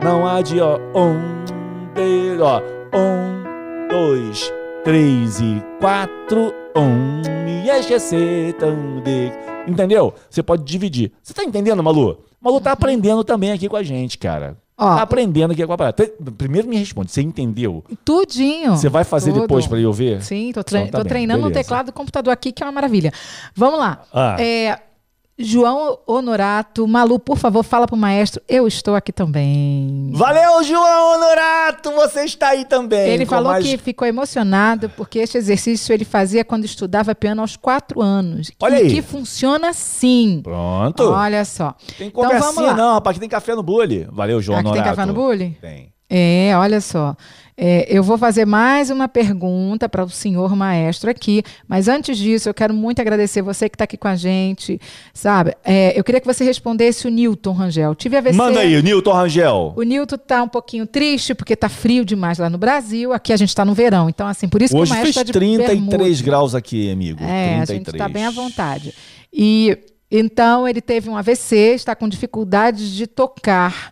Não 0.03 0.23
ó. 0.23 0.79
Um, 0.99 1.93
dois, 1.93 2.41
ó. 2.41 2.61
Um, 2.97 3.87
dois, 3.87 4.51
três 4.83 5.39
e 5.39 5.63
quatro. 5.79 6.51
Um, 6.75 7.21
me 7.45 7.69
esquecer 7.69 8.53
tão 8.53 9.01
de... 9.03 9.31
Entendeu? 9.67 10.15
Você 10.31 10.41
pode 10.41 10.63
dividir. 10.63 11.11
Você 11.21 11.31
tá 11.31 11.43
entendendo, 11.43 11.83
Malu? 11.83 12.17
Malu 12.41 12.59
tá 12.59 12.71
aprendendo 12.71 13.23
também 13.23 13.51
aqui 13.51 13.69
com 13.69 13.75
a 13.75 13.83
gente, 13.83 14.17
cara. 14.17 14.57
Ó, 14.77 14.95
tá 14.95 15.01
aprendendo 15.03 15.51
aqui 15.51 15.65
com 15.65 15.71
a 15.71 15.77
parada. 15.77 16.11
Primeiro 16.37 16.67
me 16.67 16.77
responde, 16.77 17.11
você 17.11 17.21
entendeu? 17.21 17.83
Tudinho. 18.03 18.75
Você 18.75 18.89
vai 18.89 19.05
fazer 19.05 19.31
tudo. 19.31 19.43
depois 19.43 19.65
para 19.65 19.79
eu 19.79 19.93
ver? 19.93 20.21
Sim, 20.21 20.51
tô, 20.53 20.63
tre 20.63 20.79
então, 20.79 20.91
tá 20.91 20.99
tô 20.99 21.05
treinando 21.05 21.43
no 21.43 21.51
teclado 21.51 21.87
do 21.87 21.93
computador 21.93 22.31
aqui, 22.31 22.51
que 22.51 22.61
é 22.61 22.65
uma 22.65 22.73
maravilha. 22.73 23.13
Vamos 23.55 23.79
lá. 23.79 24.01
Ah. 24.13 24.35
É, 24.37 24.77
João 25.37 25.99
Honorato, 26.07 26.87
Malu, 26.87 27.19
por 27.19 27.37
favor, 27.37 27.61
fala 27.61 27.85
pro 27.85 27.97
maestro, 27.97 28.41
eu 28.47 28.65
estou 28.65 28.95
aqui 28.95 29.11
também. 29.11 30.09
Valeu, 30.13 30.63
João 30.63 31.15
Honorato, 31.15 31.91
você 31.91 32.23
está 32.23 32.49
aí 32.49 32.63
também. 32.63 33.09
Ele 33.09 33.25
falou 33.25 33.51
mais... 33.51 33.65
que 33.65 33.77
ficou 33.77 34.07
emocionado 34.07 34.87
porque 34.89 35.19
este 35.19 35.37
exercício 35.37 35.91
ele 35.91 36.05
fazia 36.05 36.45
quando 36.45 36.63
estudava 36.63 37.13
piano 37.13 37.41
aos 37.41 37.57
quatro 37.57 38.01
anos. 38.01 38.49
Olha 38.61 38.79
e 38.79 38.83
aí. 38.83 38.93
que 38.93 39.01
funciona 39.01 39.69
assim. 39.69 40.39
Pronto. 40.41 41.03
Olha 41.03 41.43
só. 41.43 41.75
Tem 41.97 42.07
então, 42.07 42.29
vamos 42.39 42.63
lá. 42.63 42.73
não, 42.73 42.93
rapaz, 42.93 43.15
aqui 43.15 43.19
tem 43.19 43.29
café 43.29 43.55
no 43.55 43.63
bule. 43.63 44.07
Valeu, 44.13 44.41
João 44.41 44.59
aqui 44.59 44.67
Honorato. 44.69 44.87
tem 44.87 44.95
café 44.95 45.05
no 45.05 45.13
bule? 45.13 45.57
Tem. 45.59 45.93
É, 46.09 46.53
olha 46.55 46.79
só. 46.79 47.13
É, 47.57 47.85
eu 47.89 48.03
vou 48.03 48.17
fazer 48.17 48.45
mais 48.45 48.89
uma 48.89 49.07
pergunta 49.07 49.87
para 49.87 50.03
o 50.03 50.09
senhor 50.09 50.53
maestro 50.57 51.09
aqui, 51.09 51.41
mas 51.65 51.87
antes 51.87 52.17
disso, 52.17 52.49
eu 52.49 52.53
quero 52.53 52.73
muito 52.73 52.99
agradecer 52.99 53.41
você 53.41 53.69
que 53.69 53.75
está 53.75 53.85
aqui 53.85 53.95
com 53.95 54.09
a 54.09 54.15
gente, 54.15 54.79
sabe? 55.13 55.55
É, 55.63 55.97
eu 55.97 56.03
queria 56.03 56.19
que 56.19 56.27
você 56.27 56.43
respondesse 56.43 57.07
o 57.07 57.09
Newton 57.09 57.53
Rangel. 57.53 57.95
Tive 57.95 58.17
AVC. 58.17 58.35
Manda 58.35 58.59
aí, 58.59 58.81
Newton 58.81 59.13
Rangel. 59.13 59.73
O 59.77 59.83
Newton 59.83 60.15
está 60.15 60.43
um 60.43 60.49
pouquinho 60.49 60.85
triste 60.85 61.33
porque 61.33 61.53
está 61.53 61.69
frio 61.69 62.03
demais 62.03 62.37
lá 62.37 62.49
no 62.49 62.57
Brasil. 62.57 63.13
Aqui 63.13 63.31
a 63.31 63.37
gente 63.37 63.49
está 63.49 63.63
no 63.63 63.73
verão, 63.73 64.09
então 64.09 64.27
assim, 64.27 64.49
por 64.49 64.61
isso 64.61 64.75
Hoje 64.75 64.91
que 64.91 64.97
o 64.97 64.99
maestro 64.99 65.21
está 65.21 65.23
de 65.23 65.31
33 65.31 65.79
bermuda. 65.79 66.23
graus 66.23 66.53
aqui, 66.53 66.91
amigo. 66.91 67.23
É, 67.23 67.63
33. 67.65 67.69
a 67.69 67.73
gente 67.73 67.89
está 67.89 68.09
bem 68.09 68.25
à 68.25 68.31
vontade. 68.31 68.93
E 69.31 69.77
então 70.11 70.67
ele 70.67 70.81
teve 70.81 71.09
um 71.09 71.15
AVC, 71.15 71.73
está 71.75 71.95
com 71.95 72.09
dificuldades 72.09 72.89
de 72.89 73.07
tocar 73.07 73.91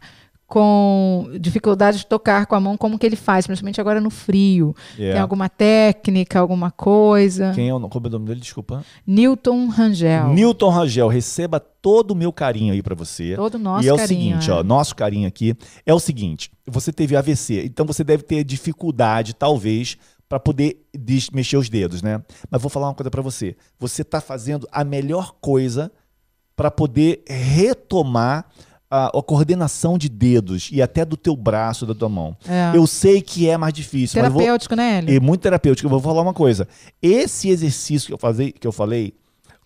com 0.53 1.31
dificuldade 1.39 1.97
de 1.97 2.05
tocar 2.05 2.45
com 2.45 2.53
a 2.53 2.59
mão, 2.59 2.77
como 2.77 2.99
que 2.99 3.07
ele 3.07 3.15
faz, 3.15 3.47
principalmente 3.47 3.81
agora 3.81 3.99
no 3.99 4.11
frio. 4.11 4.75
Yeah. 4.95 5.13
Tem 5.15 5.19
alguma 5.19 5.49
técnica, 5.49 6.39
alguma 6.39 6.69
coisa? 6.69 7.53
Quem 7.55 7.69
é 7.69 7.73
o, 7.73 7.79
como 7.89 8.05
é 8.05 8.09
o 8.09 8.11
nome 8.11 8.27
dele? 8.27 8.39
Desculpa. 8.39 8.85
Newton 9.07 9.67
Rangel. 9.67 10.27
Newton 10.27 10.69
Rangel, 10.69 11.07
receba 11.07 11.59
todo 11.59 12.11
o 12.11 12.15
meu 12.15 12.31
carinho 12.31 12.71
aí 12.71 12.83
para 12.83 12.93
você. 12.93 13.35
Todo 13.35 13.55
o 13.55 13.57
nosso 13.57 13.83
E 13.83 13.89
é 13.89 13.93
o 13.93 13.97
carinho, 13.97 14.35
seguinte, 14.35 14.51
é. 14.51 14.53
ó, 14.53 14.61
nosso 14.63 14.95
carinho 14.95 15.27
aqui 15.27 15.55
é 15.87 15.91
o 15.91 15.99
seguinte, 15.99 16.51
você 16.67 16.93
teve 16.93 17.15
AVC, 17.15 17.65
então 17.65 17.83
você 17.83 18.03
deve 18.03 18.21
ter 18.21 18.43
dificuldade, 18.43 19.33
talvez, 19.33 19.97
para 20.29 20.39
poder 20.39 20.85
mexer 21.33 21.57
os 21.57 21.67
dedos, 21.67 22.03
né? 22.03 22.21
Mas 22.51 22.61
vou 22.61 22.69
falar 22.69 22.89
uma 22.89 22.93
coisa 22.93 23.09
para 23.09 23.23
você. 23.23 23.55
Você 23.79 24.03
está 24.03 24.21
fazendo 24.21 24.67
a 24.71 24.83
melhor 24.83 25.33
coisa 25.41 25.91
para 26.55 26.69
poder 26.69 27.23
retomar 27.27 28.45
a, 28.93 29.07
a, 29.07 29.23
coordenação 29.23 29.97
de 29.97 30.07
dedos 30.07 30.69
e 30.71 30.79
até 30.79 31.03
do 31.03 31.17
teu 31.17 31.35
braço, 31.35 31.83
da 31.83 31.95
tua 31.95 32.07
mão. 32.07 32.37
É. 32.47 32.77
Eu 32.77 32.85
sei 32.85 33.23
que 33.23 33.49
é 33.49 33.57
mais 33.57 33.73
difícil. 33.73 34.21
Terapêutico, 34.21 34.75
vou, 34.75 34.83
né, 34.83 34.99
Hélio? 34.99 35.17
É 35.17 35.19
muito 35.19 35.41
terapêutico. 35.41 35.87
Eu 35.87 35.89
vou 35.89 35.99
falar 35.99 36.21
uma 36.21 36.33
coisa. 36.33 36.67
Esse 37.01 37.49
exercício 37.49 38.05
que 38.07 38.13
eu, 38.13 38.19
fazei, 38.19 38.51
que 38.51 38.67
eu 38.67 38.71
falei, 38.71 39.15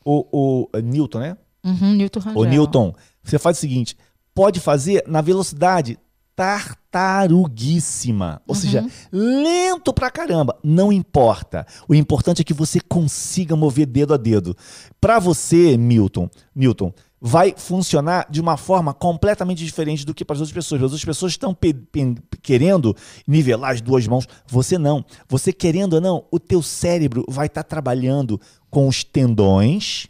o, 0.05 0.25
o 0.32 0.69
Newton, 0.82 1.19
né? 1.19 1.36
Uhum, 1.61 1.95
Newton 1.95 2.21
Rangel. 2.21 2.41
O 2.41 2.45
Newton, 2.45 2.95
você 3.21 3.38
faz 3.38 3.57
o 3.57 3.59
seguinte, 3.59 3.97
pode 4.34 4.61
fazer 4.61 5.03
na 5.05 5.19
velocidade 5.19 5.99
tartaruguíssima. 6.34 8.41
Ou 8.47 8.55
uhum. 8.55 8.61
seja, 8.61 8.88
lento 9.11 9.93
pra 9.93 10.09
caramba. 10.09 10.57
Não 10.63 10.93
importa. 10.93 11.67
O 11.86 11.93
importante 11.93 12.41
é 12.41 12.45
que 12.45 12.53
você 12.53 12.80
consiga 12.80 13.57
mover 13.57 13.88
dedo 13.88 14.13
a 14.13 14.17
dedo. 14.17 14.55
Para 15.01 15.19
você, 15.19 15.75
Milton, 15.75 16.30
Newton, 16.55 16.93
vai 17.28 17.53
funcionar 17.57 18.25
de 18.30 18.39
uma 18.39 18.55
forma 18.55 18.93
completamente 18.93 19.63
diferente 19.63 20.05
do 20.05 20.13
que 20.13 20.23
para 20.23 20.36
as 20.36 20.39
outras 20.39 20.53
pessoas. 20.53 20.80
As 20.80 20.84
outras 20.84 21.03
pessoas 21.03 21.34
estão 21.34 21.55
querendo 22.41 22.95
nivelar 23.28 23.71
as 23.71 23.82
duas 23.82 24.07
mãos, 24.07 24.25
você 24.47 24.78
não. 24.78 25.03
Você 25.28 25.51
querendo 25.51 25.93
ou 25.93 26.01
não, 26.01 26.23
o 26.32 26.39
teu 26.39 26.63
cérebro 26.63 27.25
vai 27.28 27.47
estar 27.47 27.63
tá 27.63 27.69
trabalhando 27.69 28.39
com 28.69 28.88
os 28.88 29.03
tendões, 29.03 30.07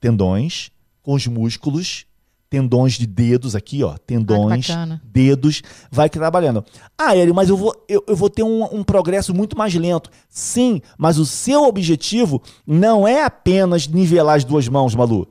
tendões, 0.00 0.70
com 1.02 1.14
os 1.14 1.26
músculos, 1.26 2.06
tendões 2.48 2.92
de 2.92 3.08
dedos 3.08 3.56
aqui, 3.56 3.82
ó, 3.82 3.96
tendões, 3.98 4.70
ah, 4.70 5.00
dedos, 5.02 5.62
vai 5.90 6.08
trabalhando. 6.08 6.64
Ah, 6.96 7.16
Hélio, 7.16 7.34
mas 7.34 7.48
eu 7.48 7.56
vou, 7.56 7.74
eu, 7.88 8.04
eu 8.06 8.14
vou 8.14 8.30
ter 8.30 8.44
um, 8.44 8.62
um, 8.72 8.84
progresso 8.84 9.34
muito 9.34 9.58
mais 9.58 9.74
lento. 9.74 10.10
Sim, 10.28 10.80
mas 10.96 11.18
o 11.18 11.26
seu 11.26 11.64
objetivo 11.64 12.40
não 12.64 13.08
é 13.08 13.24
apenas 13.24 13.88
nivelar 13.88 14.36
as 14.36 14.44
duas 14.44 14.68
mãos, 14.68 14.94
Malu. 14.94 15.26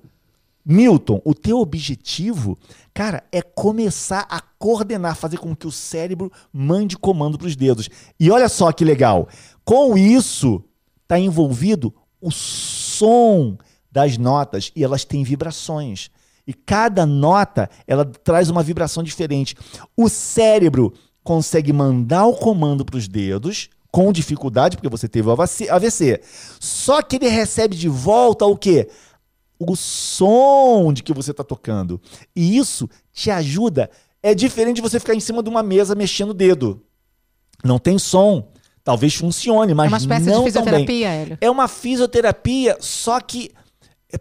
Milton, 0.65 1.21
o 1.25 1.33
teu 1.33 1.59
objetivo, 1.59 2.57
cara, 2.93 3.23
é 3.31 3.41
começar 3.41 4.27
a 4.29 4.39
coordenar, 4.39 5.15
fazer 5.15 5.37
com 5.37 5.55
que 5.55 5.67
o 5.67 5.71
cérebro 5.71 6.31
mande 6.53 6.97
comando 6.97 7.37
para 7.37 7.47
os 7.47 7.55
dedos. 7.55 7.89
E 8.19 8.29
olha 8.29 8.47
só 8.47 8.71
que 8.71 8.85
legal. 8.85 9.27
Com 9.65 9.97
isso, 9.97 10.63
está 11.03 11.19
envolvido 11.19 11.93
o 12.21 12.31
som 12.31 13.57
das 13.91 14.17
notas 14.17 14.71
e 14.75 14.83
elas 14.83 15.03
têm 15.03 15.23
vibrações. 15.23 16.09
E 16.45 16.53
cada 16.53 17.05
nota, 17.05 17.69
ela 17.85 18.05
traz 18.05 18.49
uma 18.49 18.63
vibração 18.63 19.03
diferente. 19.03 19.55
O 19.95 20.09
cérebro 20.09 20.93
consegue 21.23 21.71
mandar 21.71 22.25
o 22.25 22.35
comando 22.35 22.85
para 22.85 22.97
os 22.97 23.07
dedos 23.07 23.69
com 23.91 24.11
dificuldade, 24.11 24.77
porque 24.77 24.89
você 24.89 25.07
teve 25.07 25.27
o 25.27 25.31
AVC. 25.31 26.21
Só 26.59 27.01
que 27.01 27.17
ele 27.17 27.27
recebe 27.27 27.75
de 27.75 27.89
volta 27.89 28.45
o 28.45 28.55
quê? 28.55 28.89
O 29.69 29.75
som 29.75 30.91
de 30.91 31.03
que 31.03 31.13
você 31.13 31.31
está 31.31 31.43
tocando. 31.43 32.01
E 32.35 32.57
isso 32.57 32.89
te 33.11 33.29
ajuda. 33.29 33.89
É 34.23 34.33
diferente 34.33 34.77
de 34.77 34.81
você 34.81 34.99
ficar 34.99 35.15
em 35.15 35.19
cima 35.19 35.43
de 35.43 35.49
uma 35.49 35.63
mesa 35.63 35.95
mexendo 35.95 36.31
o 36.31 36.33
dedo. 36.33 36.81
Não 37.63 37.79
tem 37.79 37.97
som. 37.97 38.47
Talvez 38.83 39.13
funcione, 39.13 39.75
mas 39.75 39.85
é 39.85 39.89
uma 39.89 39.97
espécie 39.97 40.25
não 40.25 40.39
de 40.39 40.45
fisioterapia, 40.45 41.07
Hélio. 41.09 41.37
É 41.39 41.51
uma 41.51 41.67
fisioterapia, 41.67 42.77
só 42.79 43.19
que 43.19 43.51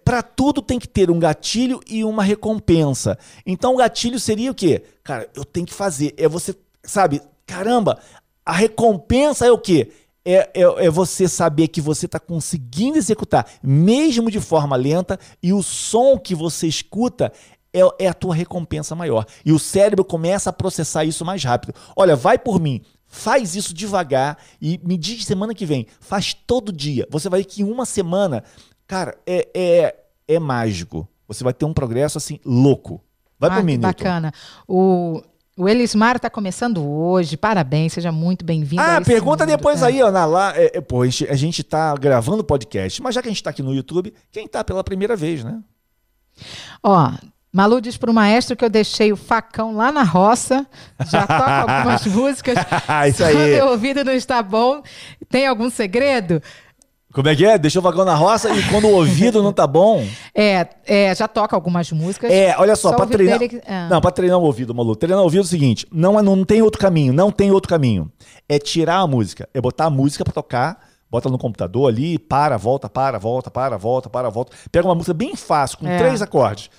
para 0.05 0.23
tudo 0.23 0.61
tem 0.61 0.79
que 0.79 0.87
ter 0.87 1.11
um 1.11 1.19
gatilho 1.19 1.81
e 1.89 2.05
uma 2.05 2.23
recompensa. 2.23 3.19
Então 3.47 3.73
o 3.75 3.79
gatilho 3.79 4.21
seria 4.21 4.51
o 4.51 4.55
quê? 4.55 4.83
Cara, 5.03 5.29
eu 5.35 5.47
tenho 5.47 5.65
que 5.65 5.73
fazer. 5.73 6.15
É 6.19 6.29
você, 6.29 6.55
sabe? 6.85 7.23
Caramba, 7.47 7.99
a 8.45 8.53
recompensa 8.53 9.47
é 9.47 9.51
o 9.51 9.59
quê? 9.59 9.91
É, 10.25 10.51
é, 10.55 10.63
é 10.63 10.91
você 10.91 11.27
saber 11.27 11.69
que 11.69 11.81
você 11.81 12.07
está 12.07 12.21
conseguindo 12.21 12.99
executar, 12.99 13.47
mesmo 13.63 14.31
de 14.31 14.39
forma 14.39 14.77
lenta, 14.77 15.19
e 15.43 15.53
o 15.53 15.63
som 15.63 16.19
que 16.19 16.35
você 16.35 16.67
escuta 16.67 17.33
é, 17.73 17.81
é 18.05 18.09
a 18.09 18.15
tua 18.15 18.35
recompensa 18.35 18.95
maior. 18.95 19.25
E 19.45 19.53
o 19.53 19.59
cérebro 19.59 20.05
começa 20.05 20.51
a 20.51 20.53
processar 20.53 21.05
isso 21.05 21.25
mais 21.25 21.43
rápido. 21.43 21.75
Olha, 21.97 22.17
vai 22.17 22.39
por 22.39 22.61
mim. 22.61 22.83
Faz 23.07 23.57
isso 23.57 23.75
devagar 23.75 24.39
e 24.61 24.81
me 24.85 24.97
diz 24.97 25.25
semana 25.25 25.55
que 25.55 25.67
vem. 25.67 25.87
Faz 25.99 26.33
todo 26.33 26.73
dia. 26.73 27.09
Você 27.11 27.29
vai 27.29 27.41
ver 27.41 27.47
que 27.47 27.63
em 27.63 27.65
uma 27.65 27.85
semana, 27.85 28.45
cara, 28.87 29.19
é, 29.27 29.49
é, 29.55 29.97
é 30.29 30.39
mágico. 30.39 31.09
Você 31.27 31.43
vai 31.43 31.53
ter 31.53 31.65
um 31.65 31.73
progresso 31.73 32.19
assim 32.19 32.39
louco. 32.45 33.03
Vai 33.39 33.51
Ah, 33.51 33.55
por 33.55 33.65
mim, 33.65 33.81
bacana. 33.81 34.33
O, 34.69 35.23
o 35.61 35.69
Elismar 35.69 36.17
está 36.17 36.31
começando 36.31 36.83
hoje. 36.83 37.37
Parabéns, 37.37 37.93
seja 37.93 38.11
muito 38.11 38.47
bem-vindo. 38.47 38.81
Ah, 38.81 38.99
pergunta 39.03 39.45
mundo. 39.45 39.55
depois 39.55 39.83
É. 39.83 39.87
aí, 39.87 40.03
ó, 40.03 40.11
na 40.11 40.25
lá. 40.25 40.57
É, 40.57 40.79
é, 40.79 40.81
pô, 40.81 41.03
a 41.03 41.05
gente, 41.05 41.29
a 41.29 41.35
gente 41.35 41.63
tá 41.63 41.95
gravando 41.97 42.43
podcast, 42.43 43.03
mas 43.03 43.15
já 43.15 43.21
que 43.21 43.29
a 43.29 43.31
gente 43.31 43.43
tá 43.43 43.51
aqui 43.51 43.63
no 43.63 43.75
YouTube, 43.75 44.15
quem 44.33 44.49
tá 44.49 44.65
pela 44.65 44.83
primeira 44.83 45.15
vez, 45.15 45.45
né? 45.45 45.61
Ó, 46.83 47.13
Malu 47.53 47.79
diz 47.79 47.99
pro 47.99 48.15
maestro 48.15 48.57
que 48.57 48.65
eu 48.65 48.71
deixei 48.71 49.13
o 49.13 49.17
facão 49.17 49.77
lá 49.77 49.93
na 49.93 50.03
roça. 50.03 50.67
Já 51.11 51.27
toca 51.27 51.61
algumas 51.61 52.07
músicas. 52.07 52.57
Isso 53.07 53.23
Quando 53.23 53.37
aí. 53.37 53.61
o 53.61 53.69
ouvido 53.69 54.03
não 54.03 54.15
está 54.15 54.43
bom, 54.43 54.83
tem 55.29 55.47
algum 55.47 55.69
segredo? 55.69 56.43
Como 57.13 57.29
é 57.29 57.35
que 57.35 57.45
é? 57.45 57.59
Deixou 57.59 57.81
o 57.81 57.83
vagão 57.83 58.05
na 58.05 58.15
roça 58.15 58.49
e 58.55 58.63
quando 58.69 58.87
o 58.87 58.93
ouvido 58.93 59.43
não 59.43 59.53
tá 59.53 59.67
bom. 59.67 60.07
É, 60.35 60.67
é, 60.87 61.13
já 61.15 61.27
toca 61.27 61.57
algumas 61.57 61.91
músicas. 61.91 62.31
É, 62.31 62.55
olha 62.57 62.77
só, 62.77 62.91
Só 62.91 62.97
pra 62.97 63.07
treinar. 63.07 63.39
dele 63.39 63.61
é. 63.67 63.89
Não, 63.89 64.01
pra 64.01 64.13
treinar 64.13 64.39
o 64.39 64.43
ouvido, 64.43 64.73
Malu. 64.73 64.95
Treinar 64.95 65.21
o 65.21 65.25
ouvido 65.25 65.41
é 65.41 65.45
o 65.45 65.47
seguinte: 65.49 65.87
não, 65.91 66.19
é- 66.19 66.23
não 66.23 66.45
tem 66.45 66.63
outro 66.63 66.81
caminho, 66.81 67.13
não 67.13 67.33
tem 67.33 67.51
outro 67.51 67.69
caminho. 67.69 68.11
É 68.49 68.59
tirar 68.61 68.99
a 68.99 69.07
música, 69.09 69.49
é 69.53 69.61
botar 69.61 69.87
a 69.87 69.91
música 69.91 70.23
pra 70.23 70.33
tocar, 70.33 70.79
bota 71.11 71.29
no 71.29 71.37
computador 71.37 71.89
ali, 71.89 72.17
para, 72.17 72.57
volta, 72.57 72.89
para, 72.89 73.19
volta, 73.19 73.51
para, 73.51 73.77
volta, 73.77 74.09
para, 74.09 74.31
volta. 74.31 74.57
Pega 74.71 74.87
uma 74.87 74.95
música 74.95 75.13
bem 75.13 75.35
fácil, 75.35 75.79
com 75.79 75.89
É. 75.89 75.99
três 75.99 76.23
acordes. 76.23 76.71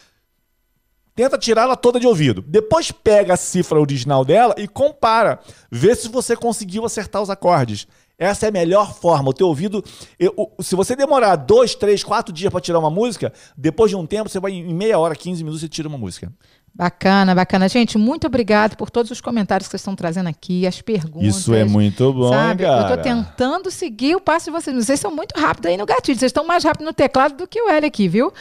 Tenta 1.13 1.37
tirar 1.37 1.63
ela 1.63 1.75
toda 1.75 1.99
de 1.99 2.07
ouvido. 2.07 2.41
Depois 2.41 2.89
pega 2.89 3.33
a 3.33 3.37
cifra 3.37 3.77
original 3.79 4.23
dela 4.23 4.55
e 4.57 4.65
compara. 4.65 5.39
Vê 5.69 5.93
se 5.93 6.07
você 6.07 6.37
conseguiu 6.37 6.85
acertar 6.85 7.21
os 7.21 7.29
acordes. 7.29 7.85
Essa 8.21 8.45
é 8.45 8.49
a 8.49 8.51
melhor 8.51 8.93
forma. 8.93 9.31
O 9.31 9.33
teu 9.33 9.47
ouvido. 9.47 9.83
eu- 10.19 10.51
se 10.59 10.75
você 10.75 10.95
demorar 10.95 11.35
dois, 11.35 11.73
três, 11.73 12.03
quatro 12.03 12.31
dias 12.31 12.51
para 12.51 12.61
tirar 12.61 12.77
uma 12.77 12.89
música, 12.91 13.33
depois 13.57 13.89
de 13.89 13.97
um 13.97 14.05
tempo, 14.05 14.29
você 14.29 14.39
vai 14.39 14.51
em 14.51 14.73
meia 14.75 14.99
hora, 14.99 15.15
15 15.15 15.43
minutos, 15.43 15.61
você 15.61 15.67
tira 15.67 15.87
uma 15.87 15.97
música. 15.97 16.31
Bacana, 16.73 17.33
bacana. 17.33 17.67
Gente, 17.67 17.97
muito 17.97 18.27
obrigado 18.27 18.77
por 18.77 18.91
todos 18.91 19.09
os 19.11 19.19
comentários 19.19 19.67
que 19.67 19.71
vocês 19.71 19.81
estão 19.81 19.95
trazendo 19.95 20.29
aqui, 20.29 20.67
as 20.67 20.79
perguntas. 20.81 21.49
é 21.49 21.63
muito 21.65 22.13
bom, 22.13 22.29
Sabe? 22.29 22.63
Eu 22.63 22.95
tô 22.95 23.01
tentando 23.01 23.71
seguir 23.71 24.15
o 24.15 24.21
passo 24.21 24.45
de 24.45 24.51
vocês. 24.51 24.75
Vocês 24.85 24.99
são 24.99 25.09
muito 25.13 25.37
rápidos 25.37 25.71
aí 25.71 25.75
no 25.75 25.85
gatilho. 25.87 26.17
Vocês 26.17 26.29
estão 26.29 26.45
mais 26.45 26.63
rápido 26.63 26.85
no 26.85 26.93
teclado 26.93 27.35
do 27.35 27.47
que 27.47 27.59
o 27.59 27.69
L 27.69 27.85
aqui, 27.87 28.07
viu? 28.07 28.31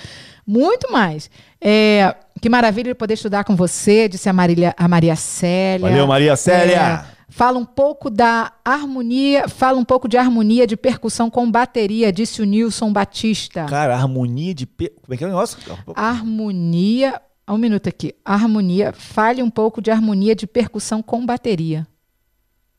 Muito 0.47 0.93
mais. 0.93 1.31
É, 1.61 2.15
que 2.41 2.49
maravilha 2.49 2.95
poder 2.95 3.15
estudar 3.15 3.45
com 3.45 3.57
você, 3.57 4.09
disse 4.09 4.29
a, 4.29 4.33
Marília, 4.33 4.75
a 4.77 4.87
Maria 4.87 5.17
Célia. 5.17 5.89
Valeu, 5.89 6.07
Maria 6.07 6.37
Célia! 6.37 7.05
É, 7.17 7.20
fala 7.31 7.59
um 7.59 7.65
pouco 7.65 8.11
da 8.11 8.53
harmonia, 8.65 9.49
fala 9.49 9.79
um 9.79 9.85
pouco 9.85 10.07
de 10.09 10.19
harmonia 10.19 10.67
de 10.67 10.77
percussão 10.77 11.31
com 11.31 11.51
bateria, 11.51 12.13
disse 12.13 12.43
o 12.43 12.45
Nilson 12.45 12.93
Batista. 12.93 13.65
Cara, 13.65 13.95
harmonia 13.97 14.53
de. 14.53 14.67
Pe... 14.67 14.91
Como 15.03 15.15
é 15.15 15.17
que 15.17 15.25
é 15.25 15.27
o 15.27 15.31
negócio? 15.31 15.59
Harmonia. 15.97 17.21
Um 17.49 17.59
minuto 17.59 17.89
aqui. 17.89 18.15
Harmonia. 18.25 18.93
Fale 18.93 19.43
um 19.43 19.51
pouco 19.51 19.81
de 19.81 19.91
harmonia 19.91 20.35
de 20.37 20.47
percussão 20.47 21.03
com 21.03 21.25
bateria. 21.25 21.87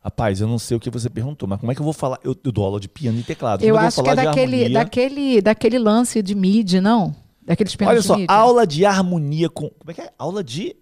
Rapaz, 0.03 0.41
eu 0.41 0.47
não 0.47 0.57
sei 0.57 0.77
o 0.77 0.79
que 0.79 0.89
você 0.89 1.09
perguntou, 1.09 1.47
mas 1.47 1.59
como 1.59 1.71
é 1.71 1.75
que 1.75 1.81
eu 1.81 1.83
vou 1.83 1.93
falar? 1.93 2.19
Eu, 2.23 2.35
eu 2.43 2.51
dou 2.51 2.65
aula 2.65 2.79
de 2.79 2.87
piano 2.87 3.19
e 3.19 3.23
teclado. 3.23 3.63
Eu 3.63 3.75
Como 3.75 3.85
acho 3.85 3.97
vou 3.97 4.05
que 4.05 4.09
é 4.09 4.15
de 4.15 4.23
daquele, 4.23 4.55
harmonia? 4.55 4.79
daquele, 4.79 5.41
daquele 5.41 5.77
lance 5.79 6.21
de 6.23 6.33
MIDI, 6.33 6.81
não? 6.81 7.13
Daqueles 7.45 7.75
pianos 7.75 7.91
Olha 7.93 8.01
de 8.01 8.07
só, 8.07 8.15
MIDI. 8.15 8.25
aula 8.29 8.65
de 8.65 8.85
harmonia 8.85 9.49
com. 9.49 9.69
Como 9.69 9.91
é 9.91 9.93
que 9.93 10.01
é? 10.01 10.11
Aula 10.17 10.43
de. 10.43 10.75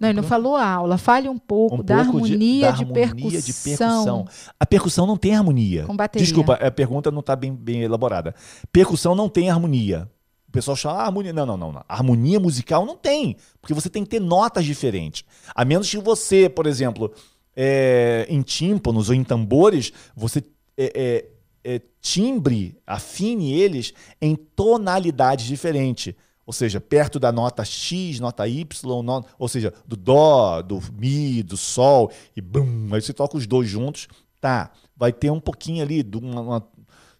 Não, 0.00 0.08
ele 0.08 0.20
não 0.20 0.28
falou 0.28 0.56
aula. 0.56 0.98
Fale 0.98 1.28
um 1.28 1.38
pouco 1.38 1.76
Um 1.76 1.82
da, 1.82 2.04
pouco 2.04 2.18
harmonia, 2.18 2.70
da 2.70 2.76
de, 2.76 2.82
harmonia 2.82 3.06
percussão. 3.06 3.40
de 3.40 3.52
percussão. 3.52 4.28
A 4.58 4.66
percussão 4.66 5.06
não 5.06 5.16
tem 5.16 5.34
harmonia. 5.34 5.84
Com 5.84 5.96
bateria. 5.96 6.24
Desculpa, 6.24 6.54
a 6.54 6.70
pergunta 6.70 7.10
não 7.10 7.20
está 7.20 7.36
bem, 7.36 7.54
bem 7.54 7.82
elaborada. 7.82 8.34
Percussão 8.72 9.14
não 9.14 9.28
tem 9.28 9.50
harmonia. 9.50 10.08
O 10.48 10.52
pessoal 10.52 10.76
chama 10.76 10.96
ah, 10.96 11.04
harmonia. 11.04 11.32
Não, 11.32 11.44
não, 11.44 11.56
não, 11.56 11.72
não. 11.72 11.84
Harmonia 11.88 12.40
musical 12.40 12.86
não 12.86 12.96
tem. 12.96 13.36
Porque 13.60 13.74
você 13.74 13.90
tem 13.90 14.02
que 14.02 14.10
ter 14.10 14.20
notas 14.20 14.64
diferentes. 14.64 15.24
A 15.54 15.64
menos 15.64 15.90
que 15.90 15.98
você, 15.98 16.48
por 16.48 16.66
exemplo, 16.66 17.12
é, 17.54 18.26
em 18.28 18.40
tímpanos 18.40 19.08
ou 19.08 19.14
em 19.14 19.22
tambores, 19.22 19.92
você 20.16 20.42
é, 20.76 20.92
é, 20.94 21.74
é, 21.74 21.82
timbre, 22.00 22.78
afine 22.86 23.52
eles 23.52 23.92
em 24.22 24.34
tonalidades 24.34 25.44
diferentes. 25.44 26.14
Ou 26.48 26.52
seja, 26.54 26.80
perto 26.80 27.20
da 27.20 27.30
nota 27.30 27.62
X, 27.62 28.20
nota 28.20 28.48
Y, 28.48 29.02
no- 29.02 29.22
ou 29.38 29.48
seja, 29.48 29.70
do 29.86 29.94
Dó, 29.94 30.62
do 30.62 30.80
Mi, 30.98 31.42
do 31.42 31.58
Sol, 31.58 32.10
e 32.34 32.40
bum, 32.40 32.88
aí 32.90 33.02
você 33.02 33.12
toca 33.12 33.36
os 33.36 33.46
dois 33.46 33.68
juntos, 33.68 34.08
tá? 34.40 34.70
Vai 34.96 35.12
ter 35.12 35.28
um 35.30 35.40
pouquinho 35.40 35.82
ali, 35.84 36.02
de 36.02 36.16
uma, 36.16 36.40
uma- 36.40 36.68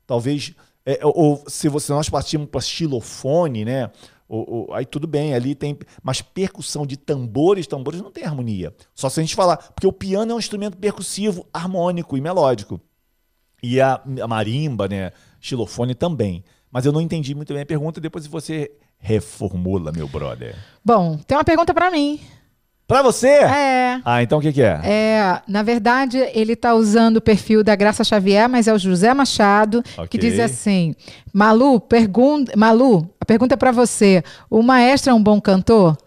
talvez, 0.06 0.54
é, 0.86 1.00
ou 1.04 1.44
se 1.46 1.68
você 1.68 1.92
nós 1.92 2.08
partimos 2.08 2.48
para 2.48 2.62
xilofone, 2.62 3.66
né? 3.66 3.90
Ou- 4.26 4.50
ou- 4.70 4.72
aí 4.74 4.86
tudo 4.86 5.06
bem, 5.06 5.34
ali 5.34 5.54
tem. 5.54 5.78
Mas 6.02 6.22
percussão 6.22 6.86
de 6.86 6.96
tambores, 6.96 7.66
tambores 7.66 8.00
não 8.00 8.10
tem 8.10 8.24
harmonia. 8.24 8.74
Só 8.94 9.10
se 9.10 9.20
a 9.20 9.22
gente 9.22 9.34
falar. 9.36 9.58
Porque 9.58 9.86
o 9.86 9.92
piano 9.92 10.32
é 10.32 10.34
um 10.34 10.38
instrumento 10.38 10.78
percussivo, 10.78 11.46
harmônico 11.52 12.16
e 12.16 12.20
melódico. 12.22 12.80
E 13.62 13.78
a, 13.78 14.02
a 14.22 14.26
marimba, 14.26 14.88
né? 14.88 15.12
Xilofone 15.38 15.94
também. 15.94 16.42
Mas 16.70 16.86
eu 16.86 16.92
não 16.92 17.00
entendi 17.02 17.34
muito 17.34 17.52
bem 17.52 17.62
a 17.62 17.66
pergunta, 17.66 18.00
depois 18.00 18.26
você 18.26 18.70
reformula, 18.98 19.92
meu 19.92 20.08
brother. 20.08 20.54
Bom, 20.84 21.18
tem 21.26 21.36
uma 21.36 21.44
pergunta 21.44 21.72
pra 21.74 21.90
mim. 21.90 22.20
Pra 22.86 23.02
você? 23.02 23.28
É. 23.28 24.00
Ah, 24.02 24.22
então 24.22 24.38
o 24.38 24.40
que, 24.40 24.50
que 24.50 24.62
é? 24.62 24.80
É, 24.82 25.42
na 25.46 25.62
verdade, 25.62 26.16
ele 26.32 26.54
está 26.54 26.74
usando 26.74 27.18
o 27.18 27.20
perfil 27.20 27.62
da 27.62 27.76
Graça 27.76 28.02
Xavier, 28.02 28.48
mas 28.48 28.66
é 28.66 28.72
o 28.72 28.78
José 28.78 29.12
Machado, 29.12 29.82
que 29.82 30.00
Ok. 30.00 30.18
diz 30.20 30.40
assim: 30.40 30.94
Malu, 31.30 31.78
pergunta, 31.80 32.52
Malu, 32.56 33.06
a 33.20 33.26
pergunta 33.26 33.52
é 33.52 33.56
para 33.58 33.72
você. 33.72 34.22
O 34.48 34.62
maestro 34.62 35.10
é 35.10 35.14
um 35.14 35.22
bom 35.22 35.38
cantor? 35.38 35.98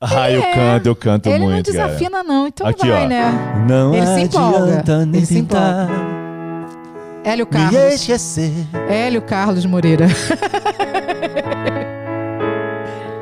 Ah, 0.00 0.30
eu 0.30 0.40
é. 0.40 0.54
canto, 0.54 0.86
eu 0.86 0.96
canto 0.96 1.28
ele 1.28 1.40
muito, 1.40 1.54
não 1.56 1.62
desafina, 1.62 2.22
não, 2.22 2.46
então 2.46 2.66
Aqui, 2.66 2.86
vai, 2.88 3.04
ó. 3.04 3.08
né? 3.08 3.22
cara. 3.22 3.66
Não 3.66 3.94
Ele 3.94 4.06
se 4.06 4.20
empolga, 4.20 4.82
nem 5.04 5.16
ele 5.16 5.26
se 5.26 5.46
Hélio 7.22 7.44
me 7.44 7.52
Carlos. 7.52 7.92
esquecer. 7.94 8.52
Hélio 8.88 9.20
Carlos 9.20 9.66
Moreira. 9.66 10.06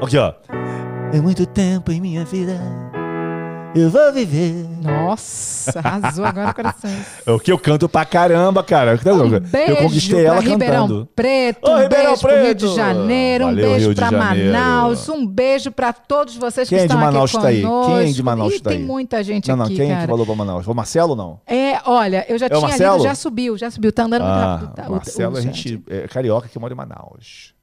Aqui, 0.03 0.17
ó. 0.17 0.33
É 1.13 1.21
muito 1.21 1.45
tempo 1.47 1.91
em 1.91 2.01
minha 2.01 2.25
vida. 2.25 2.59
Eu 3.75 3.91
vou 3.91 4.13
viver. 4.13 4.67
Nossa, 4.83 5.79
arrasou 5.81 6.25
agora 6.25 6.55
corações. 6.55 7.07
É 7.27 7.31
o 7.31 7.39
que 7.39 7.53
eu 7.53 7.59
canto 7.59 7.89
pra 7.89 8.05
caramba, 8.05 8.63
cara. 8.65 8.99
Um 9.05 9.41
beijo 9.41 9.73
eu 9.73 9.77
conquistei 9.77 10.25
ela 10.25 10.41
Ribeirão 10.41 10.89
cantando. 10.89 11.09
Preto, 11.15 11.69
Ô, 11.69 11.75
um 11.75 11.79
Ribeirão 11.83 12.07
beijo 12.07 12.21
pro 12.23 12.31
Rio 12.31 12.55
de 12.55 12.65
Preto! 12.65 12.75
Janeiro, 12.75 13.45
um 13.45 13.49
Valeu, 13.49 13.71
beijo 13.71 13.87
Rio 13.89 13.95
pra. 13.97 14.11
Manaus, 14.11 15.09
um 15.09 15.27
beijo 15.27 15.71
pra 15.71 15.93
todos 15.93 16.37
vocês 16.37 16.69
Quem 16.69 16.79
que 16.79 16.85
é 16.85 16.87
de 16.87 16.93
estão 16.95 17.05
Manaus 17.07 17.35
aqui 17.35 17.43
tá 17.43 17.49
aí? 17.49 17.63
Quem 17.63 17.99
é 18.01 18.05
de 18.13 18.23
Manaus 18.23 18.55
Ih, 18.55 18.61
tá 18.61 18.71
tem 18.71 18.79
aí? 18.79 18.85
muita 18.85 19.23
gente 19.23 19.49
Não, 19.49 19.57
não, 19.57 19.65
aqui, 19.67 19.77
quem 19.77 19.89
cara. 19.89 20.01
que 20.01 20.07
falou 20.09 20.25
pra 20.27 20.35
Manaus? 20.35 20.67
O 20.67 20.75
Marcelo 20.75 21.15
não? 21.15 21.41
É, 21.47 21.79
olha, 21.85 22.25
eu 22.29 22.39
já 22.39 22.47
É 22.47 22.57
o 22.57 22.61
tinha 22.61 22.93
lido, 22.93 23.03
já 23.05 23.15
subiu, 23.15 23.59
já 23.59 23.71
subiu, 23.71 23.93
tá 23.93 24.05
andando 24.05 24.23
muito 24.23 24.33
Ah, 24.35 24.57
rápido. 24.57 24.75
Tá, 24.75 24.89
o- 24.89 24.93
Marcelo 24.93 25.35
o 25.35 25.39
é 25.39 25.43
chat. 25.43 25.55
gente 25.55 25.83
é 25.91 26.09
carioca 26.09 26.49
que 26.49 26.59
mora 26.59 26.73
em 26.73 26.77
Manaus. 26.77 27.55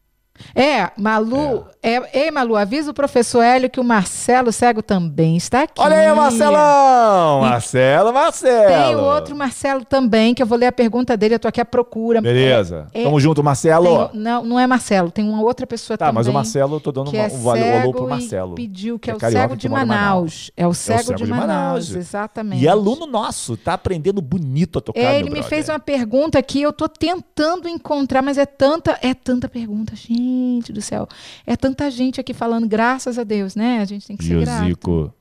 É, 0.54 0.90
Malu, 0.98 1.66
é. 1.82 2.20
ei 2.26 2.32
Malu, 2.32 2.56
avisa 2.56 2.92
o 2.92 2.94
professor 2.94 3.42
Hélio 3.42 3.70
que 3.70 3.80
o 3.80 3.84
Marcelo 3.84 4.52
Cego 4.52 4.82
também 4.82 5.38
está 5.38 5.64
aqui. 5.64 5.82
Olha 5.82 5.96
aí, 5.98 6.14
Marcelão! 6.16 7.42
Marcelo, 7.42 8.14
Marcelo! 8.14 8.68
Tem 8.86 8.96
o 8.96 9.00
outro 9.04 9.36
Marcelo 9.36 9.86
também, 9.86 10.34
que 10.34 10.42
eu 10.44 10.48
vou 10.48 10.58
ler 10.58 10.68
a 10.68 10.72
pergunta 10.72 11.16
dele, 11.18 11.36
eu 11.36 11.40
tô 11.40 11.48
aqui 11.48 11.62
à 11.62 11.66
procura. 11.66 12.22
Beleza. 12.22 12.88
É, 12.94 13.02
é, 13.02 13.04
Tamo 13.04 13.20
junto, 13.20 13.44
Marcelo. 13.44 14.10
tem- 14.10 14.20
não, 14.20 14.44
não 14.44 14.60
é 14.60 14.68
Marcelo, 14.68 15.10
tem 15.12 15.28
uma 15.28 15.42
outra 15.42 15.66
pessoa 15.66 15.98
Tá, 15.98 16.08
também. 16.08 16.16
mas 16.16 16.28
o 16.28 16.34
Marcelo, 16.34 16.76
eu 16.76 16.80
tô 16.82 16.92
dando 16.92 17.10
uma, 17.12 17.18
é 17.18 17.28
um 17.28 17.30
cego 17.30 17.50
alô 17.82 17.92
pro 17.92 18.08
Marcelo. 18.10 18.56
pediu 18.56 19.00
que 19.00 19.10
É 19.10 19.14
é, 19.14 19.16
o 19.16 19.20
cego 19.20 19.56
de 19.56 19.70
Manaus. 19.70 19.88
Manaus. 19.96 20.52
É 20.58 20.68
o 20.68 20.74
cego, 20.74 21.14
de, 21.16 21.26
Manaus, 21.26 21.92
exatamente. 21.96 22.64
E 22.64 22.68
é 22.68 22.72
aluno 22.72 23.06
nosso, 23.06 23.56
tá 23.58 23.74
aprendendo 23.74 24.22
bonito 24.22 24.80
a 24.80 24.82
tocar, 24.82 25.00
É, 25.00 25.16
ele 25.16 25.26
me 25.26 25.32
brother. 25.36 25.50
fez 25.50 25.70
uma 25.70 25.80
pergunta 25.80 26.42
que 26.42 26.62
eu 26.62 26.74
tô 26.74 26.88
tentando 26.90 27.68
encontrar, 27.68 28.22
mas 28.22 28.38
é 28.38 28.46
tanta, 28.46 28.98
é 29.02 29.14
tanta 29.14 29.48
pergunta, 29.48 29.96
gente. 29.96 30.25
Gente 30.26 30.74
do 30.74 30.82
céu. 30.82 31.08
É 31.46 31.56
tanta 31.56 31.90
gente 31.92 32.20
aqui 32.20 32.34
falando, 32.34 32.68
graças 32.68 33.20
a 33.20 33.24
Deus, 33.24 33.56
né? 33.56 33.80
A 33.80 33.86
gente 33.86 34.08
tem 34.08 34.18
que 34.18 34.24
ser 34.24 34.42
grato. 34.42 34.64
Josico. 34.64 35.14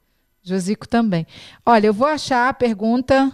Josico 0.42 0.88
também. 0.88 1.26
Olha, 1.64 1.86
eu 1.86 1.92
vou 1.92 2.06
achar 2.06 2.48
a 2.48 2.52
pergunta 2.52 3.32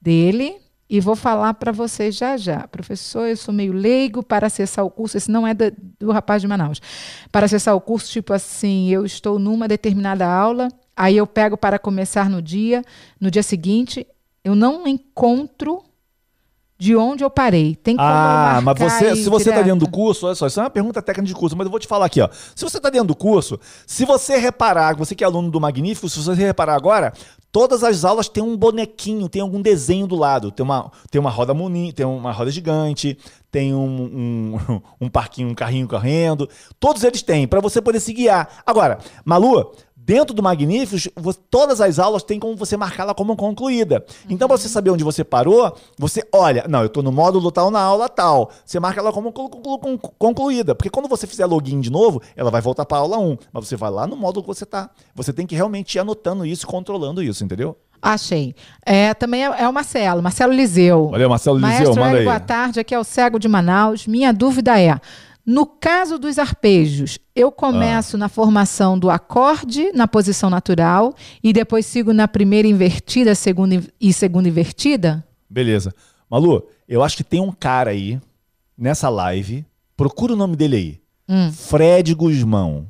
dele 0.00 0.56
e 0.88 1.00
vou 1.00 1.16
falar 1.16 1.54
para 1.54 1.72
vocês 1.72 2.14
já 2.14 2.36
já. 2.36 2.66
Professor, 2.68 3.26
eu 3.26 3.36
sou 3.36 3.54
meio 3.54 3.72
leigo 3.72 4.22
para 4.22 4.46
acessar 4.46 4.84
o 4.84 4.90
curso. 4.90 5.16
Esse 5.16 5.30
não 5.30 5.46
é 5.46 5.54
do, 5.54 5.72
do 5.98 6.12
rapaz 6.12 6.42
de 6.42 6.48
Manaus. 6.48 6.80
Para 7.30 7.46
acessar 7.46 7.74
o 7.74 7.80
curso, 7.80 8.10
tipo 8.10 8.32
assim, 8.32 8.90
eu 8.90 9.06
estou 9.06 9.38
numa 9.38 9.66
determinada 9.66 10.26
aula, 10.26 10.68
aí 10.96 11.16
eu 11.16 11.26
pego 11.26 11.56
para 11.56 11.78
começar 11.78 12.28
no 12.28 12.42
dia, 12.42 12.84
no 13.20 13.30
dia 13.30 13.42
seguinte, 13.42 14.06
eu 14.44 14.54
não 14.54 14.86
encontro 14.86 15.82
de 16.82 16.96
onde 16.96 17.22
eu 17.22 17.30
parei. 17.30 17.76
Tem 17.76 17.94
como 17.94 18.08
Ah, 18.08 18.60
mas 18.60 18.76
você, 18.76 19.04
aí 19.04 19.16
se 19.16 19.30
você 19.30 19.50
está 19.50 19.62
dentro 19.62 19.86
do 19.86 19.88
curso, 19.88 20.26
olha 20.26 20.34
só, 20.34 20.48
isso 20.48 20.58
é 20.58 20.64
uma 20.64 20.70
pergunta 20.70 21.00
técnica 21.00 21.28
de 21.28 21.34
curso, 21.34 21.56
mas 21.56 21.64
eu 21.64 21.70
vou 21.70 21.78
te 21.78 21.86
falar 21.86 22.06
aqui, 22.06 22.20
ó. 22.20 22.28
Se 22.56 22.64
você 22.64 22.78
está 22.78 22.90
dentro 22.90 23.06
do 23.06 23.14
curso, 23.14 23.56
se 23.86 24.04
você 24.04 24.36
reparar, 24.36 24.96
você 24.96 25.14
que 25.14 25.22
é 25.22 25.26
aluno 25.26 25.48
do 25.48 25.60
Magnífico, 25.60 26.08
se 26.08 26.18
você 26.18 26.34
reparar 26.34 26.74
agora, 26.74 27.12
todas 27.52 27.84
as 27.84 28.04
aulas 28.04 28.28
têm 28.28 28.42
um 28.42 28.56
bonequinho, 28.56 29.28
tem 29.28 29.40
algum 29.40 29.62
desenho 29.62 30.08
do 30.08 30.16
lado. 30.16 30.50
Tem 30.50 30.64
uma, 30.64 30.90
tem 31.08 31.20
uma 31.20 31.30
roda 31.30 31.54
moni, 31.54 31.92
tem 31.92 32.04
uma 32.04 32.32
roda 32.32 32.50
gigante, 32.50 33.16
tem 33.48 33.72
um, 33.72 34.58
um, 34.66 34.80
um 35.06 35.08
parquinho, 35.08 35.50
um 35.50 35.54
carrinho 35.54 35.86
correndo. 35.86 36.48
Todos 36.80 37.04
eles 37.04 37.22
têm, 37.22 37.46
para 37.46 37.60
você 37.60 37.80
poder 37.80 38.00
se 38.00 38.12
guiar. 38.12 38.48
Agora, 38.66 38.98
Malu, 39.24 39.72
Dentro 40.04 40.34
do 40.34 40.42
Magníficos, 40.42 41.08
todas 41.48 41.80
as 41.80 42.00
aulas 42.00 42.24
têm 42.24 42.40
como 42.40 42.56
você 42.56 42.76
marcá-la 42.76 43.14
como 43.14 43.36
concluída. 43.36 44.04
Então, 44.28 44.48
pra 44.48 44.56
você 44.56 44.68
saber 44.68 44.90
onde 44.90 45.04
você 45.04 45.22
parou, 45.22 45.76
você 45.96 46.26
olha, 46.32 46.64
não, 46.68 46.82
eu 46.82 46.88
tô 46.88 47.02
no 47.02 47.12
módulo 47.12 47.52
tal 47.52 47.70
na 47.70 47.80
aula 47.80 48.08
tal. 48.08 48.50
Você 48.66 48.80
marca 48.80 48.98
ela 49.00 49.12
como 49.12 49.30
conclu- 49.30 49.62
conclu- 49.62 49.78
conclu- 49.78 50.14
concluída. 50.18 50.74
Porque 50.74 50.90
quando 50.90 51.08
você 51.08 51.24
fizer 51.24 51.46
login 51.46 51.80
de 51.80 51.88
novo, 51.90 52.20
ela 52.34 52.50
vai 52.50 52.60
voltar 52.60 52.84
pra 52.84 52.98
aula 52.98 53.16
1. 53.16 53.38
Mas 53.52 53.68
você 53.68 53.76
vai 53.76 53.90
lá 53.92 54.04
no 54.06 54.16
módulo 54.16 54.42
que 54.42 54.48
você 54.48 54.66
tá. 54.66 54.90
Você 55.14 55.32
tem 55.32 55.46
que 55.46 55.54
realmente 55.54 55.94
ir 55.94 56.00
anotando 56.00 56.44
isso 56.44 56.66
controlando 56.66 57.22
isso, 57.22 57.44
entendeu? 57.44 57.76
Achei. 58.04 58.56
É, 58.84 59.14
também 59.14 59.44
é, 59.46 59.62
é 59.62 59.68
o 59.68 59.72
Marcelo, 59.72 60.20
Marcelo 60.20 60.52
Liseu. 60.52 61.10
Valeu, 61.10 61.30
Marcelo 61.30 61.56
Liseu, 61.58 61.70
Maestro 61.70 61.94
manda 61.94 62.06
Hélio, 62.08 62.18
aí. 62.18 62.24
boa 62.24 62.40
tarde. 62.40 62.80
Aqui 62.80 62.92
é 62.92 62.98
o 62.98 63.04
Cego 63.04 63.38
de 63.38 63.46
Manaus. 63.46 64.08
Minha 64.08 64.32
dúvida 64.32 64.80
é: 64.80 64.98
no 65.44 65.66
caso 65.66 66.18
dos 66.18 66.38
arpejos, 66.38 67.18
eu 67.34 67.48
Ah. 67.48 67.52
começo 67.52 68.16
na 68.16 68.28
formação 68.28 68.98
do 68.98 69.10
acorde 69.10 69.90
na 69.92 70.06
posição 70.06 70.48
natural 70.48 71.14
e 71.42 71.52
depois 71.52 71.84
sigo 71.86 72.12
na 72.12 72.28
primeira 72.28 72.68
invertida 72.68 73.34
segunda, 73.34 73.82
e 74.00 74.12
segunda 74.12 74.48
invertida? 74.48 75.26
Beleza. 75.50 75.92
Malu, 76.30 76.66
eu 76.88 77.02
acho 77.02 77.16
que 77.16 77.24
tem 77.24 77.40
um 77.40 77.52
cara 77.52 77.90
aí, 77.90 78.20
nessa 78.78 79.08
live, 79.08 79.64
procura 79.96 80.32
o 80.32 80.36
nome 80.36 80.56
dele 80.56 80.76
aí. 80.76 81.00
Hum. 81.28 81.52
Fred 81.52 82.14
Guzmão. 82.14 82.86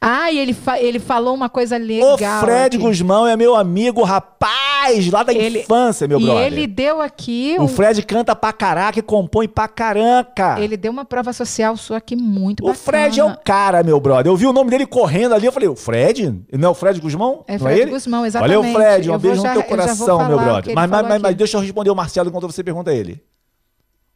Ah, 0.00 0.30
e 0.30 0.38
ele, 0.38 0.52
fa- 0.52 0.78
ele 0.78 0.98
falou 0.98 1.34
uma 1.34 1.48
coisa 1.48 1.76
O 1.76 1.78
legal. 1.80 2.40
Fred 2.44 2.76
aqui. 2.76 2.78
Guzmão 2.78 3.26
é 3.26 3.36
meu 3.36 3.54
amigo, 3.54 4.02
rapaz, 4.02 5.10
lá 5.10 5.22
da 5.22 5.32
Ele- 5.32 5.60
infância, 5.60 6.06
meu 6.06 6.20
E 6.20 6.24
brother. 6.24 6.44
ele 6.46 6.66
deu 6.66 7.00
aqui. 7.00 7.56
O 7.58 7.62
um- 7.64 7.68
Fred 7.68 8.02
canta 8.02 8.36
pra 8.36 8.52
caraca 8.52 8.98
e 8.98 9.02
compõe 9.02 9.48
pra 9.48 9.66
caranca. 9.66 10.56
Ele 10.60 10.76
deu 10.76 10.92
uma 10.92 11.04
prova 11.04 11.32
social 11.32 11.76
sua 11.76 11.96
aqui 11.98 12.14
muito 12.16 12.60
O 12.62 12.66
bacana. 12.66 12.82
Fred 12.84 13.20
é 13.20 13.24
o 13.24 13.36
cara, 13.38 13.82
meu 13.82 13.98
brother. 13.98 14.30
Eu 14.30 14.36
vi 14.36 14.46
o 14.46 14.52
nome 14.52 14.70
dele 14.70 14.86
correndo 14.86 15.34
ali, 15.34 15.46
eu 15.46 15.52
falei, 15.52 15.68
o 15.68 15.76
Fred? 15.76 16.34
Não 16.52 16.68
é 16.68 16.70
o 16.70 16.74
Fred 16.74 17.00
Guzmão? 17.00 17.42
É 17.48 17.52
Não 17.52 17.60
Fred 17.60 17.80
ele? 17.80 17.90
Guzmão, 17.90 18.26
exatamente. 18.26 18.56
Valeu, 18.56 18.74
Fred. 18.74 19.10
Um 19.10 19.14
Eu 19.14 19.18
beijo 19.18 19.42
já- 19.42 19.48
no 19.48 19.54
teu 19.54 19.62
coração, 19.64 20.26
meu 20.28 20.36
o 20.36 20.40
brother. 20.40 20.74
Mas, 20.74 20.90
mas, 20.90 21.08
mas, 21.08 21.22
mas 21.22 21.34
deixa 21.36 21.56
eu 21.56 21.60
responder 21.62 21.90
o 21.90 21.94
Marcelo 21.96 22.28
enquanto 22.28 22.46
você 22.46 22.62
pergunta 22.62 22.90
a 22.90 22.94
ele. 22.94 23.22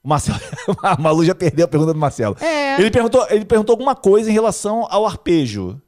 Marcelo, 0.09 0.39
a 0.83 1.01
Malu 1.01 1.25
já 1.25 1.35
perdeu 1.35 1.65
a 1.67 1.69
pergunta 1.69 1.93
do 1.93 1.99
Marcelo. 1.99 2.37
É. 2.41 2.81
Ele 2.81 2.91
perguntou, 2.91 3.27
ele 3.31 3.45
perguntou 3.45 3.73
alguma 3.75 3.95
coisa 3.95 4.31
em 4.31 4.33
relação 4.33 4.87
ao 4.91 5.07
arpejo, 5.07 5.81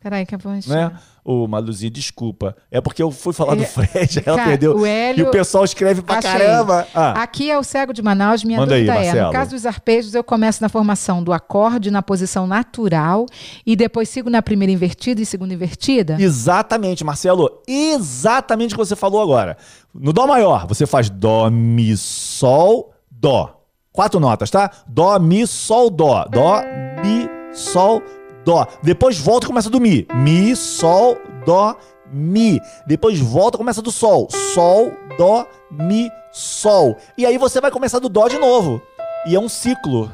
Peraí, 0.00 0.26
que 0.26 0.34
eu 0.34 0.38
vou 0.40 0.52
né? 0.66 0.90
Ô, 1.24 1.46
Maluzinha, 1.46 1.88
desculpa. 1.88 2.56
É 2.72 2.80
porque 2.80 3.00
eu 3.00 3.12
fui 3.12 3.32
falar 3.32 3.54
do 3.54 3.62
É, 3.62 3.66
Fred, 3.66 4.20
ela 4.26 4.36
cara, 4.36 4.48
perdeu. 4.48 4.76
o 4.76 4.84
Hélio- 4.84 5.26
E 5.26 5.28
o 5.28 5.30
pessoal 5.30 5.64
escreve 5.64 6.02
pra 6.02 6.18
Achei. 6.18 6.28
caramba. 6.32 6.88
Ah, 6.92 7.22
Aqui 7.22 7.48
é 7.48 7.56
o 7.56 7.62
cego 7.62 7.92
de 7.92 8.02
Manaus. 8.02 8.42
Minha 8.42 8.58
Manda 8.58 8.74
aí, 8.74 8.80
dúvida 8.84 9.00
é: 9.00 9.04
Marcelo. 9.06 9.26
no 9.28 9.32
caso 9.32 9.50
dos 9.52 9.64
arpejos, 9.64 10.12
eu 10.16 10.24
começo 10.24 10.60
na 10.60 10.68
formação 10.68 11.22
do 11.22 11.32
acorde 11.32 11.92
na 11.92 12.02
posição 12.02 12.48
natural 12.48 13.26
e 13.64 13.76
depois 13.76 14.08
sigo 14.08 14.28
na 14.28 14.42
primeira 14.42 14.72
invertida 14.72 15.20
e 15.22 15.24
segunda 15.26 15.54
invertida? 15.54 16.16
Exatamente, 16.20 17.04
Marcelo. 17.04 17.62
Exatamente 17.68 18.74
o 18.74 18.78
que 18.78 18.84
você 18.84 18.96
falou 18.96 19.22
agora. 19.22 19.56
No 19.94 20.12
Dó 20.12 20.26
maior, 20.26 20.66
você 20.66 20.84
faz 20.84 21.08
Dó, 21.08 21.48
Mi, 21.48 21.96
Sol, 21.96 22.91
Dó. 23.22 23.56
Quatro 23.92 24.18
notas, 24.18 24.50
tá? 24.50 24.68
Dó, 24.84 25.16
Mi, 25.20 25.46
Sol, 25.46 25.88
Dó. 25.90 26.24
Dó, 26.24 26.60
Mi, 27.04 27.28
Sol, 27.54 28.02
Dó. 28.44 28.66
Depois 28.82 29.16
volta 29.16 29.46
e 29.46 29.48
começa 29.48 29.70
do 29.70 29.80
Mi. 29.80 30.08
Mi, 30.12 30.56
Sol, 30.56 31.16
Dó, 31.46 31.76
Mi. 32.12 32.60
Depois 32.84 33.20
volta 33.20 33.56
e 33.56 33.58
começa 33.58 33.80
do 33.80 33.92
Sol. 33.92 34.28
Sol, 34.52 34.92
Dó, 35.16 35.46
Mi, 35.70 36.10
Sol. 36.32 36.96
E 37.16 37.24
aí 37.24 37.38
você 37.38 37.60
vai 37.60 37.70
começar 37.70 38.00
do 38.00 38.08
Dó 38.08 38.26
de 38.26 38.38
novo. 38.38 38.82
E 39.24 39.36
é 39.36 39.38
um 39.38 39.48
ciclo. 39.48 40.10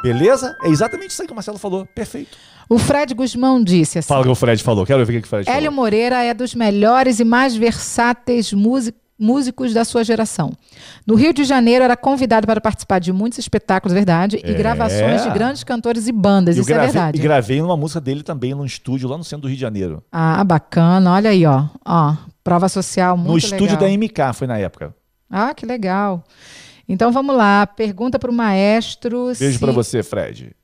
Beleza? 0.00 0.56
É 0.62 0.68
exatamente 0.68 1.10
isso 1.10 1.22
aí 1.22 1.26
que 1.26 1.32
o 1.32 1.34
Marcelo 1.34 1.58
falou. 1.58 1.84
Perfeito. 1.96 2.38
O 2.68 2.78
Fred 2.78 3.12
Guzmão 3.12 3.62
disse 3.62 3.98
assim: 3.98 4.06
Fala 4.06 4.20
o 4.20 4.24
que 4.24 4.30
o 4.30 4.34
Fred 4.36 4.62
falou. 4.62 4.86
Quero 4.86 5.04
ver 5.04 5.18
o 5.18 5.20
que 5.20 5.26
o 5.26 5.28
Fred 5.28 5.50
Hélio 5.50 5.70
falou. 5.70 5.72
Moreira 5.72 6.22
é 6.22 6.32
dos 6.32 6.54
melhores 6.54 7.18
e 7.18 7.24
mais 7.24 7.56
versáteis 7.56 8.52
músicos. 8.52 9.03
Músicos 9.18 9.72
da 9.72 9.84
sua 9.84 10.02
geração. 10.02 10.52
No 11.06 11.14
Rio 11.14 11.32
de 11.32 11.44
Janeiro, 11.44 11.84
era 11.84 11.96
convidado 11.96 12.46
para 12.46 12.60
participar 12.60 12.98
de 12.98 13.12
muitos 13.12 13.38
espetáculos, 13.38 13.92
verdade, 13.94 14.40
e 14.44 14.50
É. 14.50 14.54
gravações 14.54 15.22
de 15.22 15.30
grandes 15.30 15.62
cantores 15.62 16.08
e 16.08 16.12
bandas. 16.12 16.56
Eu 16.56 16.62
Isso 16.62 16.70
é 16.72 16.74
gravei, 16.74 16.92
verdade. 16.92 17.18
e 17.18 17.22
gravei 17.22 17.62
numa 17.62 17.76
música 17.76 18.00
dele 18.00 18.22
também 18.24 18.54
num 18.54 18.64
estúdio 18.64 19.08
lá 19.08 19.16
no 19.16 19.22
centro 19.24 19.42
do 19.42 19.48
Rio 19.48 19.56
de 19.56 19.60
Janeiro. 19.60 20.02
Ah, 20.10 20.42
bacana. 20.42 21.12
Olha 21.12 21.30
aí, 21.30 21.46
ó. 21.46 21.64
ó 21.86 22.16
prova 22.42 22.68
social 22.68 23.16
muito 23.16 23.30
no 23.30 23.38
estúdio 23.38 23.78
legal. 23.78 23.80
da 23.80 23.88
MK, 23.88 24.32
foi 24.34 24.46
na 24.48 24.58
época. 24.58 24.94
Ah, 25.30 25.54
que 25.54 25.64
legal. 25.64 26.24
Então 26.88 27.10
vamos 27.12 27.36
lá. 27.36 27.66
Pergunta 27.66 28.18
para 28.18 28.30
o 28.30 28.34
maestro 28.34 29.26
Beijo 29.38 29.54
se, 29.54 29.58
pra 29.58 29.72
você, 29.72 30.02
Fred. 30.02 30.54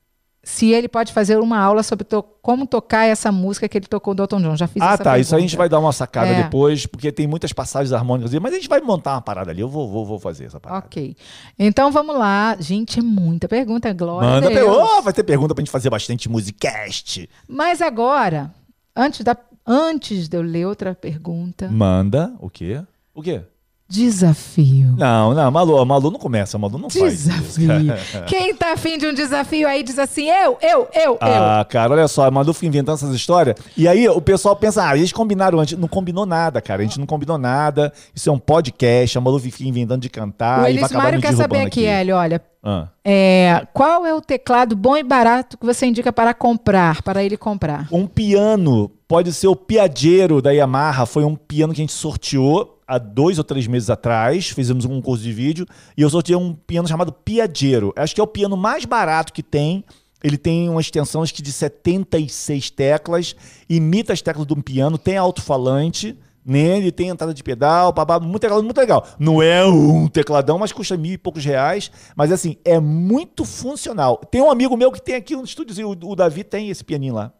Se 0.42 0.70
ele 0.72 0.88
pode 0.88 1.12
fazer 1.12 1.38
uma 1.38 1.58
aula 1.58 1.82
sobre 1.82 2.04
to- 2.04 2.22
como 2.40 2.66
tocar 2.66 3.04
essa 3.04 3.30
música 3.30 3.68
que 3.68 3.76
ele 3.76 3.86
tocou 3.86 4.14
do 4.14 4.22
Elton 4.22 4.40
John. 4.40 4.56
Já 4.56 4.66
fiz 4.66 4.82
Ah, 4.82 4.96
tá. 4.96 5.18
Isso 5.18 5.34
aí 5.34 5.38
a 5.38 5.42
gente 5.42 5.56
vai 5.56 5.68
pergunta. 5.68 5.80
dar 5.82 5.86
uma 5.86 5.92
sacada 5.92 6.28
É. 6.28 6.42
depois, 6.42 6.86
porque 6.86 7.12
tem 7.12 7.26
muitas 7.26 7.52
passagens 7.52 7.92
harmônicas 7.92 8.32
mas 8.40 8.52
a 8.52 8.56
gente 8.56 8.68
vai 8.68 8.80
montar 8.80 9.12
uma 9.14 9.20
parada 9.20 9.50
ali. 9.50 9.60
Eu 9.60 9.68
vou, 9.68 9.88
vou, 9.90 10.06
vou 10.06 10.18
fazer 10.18 10.46
essa 10.46 10.58
parada. 10.58 10.86
Ok. 10.86 11.14
Então 11.58 11.92
vamos 11.92 12.16
lá. 12.16 12.56
Gente, 12.58 12.98
é 13.00 13.02
muita 13.02 13.46
pergunta. 13.48 13.92
Glória 13.92 14.28
Manda 14.28 14.46
a 14.46 14.50
Deus. 14.50 14.60
pergunta. 14.76 15.02
vai 15.02 15.12
ter 15.12 15.24
pergunta 15.24 15.54
pra 15.54 15.60
gente 15.62 15.70
fazer 15.70 15.90
bastante 15.90 16.28
musicast. 16.28 17.28
Mas 17.46 17.82
agora, 17.82 18.50
antes, 18.96 19.22
da, 19.22 19.36
antes 19.66 20.26
de 20.28 20.36
eu 20.38 20.42
ler 20.42 20.66
outra 20.66 20.94
pergunta, 20.94 21.68
Manda. 21.70 22.32
O 22.40 22.48
quê? 22.48 22.82
O 23.14 23.22
quê? 23.22 23.42
Desafio. 23.90 24.94
Não, 24.96 25.34
não, 25.34 25.50
Malu, 25.50 25.84
Malu 25.84 26.12
não 26.12 26.18
começa, 26.20 26.56
Malu 26.56 26.78
não 26.78 26.88
faz 26.88 27.26
isso. 27.26 27.58
Desafio. 27.58 27.68
Quem 28.28 28.54
tá 28.54 28.72
afim 28.74 28.96
de 28.96 29.04
um 29.04 29.12
desafio 29.12 29.66
aí 29.66 29.82
diz 29.82 29.98
assim: 29.98 30.28
eu, 30.28 30.56
eu, 30.62 30.88
eu, 30.94 31.10
eu. 31.10 31.18
Ah, 31.20 31.66
cara, 31.68 31.92
olha 31.92 32.06
só, 32.06 32.26
a 32.26 32.30
Malu 32.30 32.54
fica 32.54 32.66
inventando 32.66 32.94
essas 32.94 33.12
histórias. 33.12 33.56
E 33.76 33.88
aí 33.88 34.08
o 34.08 34.20
pessoal 34.20 34.54
pensa, 34.54 34.88
ah, 34.88 34.96
eles 34.96 35.12
combinaram 35.12 35.58
antes. 35.58 35.76
Não 35.76 35.88
combinou 35.88 36.24
nada, 36.24 36.60
cara. 36.60 36.82
A 36.82 36.84
gente 36.84 37.00
não 37.00 37.06
combinou 37.06 37.36
nada. 37.36 37.92
Isso 38.14 38.30
é 38.30 38.32
um 38.32 38.38
podcast. 38.38 39.18
A 39.18 39.20
Malu 39.20 39.40
fica 39.40 39.64
inventando 39.64 40.02
de 40.02 40.08
cantar 40.08 40.58
o 40.58 40.60
e 40.60 40.62
vai 40.62 40.70
Elis 40.70 40.84
acabar 40.84 41.02
Mário 41.02 41.16
me 41.18 41.22
quer 41.22 41.34
saber 41.34 41.60
aqui, 41.62 41.84
Hélio, 41.84 42.14
olha. 42.14 42.40
Ah. 42.62 42.88
É, 43.04 43.66
qual 43.72 44.04
é 44.06 44.14
o 44.14 44.20
teclado 44.20 44.76
bom 44.76 44.96
e 44.96 45.02
barato 45.02 45.56
que 45.56 45.64
você 45.64 45.86
indica 45.86 46.12
para 46.12 46.34
comprar, 46.34 47.02
para 47.02 47.24
ele 47.24 47.36
comprar? 47.36 47.88
Um 47.90 48.06
piano, 48.06 48.90
pode 49.08 49.32
ser 49.32 49.48
o 49.48 49.56
Piaggero 49.56 50.42
da 50.42 50.52
Yamaha. 50.52 51.06
Foi 51.06 51.24
um 51.24 51.34
piano 51.34 51.72
que 51.72 51.80
a 51.80 51.84
gente 51.84 51.92
sorteou 51.92 52.79
há 52.90 52.98
dois 52.98 53.38
ou 53.38 53.44
três 53.44 53.68
meses 53.68 53.88
atrás. 53.88 54.48
Fizemos 54.48 54.84
um 54.84 54.88
concurso 54.88 55.22
de 55.22 55.32
vídeo. 55.32 55.64
E 55.96 56.02
eu 56.02 56.10
sorteei 56.10 56.36
um 56.36 56.52
piano 56.54 56.88
chamado 56.88 57.12
Piaggero. 57.12 57.92
Acho 57.94 58.14
que 58.14 58.20
é 58.20 58.24
o 58.24 58.26
piano 58.26 58.56
mais 58.56 58.84
barato 58.84 59.32
que 59.32 59.42
tem. 59.42 59.84
Ele 60.22 60.36
tem 60.36 60.68
uma 60.68 60.80
extensão 60.80 61.22
acho 61.22 61.32
que 61.32 61.40
de 61.40 61.52
76 61.52 62.68
teclas, 62.70 63.34
imita 63.68 64.12
as 64.12 64.20
teclas 64.20 64.46
de 64.46 64.52
um 64.52 64.60
piano, 64.60 64.98
tem 64.98 65.16
alto-falante 65.16 66.18
nele, 66.44 66.92
tem 66.92 67.08
entrada 67.08 67.32
de 67.32 67.42
pedal, 67.42 67.92
babá, 67.92 68.20
muito 68.20 68.42
legal, 68.42 68.62
muito 68.62 68.76
legal. 68.76 69.06
Não 69.18 69.40
é 69.40 69.64
um 69.64 70.08
tecladão, 70.08 70.58
mas 70.58 70.72
custa 70.72 70.96
mil 70.96 71.12
e 71.12 71.18
poucos 71.18 71.44
reais. 71.44 71.90
Mas 72.14 72.32
assim, 72.32 72.56
é 72.64 72.78
muito 72.78 73.44
funcional. 73.44 74.18
Tem 74.30 74.42
um 74.42 74.50
amigo 74.50 74.76
meu 74.76 74.92
que 74.92 75.00
tem 75.00 75.14
aqui 75.14 75.34
no 75.34 75.44
estúdio, 75.44 75.88
o 75.88 76.16
Davi 76.16 76.44
tem 76.44 76.68
esse 76.68 76.84
pianinho 76.84 77.14
lá. 77.14 77.32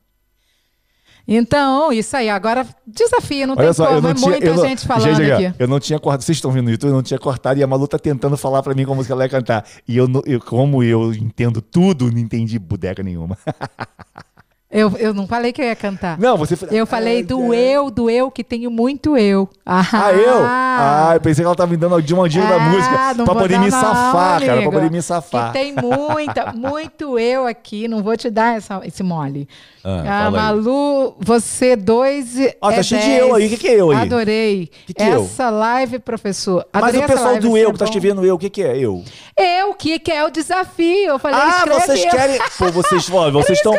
Então, 1.26 1.92
isso 1.92 2.16
aí. 2.16 2.28
Agora, 2.28 2.66
desafio, 2.86 3.46
não 3.46 3.54
Olha 3.54 3.64
tem 3.66 3.72
só, 3.72 3.86
como. 3.86 3.98
eu 3.98 4.02
não 4.02 4.10
é 4.10 4.14
tinha, 4.14 4.30
muita 4.30 4.46
eu 4.46 4.54
não- 4.56 4.66
gente 4.66 4.86
falando 4.86 5.14
Gente, 5.16 5.32
aqui. 5.32 5.54
Eu 5.58 5.68
não 5.68 5.78
tinha 5.80 5.98
cortado, 5.98 6.22
vocês 6.24 6.36
estão 6.38 6.50
vendo 6.50 6.64
no 6.64 6.70
YouTube, 6.70 6.90
eu 6.90 6.94
não 6.96 7.02
tinha 7.02 7.18
cortado 7.18 7.58
e 7.60 7.62
a 7.62 7.66
Malu 7.66 7.86
tá 7.86 7.98
tentando 7.98 8.36
falar 8.36 8.62
pra 8.62 8.74
mim 8.74 8.84
como 8.84 9.04
que 9.04 9.12
ela 9.12 9.22
ia 9.24 9.28
cantar. 9.28 9.64
E 9.86 9.96
eu, 9.96 10.06
eu- 10.26 10.40
como 10.40 10.82
eu 10.82 11.12
entendo 11.14 11.60
tudo, 11.62 12.10
não 12.10 12.18
entendi 12.18 12.58
bodeca 12.58 13.02
nenhuma. 13.02 13.36
Eu, 14.72 14.92
eu 14.98 15.12
não 15.12 15.26
falei 15.26 15.52
que 15.52 15.60
eu 15.60 15.64
ia 15.66 15.74
cantar. 15.74 16.16
Não, 16.16 16.36
você. 16.36 16.56
Eu 16.70 16.86
falei 16.86 17.24
do 17.24 17.52
eu, 17.52 17.90
do 17.90 18.08
eu, 18.08 18.30
que 18.30 18.44
tenho 18.44 18.70
muito 18.70 19.16
eu. 19.18 19.48
Ah, 19.66 19.84
Ah, 19.92 20.12
eu? 20.12 20.40
Ah, 20.46 21.10
eu 21.14 21.20
pensei 21.20 21.42
que 21.42 21.46
ela 21.46 21.56
tava 21.56 21.72
me 21.72 21.76
dando 21.76 22.00
de 22.00 22.14
uma 22.14 22.28
dica 22.28 22.46
da 22.46 22.54
Ah, 22.54 22.58
música. 22.70 23.24
Pra 23.24 23.34
poder 23.34 23.58
me 23.58 23.68
safar, 23.70 24.40
cara. 24.46 24.62
Pra 24.62 24.70
poder 24.70 24.90
me 24.90 25.02
safar. 25.02 25.46
Que 25.52 25.58
tem 25.58 25.72
muita, 25.74 26.52
muito 26.54 27.18
eu 27.18 27.48
aqui, 27.48 27.88
não 27.88 28.00
vou 28.00 28.16
te 28.16 28.30
dar 28.30 28.56
essa, 28.56 28.80
esse 28.84 29.02
mole. 29.02 29.48
Ah, 29.82 30.26
Ah. 30.26 30.30
Malu, 30.30 31.16
você 31.18 31.74
dois. 31.74 32.36
Ó, 32.60 32.70
é 32.70 32.76
tá 32.76 32.82
cheio 32.84 33.00
de 33.00 33.06
10. 33.08 33.20
eu 33.22 33.34
aí. 33.34 33.46
O 33.46 33.48
que 33.48 33.56
que 33.56 33.68
é 33.68 33.80
eu 33.80 33.90
aí? 33.90 33.96
Adorei. 34.02 34.70
Que 34.86 34.94
que 34.94 35.02
é 35.02 35.14
eu? 35.14 35.24
essa 35.24 35.50
live, 35.50 35.98
professor. 35.98 36.64
Mas 36.72 36.82
Adorei 36.84 37.00
o 37.00 37.04
essa 37.04 37.12
pessoal 37.14 37.38
do 37.40 37.56
eu 37.56 37.70
é 37.70 37.72
que 37.72 37.78
tá 37.78 37.84
bom. 37.86 37.90
escrevendo 37.90 38.24
eu, 38.24 38.34
o 38.36 38.38
que 38.38 38.50
que 38.50 38.62
é 38.62 38.76
eu? 38.78 39.02
Eu, 39.36 39.74
que, 39.74 39.98
que 39.98 40.12
é 40.12 40.24
o 40.24 40.30
desafio. 40.30 41.08
Eu 41.08 41.18
falei, 41.18 41.40
Ah, 41.40 41.64
vocês 41.66 42.04
eu. 42.04 42.10
querem. 42.10 42.38
Pô, 42.58 42.70
vocês, 42.70 43.08
vocês 43.32 43.58
estão. 43.58 43.74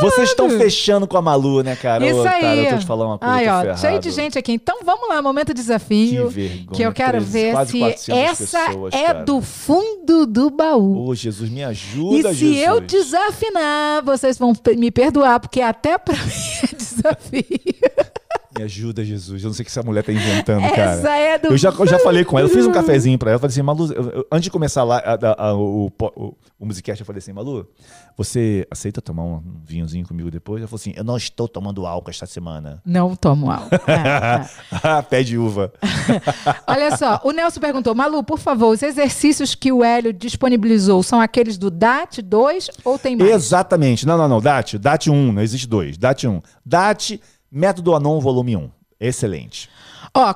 Vocês 0.00 0.31
estão 0.32 0.50
fechando 0.50 1.06
com 1.06 1.16
a 1.16 1.22
Malu, 1.22 1.62
né, 1.62 1.76
cara? 1.76 2.06
Isso 2.06 2.18
Ô, 2.20 2.26
aí. 2.26 2.40
Cara, 2.40 2.56
eu 2.56 2.70
tô 2.72 2.78
te 2.78 2.86
falando 2.86 3.08
uma 3.08 3.18
coisa. 3.18 3.64
Tô 3.64 3.70
ó, 3.70 3.76
cheio 3.76 4.00
de 4.00 4.10
gente 4.10 4.38
aqui. 4.38 4.52
Então 4.52 4.78
vamos 4.84 5.08
lá, 5.08 5.22
momento 5.22 5.54
desafio. 5.54 6.28
Que 6.28 6.34
vergonha, 6.34 6.66
Que 6.72 6.82
eu 6.82 6.92
quero 6.92 7.18
13, 7.18 7.30
ver 7.32 7.66
se 7.66 7.78
400 7.78 8.08
essa 8.08 8.66
pessoas, 8.66 8.94
é 8.94 9.06
cara. 9.06 9.24
do 9.24 9.40
fundo 9.40 10.26
do 10.26 10.50
baú. 10.50 11.08
Ô, 11.08 11.14
Jesus, 11.14 11.48
me 11.50 11.60
E 11.60 11.64
ajuda, 11.64 12.28
se 12.34 12.54
Jesus. 12.54 12.62
eu 12.66 12.80
desafinar, 12.80 14.02
vocês 14.04 14.38
vão 14.38 14.52
me 14.76 14.90
perdoar, 14.90 15.40
porque 15.40 15.60
até 15.60 15.96
pra 15.98 16.14
mim 16.24 16.32
é 16.72 16.74
desafio. 16.76 17.91
Me 18.56 18.64
ajuda, 18.64 19.04
Jesus. 19.04 19.42
Eu 19.42 19.48
não 19.48 19.54
sei 19.54 19.62
o 19.62 19.64
que 19.64 19.70
essa 19.70 19.82
mulher 19.82 20.02
tá 20.04 20.12
inventando, 20.12 20.62
cara. 20.70 20.92
Essa 20.92 21.10
é 21.16 21.38
do 21.38 21.48
Eu 21.48 21.56
já, 21.56 21.70
eu 21.70 21.86
já 21.86 21.98
falei 21.98 22.24
com 22.24 22.38
ela, 22.38 22.46
eu 22.48 22.52
fiz 22.52 22.66
um 22.66 22.72
cafezinho 22.72 23.18
pra 23.18 23.30
ela. 23.30 23.36
Eu 23.36 23.40
falei 23.40 23.52
assim, 23.52 23.62
Malu, 23.62 23.92
eu- 23.92 24.10
eu- 24.10 24.26
antes 24.30 24.44
de 24.44 24.50
começar 24.50 24.84
lá 24.84 24.98
a- 24.98 25.14
a- 25.14 25.48
a- 25.48 25.54
o, 25.54 25.90
o, 26.00 26.34
o 26.58 26.66
Musicast, 26.66 27.00
eu 27.00 27.06
falei 27.06 27.18
assim, 27.18 27.32
Malu, 27.32 27.66
você 28.16 28.66
aceita 28.70 29.00
tomar 29.00 29.22
um 29.24 29.42
vinhozinho 29.64 30.06
comigo 30.06 30.30
depois? 30.30 30.60
Ela 30.60 30.68
falou 30.68 30.80
assim, 30.80 30.92
eu 30.96 31.02
não 31.04 31.16
estou 31.16 31.48
tomando 31.48 31.86
álcool 31.86 32.10
esta 32.10 32.26
semana. 32.26 32.82
Não 32.84 33.16
tomo 33.16 33.50
álcool. 33.50 33.70
É, 33.88 34.98
é. 34.98 35.02
Pé 35.02 35.22
de 35.22 35.38
uva. 35.38 35.72
Olha 36.66 36.96
só, 36.96 37.20
o 37.24 37.30
Nelson 37.32 37.60
perguntou, 37.60 37.94
Malu, 37.94 38.22
por 38.22 38.38
favor, 38.38 38.68
os 38.72 38.82
exercícios 38.82 39.54
que 39.54 39.72
o 39.72 39.82
Hélio 39.82 40.12
disponibilizou 40.12 41.02
são 41.02 41.20
aqueles 41.20 41.56
do 41.58 41.70
DAT 41.70 42.20
2 42.22 42.70
ou 42.84 42.98
tem 42.98 43.16
mais? 43.16 43.30
Exatamente. 43.30 44.06
Não, 44.06 44.16
não, 44.18 44.28
não. 44.28 44.40
DAT. 44.40 44.74
DAT 44.78 45.08
1. 45.10 45.32
Não 45.32 45.42
existe 45.42 45.66
dois. 45.66 45.96
DAT 45.96 46.24
1. 46.26 46.40
DAT, 46.64 47.20
Método 47.54 47.94
Anon, 47.94 48.18
volume 48.18 48.56
1. 48.56 48.72
Excelente. 48.98 49.68
Ó, 50.14 50.34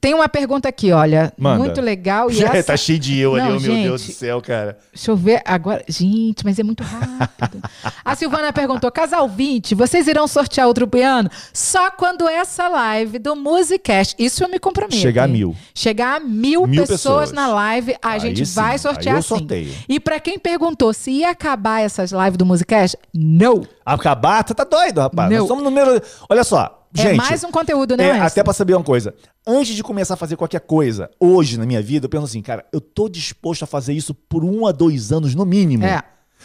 tem 0.00 0.14
uma 0.14 0.28
pergunta 0.28 0.68
aqui, 0.68 0.92
olha, 0.92 1.32
Manda. 1.36 1.58
muito 1.58 1.80
legal. 1.80 2.30
E 2.30 2.34
Já 2.34 2.48
essa... 2.54 2.72
tá 2.72 2.76
cheio 2.76 2.98
de 2.98 3.18
eu 3.18 3.34
ali, 3.34 3.48
Não, 3.48 3.56
oh, 3.56 3.60
meu 3.60 3.74
Deus 3.74 4.00
gente. 4.02 4.12
do 4.12 4.16
céu, 4.18 4.40
cara. 4.40 4.78
Deixa 4.92 5.10
eu 5.10 5.16
ver 5.16 5.42
agora. 5.44 5.84
Gente, 5.88 6.44
mas 6.44 6.58
é 6.58 6.62
muito 6.62 6.82
rápido. 6.82 7.60
A 8.04 8.14
Silvana 8.14 8.52
perguntou: 8.52 8.90
Casal 8.90 9.28
20, 9.28 9.74
vocês 9.74 10.06
irão 10.06 10.26
sortear 10.26 10.66
outro 10.66 10.86
piano 10.86 11.30
só 11.52 11.90
quando 11.90 12.28
essa 12.28 12.68
live 12.68 13.18
do 13.18 13.34
Musicast. 13.36 14.14
Isso 14.18 14.42
eu 14.44 14.48
me 14.48 14.58
comprometo. 14.58 14.96
Chegar 14.96 15.24
a 15.24 15.28
mil. 15.28 15.54
Chegar 15.74 16.16
a 16.16 16.20
mil, 16.20 16.66
Mil 16.66 16.82
pessoas, 16.82 16.98
pessoas. 17.30 17.32
na 17.32 17.48
live, 17.48 17.96
a 18.02 18.10
Aí 18.10 18.20
gente 18.20 18.46
sim, 18.46 18.54
vai 18.54 18.78
sortear 18.78 19.16
aí 19.16 19.18
eu 19.18 19.22
sim. 19.22 19.28
sorteio. 19.28 19.74
E 19.88 19.98
pra 20.00 20.18
quem 20.20 20.38
perguntou 20.38 20.92
se 20.92 21.10
ia 21.10 21.30
acabar 21.30 21.80
essas 21.82 22.12
lives 22.12 22.36
do 22.36 22.46
Musicast, 22.46 22.96
não. 23.14 23.62
Acabar, 23.84 24.44
você 24.46 24.54
tá 24.54 24.64
doido, 24.64 25.00
rapaz. 25.00 25.30
Não. 25.30 25.38
Nós 25.38 25.48
somos 25.48 25.64
número. 25.64 26.00
Olha 26.28 26.44
só. 26.44 26.77
Gente, 26.92 27.08
é 27.08 27.14
mais 27.14 27.44
um 27.44 27.50
conteúdo, 27.50 27.96
né, 27.96 28.08
É, 28.08 28.20
até 28.20 28.42
pra 28.42 28.52
saber 28.52 28.74
uma 28.74 28.84
coisa. 28.84 29.14
Antes 29.46 29.74
de 29.74 29.82
começar 29.82 30.14
a 30.14 30.16
fazer 30.16 30.36
qualquer 30.36 30.60
coisa, 30.60 31.10
hoje 31.20 31.58
na 31.58 31.66
minha 31.66 31.82
vida, 31.82 32.06
eu 32.06 32.10
penso 32.10 32.24
assim, 32.24 32.42
cara, 32.42 32.64
eu 32.72 32.80
tô 32.80 33.08
disposto 33.08 33.62
a 33.62 33.66
fazer 33.66 33.92
isso 33.92 34.14
por 34.14 34.44
um 34.44 34.66
a 34.66 34.72
dois 34.72 35.12
anos 35.12 35.34
no 35.34 35.44
mínimo. 35.44 35.84
É. 35.84 36.02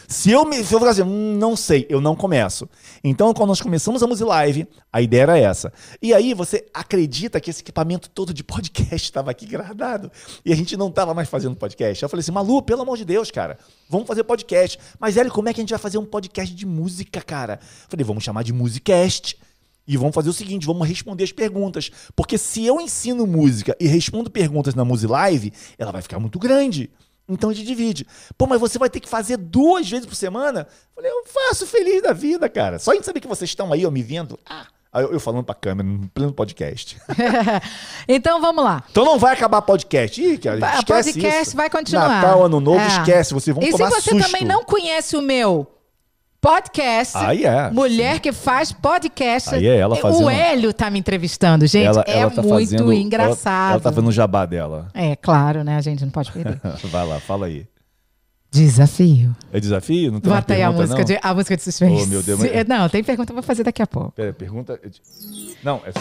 Se 0.08 0.32
eu, 0.32 0.44
me, 0.44 0.64
se 0.64 0.74
eu 0.74 0.80
falar 0.80 0.92
assim, 0.92 1.04
hum, 1.04 1.38
não 1.38 1.56
sei, 1.56 1.86
eu 1.90 2.02
não 2.02 2.16
começo. 2.16 2.68
Então, 3.04 3.34
quando 3.34 3.50
nós 3.50 3.62
começamos 3.62 4.04
a 4.04 4.08
Musi 4.08 4.24
Live, 4.24 4.68
a 4.92 5.02
ideia 5.02 5.22
era 5.22 5.38
essa. 5.38 5.72
E 6.02 6.14
aí, 6.14 6.34
você 6.34 6.66
acredita 6.74 7.40
que 7.40 7.50
esse 7.50 7.62
equipamento 7.62 8.10
todo 8.10 8.34
de 8.34 8.44
podcast 8.44 8.96
estava 8.96 9.32
aqui 9.32 9.46
guardado 9.46 10.12
e 10.44 10.52
a 10.52 10.56
gente 10.56 10.76
não 10.76 10.90
estava 10.90 11.14
mais 11.14 11.30
fazendo 11.30 11.56
podcast? 11.56 12.04
Eu 12.04 12.10
falei 12.10 12.22
assim, 12.22 12.32
Malu, 12.32 12.62
pelo 12.62 12.82
amor 12.82 12.98
de 12.98 13.06
Deus, 13.06 13.32
cara, 13.32 13.58
vamos 13.90 14.08
fazer 14.08 14.24
podcast. 14.24 14.78
Mas, 15.00 15.16
Hélio, 15.16 15.32
como 15.32 15.48
é 15.48 15.54
que 15.54 15.62
a 15.62 15.64
gente 15.64 15.70
vai 15.72 15.80
fazer 15.80 15.98
um 15.98 16.06
podcast 16.06 16.54
de 16.54 16.66
música, 16.66 17.22
cara? 17.22 17.60
Eu 17.62 17.90
falei, 17.90 18.04
vamos 18.04 18.24
chamar 18.24 18.44
de 18.44 18.52
Musicast. 18.52 19.38
E 19.88 19.98
vamos 19.98 20.16
fazer 20.16 20.30
o 20.30 20.34
seguinte, 20.34 20.66
vamos 20.66 20.88
responder 20.88 21.24
as 21.26 21.32
perguntas. 21.32 21.92
Porque 22.16 22.38
se 22.38 22.66
eu 22.66 22.80
ensino 22.80 23.28
música 23.28 23.76
e 23.80 23.88
respondo 23.88 24.32
perguntas 24.32 24.74
na 24.76 24.86
Musi 24.86 25.08
Live, 25.08 25.52
ela 25.78 25.92
vai 25.92 26.02
ficar 26.02 26.20
muito 26.20 26.40
grande. 26.40 26.90
Então 27.28 27.50
a 27.50 27.54
gente 27.54 27.68
divide. 27.68 28.06
Pô, 28.38 28.46
mas 28.48 28.60
você 28.60 28.78
vai 28.78 28.90
ter 28.90 29.00
que 29.00 29.08
fazer 29.10 29.38
duas 29.38 29.90
vezes 29.90 30.06
por 30.06 30.16
semana? 30.16 30.68
Falei, 30.96 31.10
eu 31.12 31.24
faço 31.26 31.66
feliz 31.66 32.02
da 32.02 32.14
vida, 32.14 32.50
cara. 32.50 32.80
Só 32.80 32.94
em 32.94 33.02
saber 33.04 33.20
que 33.22 33.28
vocês 33.28 33.50
estão 33.50 33.72
aí, 33.72 33.86
ó, 33.86 33.92
me 33.92 34.04
vendo. 34.04 34.38
Ah, 34.46 34.68
eu, 35.02 35.14
eu 35.14 35.20
falando 35.20 35.44
pra 35.44 35.56
câmera, 35.56 35.88
no 35.88 36.08
pleno 36.10 36.34
podcast. 36.34 36.98
então 38.08 38.40
vamos 38.42 38.64
lá. 38.64 38.84
então 38.92 39.06
não 39.06 39.18
vai 39.18 39.34
acabar 39.34 39.62
podcast. 39.62 40.22
Ih, 40.22 40.38
cara, 40.38 40.56
A 40.56 40.80
esquece 40.80 40.86
podcast 41.14 41.42
isso. 41.48 41.56
vai 41.58 41.70
continuar. 41.70 42.08
Natal, 42.10 42.44
Ano 42.46 42.60
Novo, 42.60 42.80
É. 42.80 42.88
esquece. 42.88 43.34
Vocês 43.34 43.56
vão 43.56 43.64
e 43.64 43.72
se 43.72 43.78
tomar 43.78 43.90
você 43.90 44.10
susto. 44.12 44.26
também 44.26 44.46
não 44.46 44.64
conhece 44.64 45.16
o 45.16 45.22
meu 45.22 45.68
podcast, 46.44 47.16
Aí 47.18 47.46
é. 47.46 47.72
mulher 47.72 48.20
que 48.20 48.34
faz 48.34 48.74
podcast, 48.74 49.56
Aí 49.56 49.66
é 49.66 49.78
ela 49.78 49.96
fazendo- 49.96 50.26
o 50.26 50.30
Hélio 50.30 50.74
tá 50.74 50.90
me 50.90 51.00
entrevistando, 51.00 51.66
gente. 51.66 51.86
ela, 51.86 52.04
é 52.06 52.20
ela 52.20 52.30
tá 52.32 52.42
muito 52.42 52.54
fazendo, 52.54 52.92
engraçado. 52.92 53.48
Ela, 53.64 53.72
ela 53.76 53.80
tá 53.80 53.90
fazendo 53.94 54.10
o 54.10 54.12
jabá 54.12 54.46
dela. 54.46 54.90
É 54.94 55.16
claro, 55.16 55.64
né? 55.64 55.78
A 55.78 55.82
gente 55.82 56.04
não 56.04 56.12
pode 56.12 56.30
perder. 56.34 56.60
vai 56.92 57.08
lá, 57.08 57.18
fala 57.22 57.46
aí. 57.46 57.66
Desafio. 58.52 59.34
É 59.54 59.60
desafio? 59.60 60.12
Não 60.12 60.20
tem 60.20 60.32
Bota 60.32 60.54
aí 60.54 60.62
a 60.62 60.72
música, 60.72 60.98
não? 61.00 61.06
de, 61.06 61.18
a 61.24 61.34
música 61.34 61.56
de 61.56 61.64
suspense. 61.64 62.04
Oh, 62.04 62.06
meu 62.08 62.22
Deus, 62.22 62.40
mas- 62.40 62.52
Se- 62.52 62.64
Não, 62.66 62.90
tem 62.90 63.04
pergunta 63.04 63.34
pra 63.34 63.42
fazer 63.42 63.64
daqui 63.64 63.82
a 63.82 63.88
pouco. 63.88 64.12
Pera, 64.12 64.34
pergunta. 64.34 64.78
Não, 65.64 65.78
é. 65.86 65.92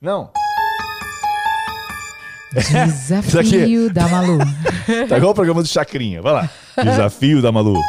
Não. 0.00 0.30
Desafio 2.54 3.90
da 3.92 4.06
Malu. 4.08 4.38
Tá 5.08 5.16
igual 5.18 5.32
o 5.32 5.34
programa 5.34 5.62
do 5.62 5.68
Chacrinha. 5.68 6.22
Vai 6.22 6.32
lá. 6.32 6.50
Desafio 6.82 7.42
da 7.42 7.52
Malu. 7.52 7.80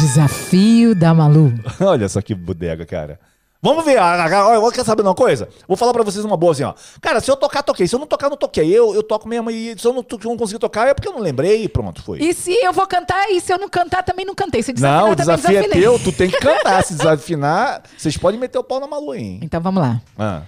Desafio 0.00 0.94
da 0.94 1.12
Malu. 1.12 1.52
Olha 1.80 2.08
só 2.08 2.20
que 2.22 2.34
bodega, 2.34 2.86
cara. 2.86 3.18
Vamos 3.62 3.84
ver. 3.84 3.96
ah, 3.96 4.26
ah, 4.26 4.48
Olha, 4.58 4.72
quer 4.72 4.84
saber 4.84 5.02
uma 5.02 5.14
coisa? 5.14 5.48
Vou 5.68 5.76
falar 5.76 5.92
pra 5.92 6.02
vocês 6.02 6.24
uma 6.24 6.36
boa 6.36 6.50
assim, 6.50 6.64
ó. 6.64 6.74
Cara, 7.00 7.20
se 7.20 7.30
eu 7.30 7.36
tocar, 7.36 7.62
toquei. 7.62 7.86
Se 7.86 7.94
eu 7.94 8.00
não 8.00 8.08
tocar, 8.08 8.28
não 8.28 8.36
toquei. 8.36 8.68
Eu, 8.68 8.92
eu 8.92 9.04
toco 9.04 9.28
mesmo. 9.28 9.52
E 9.52 9.78
se 9.78 9.86
eu 9.86 9.92
não, 9.92 10.04
não 10.24 10.36
conseguir 10.36 10.58
tocar, 10.58 10.88
é 10.88 10.94
porque 10.94 11.06
eu 11.06 11.12
não 11.12 11.20
lembrei 11.20 11.62
e 11.62 11.68
pronto, 11.68 12.02
foi. 12.02 12.18
E 12.18 12.34
se 12.34 12.52
eu 12.52 12.72
vou 12.72 12.88
cantar, 12.88 13.30
e 13.30 13.40
se 13.40 13.52
eu 13.52 13.58
não 13.58 13.68
cantar, 13.68 14.02
também 14.02 14.26
não 14.26 14.34
cantei. 14.34 14.64
Se 14.64 14.72
desafinar, 14.72 15.04
não, 15.04 15.12
o 15.12 15.16
também 15.16 15.36
desafio 15.36 15.58
é 15.60 15.68
teu. 15.68 15.96
Tu 16.00 16.10
tem 16.10 16.28
que 16.28 16.40
cantar. 16.40 16.82
Se 16.82 16.94
desafinar, 16.94 17.84
vocês 17.96 18.16
podem 18.16 18.40
meter 18.40 18.58
o 18.58 18.64
pau 18.64 18.80
na 18.80 18.88
Malu, 18.88 19.14
hein? 19.14 19.38
Então 19.42 19.60
vamos 19.60 19.80
lá. 19.80 20.00
Ah, 20.18 20.42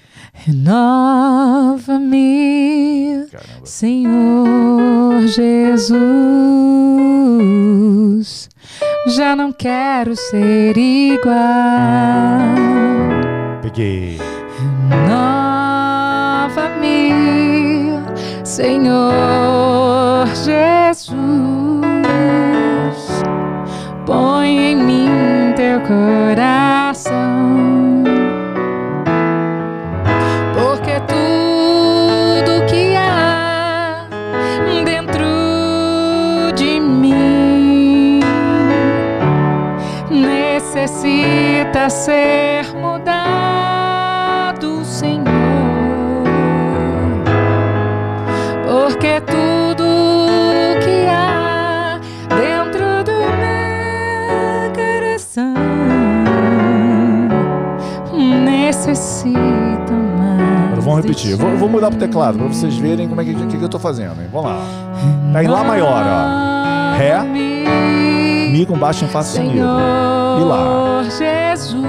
Renova-me. 1.64 3.26
Senhor 3.62 5.20
Jesus. 5.28 5.94
Já 9.06 9.36
não 9.36 9.52
quero 9.52 10.16
ser 10.16 10.76
igual. 10.76 11.34
Peguei. 13.64 14.20
Renova-me, 14.90 15.54
Senhor 18.44 20.26
Jesus. 20.26 21.14
Põe 24.04 24.72
em 24.72 24.76
mim 24.76 25.08
teu 25.56 25.80
coração. 25.80 27.14
Porque 30.52 31.00
tudo 31.08 32.66
que 32.66 32.94
há 32.96 34.06
dentro 34.84 35.24
de 36.54 36.78
mim 36.80 38.20
necessita 40.10 41.88
ser 41.88 42.53
repetir. 61.14 61.36
Vou, 61.36 61.56
vou 61.56 61.68
mudar 61.68 61.90
pro 61.90 61.98
teclado 61.98 62.38
pra 62.38 62.48
vocês 62.48 62.76
verem 62.76 63.08
como 63.08 63.20
é 63.20 63.24
que, 63.24 63.34
que, 63.34 63.56
que 63.56 63.64
eu 63.64 63.68
tô 63.68 63.78
fazendo, 63.78 64.20
hein? 64.20 64.28
Vamos 64.32 64.50
lá. 64.50 64.62
Tá 65.32 65.44
em 65.44 65.46
Lá 65.46 65.64
maior, 65.64 66.04
ó. 66.06 66.96
Ré, 66.96 67.22
Mi 67.22 68.66
com 68.66 68.76
baixo 68.76 69.04
em 69.04 69.08
Fá 69.08 69.22
sustenido. 69.22 69.58
E 69.58 70.44
lá. 70.44 71.02
Jesus, 71.04 71.84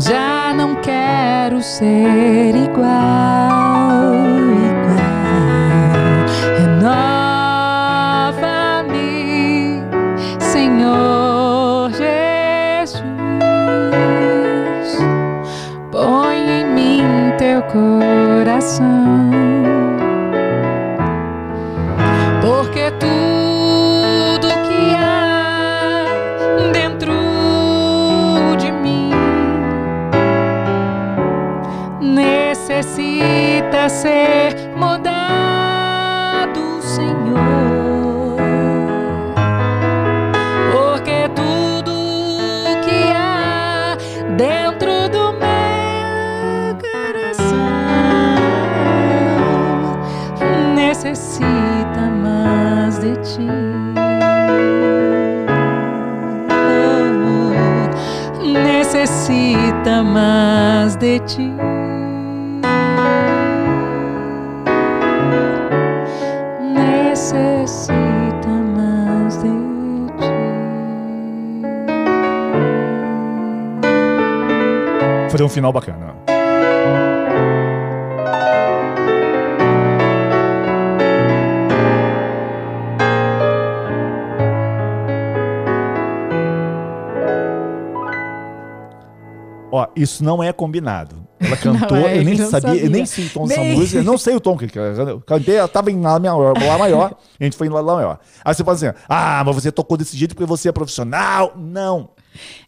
já 0.00 0.54
não 0.54 0.76
quero 0.76 1.62
ser 1.62 2.54
igual. 2.54 3.65
Coração. 17.76 19.05
Fazer 75.36 75.44
um 75.44 75.50
final 75.50 75.70
bacana. 75.70 76.14
Ó, 89.70 89.86
isso 89.94 90.24
não 90.24 90.42
é 90.42 90.54
combinado. 90.54 91.16
Ela 91.38 91.54
cantou, 91.58 91.98
é, 91.98 92.16
eu 92.16 92.24
nem 92.24 92.34
não 92.34 92.48
sabia, 92.48 92.70
eu 92.70 92.76
sabia. 92.76 92.88
nem 92.88 93.04
sei 93.04 93.26
o 93.26 93.28
tom 93.28 93.46
dessa 93.46 93.60
Nem- 93.60 93.76
música, 93.76 93.98
eu 93.98 94.04
não 94.04 94.16
sei 94.16 94.36
o 94.36 94.40
tom 94.40 94.56
que 94.56 94.78
ela 94.78 94.88
eu 95.10 95.20
cantei, 95.20 95.56
ela 95.56 95.68
tava 95.68 95.90
em 95.90 96.00
Lá 96.00 96.18
maior, 96.18 96.56
lá 96.58 96.78
maior, 96.78 97.14
a 97.38 97.44
gente 97.44 97.58
foi 97.58 97.66
em 97.66 97.70
Lá 97.70 97.82
maior. 97.82 98.18
Aí 98.42 98.54
você 98.54 98.64
fala 98.64 98.74
assim: 98.74 98.86
"Ah, 99.06 99.42
mas 99.44 99.54
você 99.54 99.70
tocou 99.70 99.98
desse 99.98 100.16
jeito 100.16 100.34
porque 100.34 100.48
você 100.48 100.70
é 100.70 100.72
profissional". 100.72 101.52
Não. 101.58 102.15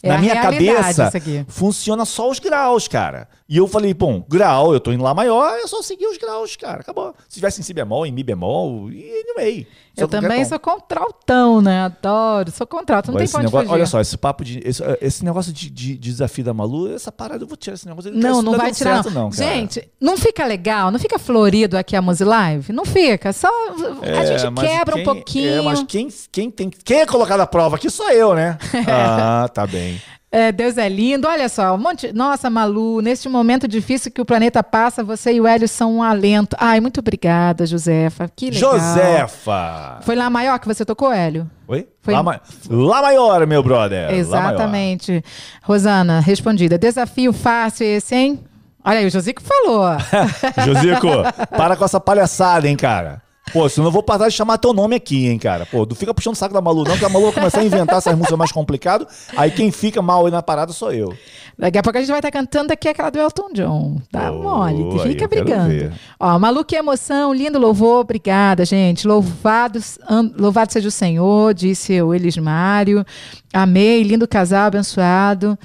É 0.03 0.09
Na 0.09 0.19
minha 0.19 0.41
cabeça, 0.41 1.11
funciona 1.47 2.05
só 2.05 2.31
os 2.31 2.39
graus, 2.39 2.89
cara. 2.89 3.29
E 3.49 3.57
eu 3.57 3.66
falei, 3.66 3.95
bom, 3.95 4.25
grau, 4.29 4.73
eu 4.75 4.81
tô 4.81 4.93
em 4.93 4.99
Lá 4.99 5.14
maior, 5.14 5.57
é 5.59 5.66
só 5.66 5.81
seguir 5.83 6.07
os 6.07 6.19
graus, 6.19 6.57
cara. 6.57 6.81
Acabou. 6.81 7.14
Se 7.29 7.37
tivesse 7.37 7.61
em 7.61 7.64
Si 7.64 7.73
bemol, 7.73 8.05
em 8.05 8.12
Mi 8.12 8.23
bemol, 8.23 8.91
e 8.91 9.11
anyway. 9.11 9.66
Só 9.99 10.05
Eu 10.05 10.09
também 10.09 10.43
tom. 10.43 10.49
sou 10.49 10.59
contraltão, 10.61 11.61
né? 11.61 11.83
Adoro, 11.83 12.51
sou 12.51 12.67
contralto, 12.67 13.11
não 13.11 13.19
Agora, 13.19 13.29
tem 13.31 13.43
negócio- 13.43 13.71
olha 13.71 13.87
só, 13.87 14.01
esse 14.01 14.17
papo 14.17 14.45
de. 14.45 14.61
Esse, 14.65 14.83
esse 15.01 15.25
negócio 15.25 15.53
de, 15.53 15.69
de- 15.71 15.97
de 15.97 15.99
desafio 15.99 16.45
da 16.45 16.55
Malu, 16.55 16.95
essa 16.95 17.11
parada, 17.11 17.43
eu 17.45 17.49
vou 17.49 17.57
tirar 17.57 17.75
esse 17.75 17.87
negócio. 17.87 18.13
Não, 18.13 18.31
isso 18.33 18.43
não 18.43 18.53
dá 18.53 18.59
vai 18.59 18.73
tirar. 18.73 19.03
certo, 19.03 19.11
não, 19.15 19.31
cara. 19.31 19.43
Gente, 19.55 19.89
não 20.01 20.17
fica 20.17 20.45
legal, 20.45 20.91
não 20.91 20.99
fica 20.99 21.19
florido 21.19 21.77
aqui 21.77 21.97
a 21.97 22.03
Muzi 22.03 22.25
Live? 22.25 22.73
Não 22.73 22.85
fica. 22.85 23.33
Só 23.33 23.49
a 23.49 24.07
É, 24.07 24.27
gente 24.27 24.51
mas 24.51 24.69
quebra 24.69 24.95
quem- 24.95 25.03
um 25.03 25.05
pouquinho. 25.05 25.51
É, 25.59 25.63
mas 25.63 25.83
quem, 25.83 26.09
quem 26.31 26.51
tem. 26.51 26.71
Quem 26.71 27.01
é 27.01 27.07
colocado 27.07 27.41
à 27.41 27.47
prova 27.47 27.77
aqui 27.77 27.91
sou 27.91 28.11
eu, 28.11 28.35
né? 28.35 28.57
ah, 28.89 29.49
tá 29.53 29.67
bem. 29.67 30.01
É, 30.31 30.53
Deus 30.53 30.76
é 30.76 30.89
lindo. 30.91 31.26
Olha 31.26 31.49
só, 31.49 31.74
um 31.74 31.79
monte. 31.79 32.12
Nossa, 32.12 32.51
Malu, 32.51 33.01
neste 33.01 33.29
momento 33.31 33.66
difícil 33.66 34.12
que 34.12 34.20
o 34.20 34.26
planeta 34.26 34.62
passa, 34.62 35.03
você 35.03 35.33
e 35.33 35.41
o 35.41 35.47
Hélio 35.47 35.66
são 35.66 35.97
um 35.97 36.03
alento. 36.03 36.55
Ai, 36.61 36.81
muito 36.81 37.01
obrigada, 37.01 37.64
Josefa. 37.64 38.31
Que 38.37 38.51
legal. 38.51 38.72
Josefa! 38.79 39.99
Foi 40.03 40.14
lá 40.14 40.29
maior 40.29 40.59
que 40.59 40.66
você 40.68 40.85
tocou, 40.85 41.11
Hélio? 41.12 41.51
Oi? 41.66 41.89
Foi- 42.03 42.12
Lá, 42.14 42.22
ma- 42.22 42.41
Lá 42.68 43.03
maior, 43.03 43.47
meu 43.47 43.62
brother. 43.62 44.11
Exatamente. 44.12 45.24
Rosana, 45.62 46.20
respondida. 46.20 46.76
Desafio 46.76 47.33
fácil 47.33 47.87
esse, 47.87 48.14
hein? 48.14 48.45
Olha 48.85 48.99
aí, 49.01 49.07
o 49.07 49.11
Josico 49.11 49.43
falou. 49.43 49.85
Josico, 50.64 51.09
para 51.57 51.76
com 51.76 51.85
essa 51.85 52.01
palhaçada, 52.01 52.68
hein, 52.68 52.76
cara. 52.76 53.22
Pô, 53.53 53.69
senão 53.69 53.89
eu 53.89 53.93
vou 53.93 54.03
parar 54.03 54.29
de 54.29 54.35
chamar 54.35 54.59
teu 54.59 54.73
nome 54.73 54.97
aqui, 54.97 55.27
hein, 55.27 55.39
cara. 55.39 55.65
Pô, 55.67 55.87
não 55.87 55.95
fica 55.97 56.13
puxando 56.15 56.35
o 56.35 56.37
saco 56.37 56.53
da 56.55 56.61
Malu, 56.61 56.85
não, 56.85 56.97
que 56.99 57.05
a 57.05 57.09
Malu 57.09 57.27
vai 57.27 57.35
começar 57.35 57.61
a 57.61 57.65
inventar 57.65 57.99
essas 57.99 58.15
músicas 58.15 58.39
mais 58.39 58.53
complicadas. 58.53 59.07
Aí 59.37 59.51
quem 59.51 59.71
fica 59.71 60.01
mal 60.03 60.27
aí 60.27 60.33
na 60.33 60.43
parada 60.43 60.73
sou 60.73 60.93
eu. 60.93 61.15
Daqui 61.59 61.77
a 61.79 61.83
pouco 61.83 61.99
a 61.99 62.01
gente 62.01 62.11
vai 62.11 62.19
estar 62.21 62.31
cantando 62.31 62.73
aqui 62.73 62.87
aquela 62.89 63.11
do 63.11 63.19
Elton 63.19 63.49
John. 63.53 63.97
Tá 64.13 64.31
Oh, 64.31 64.43
mole, 64.43 64.83
fica 65.09 65.27
brigando. 65.27 65.93
Ó, 66.21 66.39
Malu, 66.39 66.65
que 66.65 66.77
emoção, 66.77 67.33
lindo 67.35 67.59
louvor, 67.59 68.01
obrigada, 68.03 68.65
gente. 68.65 69.07
Louvados, 69.09 69.99
an- 70.09 70.31
louvado 70.39 70.73
seja 70.73 70.87
o 70.89 70.93
Senhor, 70.93 71.53
disse 71.55 72.01
o 72.01 72.15
Elismário. 72.15 73.05
Amei, 73.53 74.03
lindo 74.03 74.29
casal, 74.29 74.67
abençoado. 74.67 75.59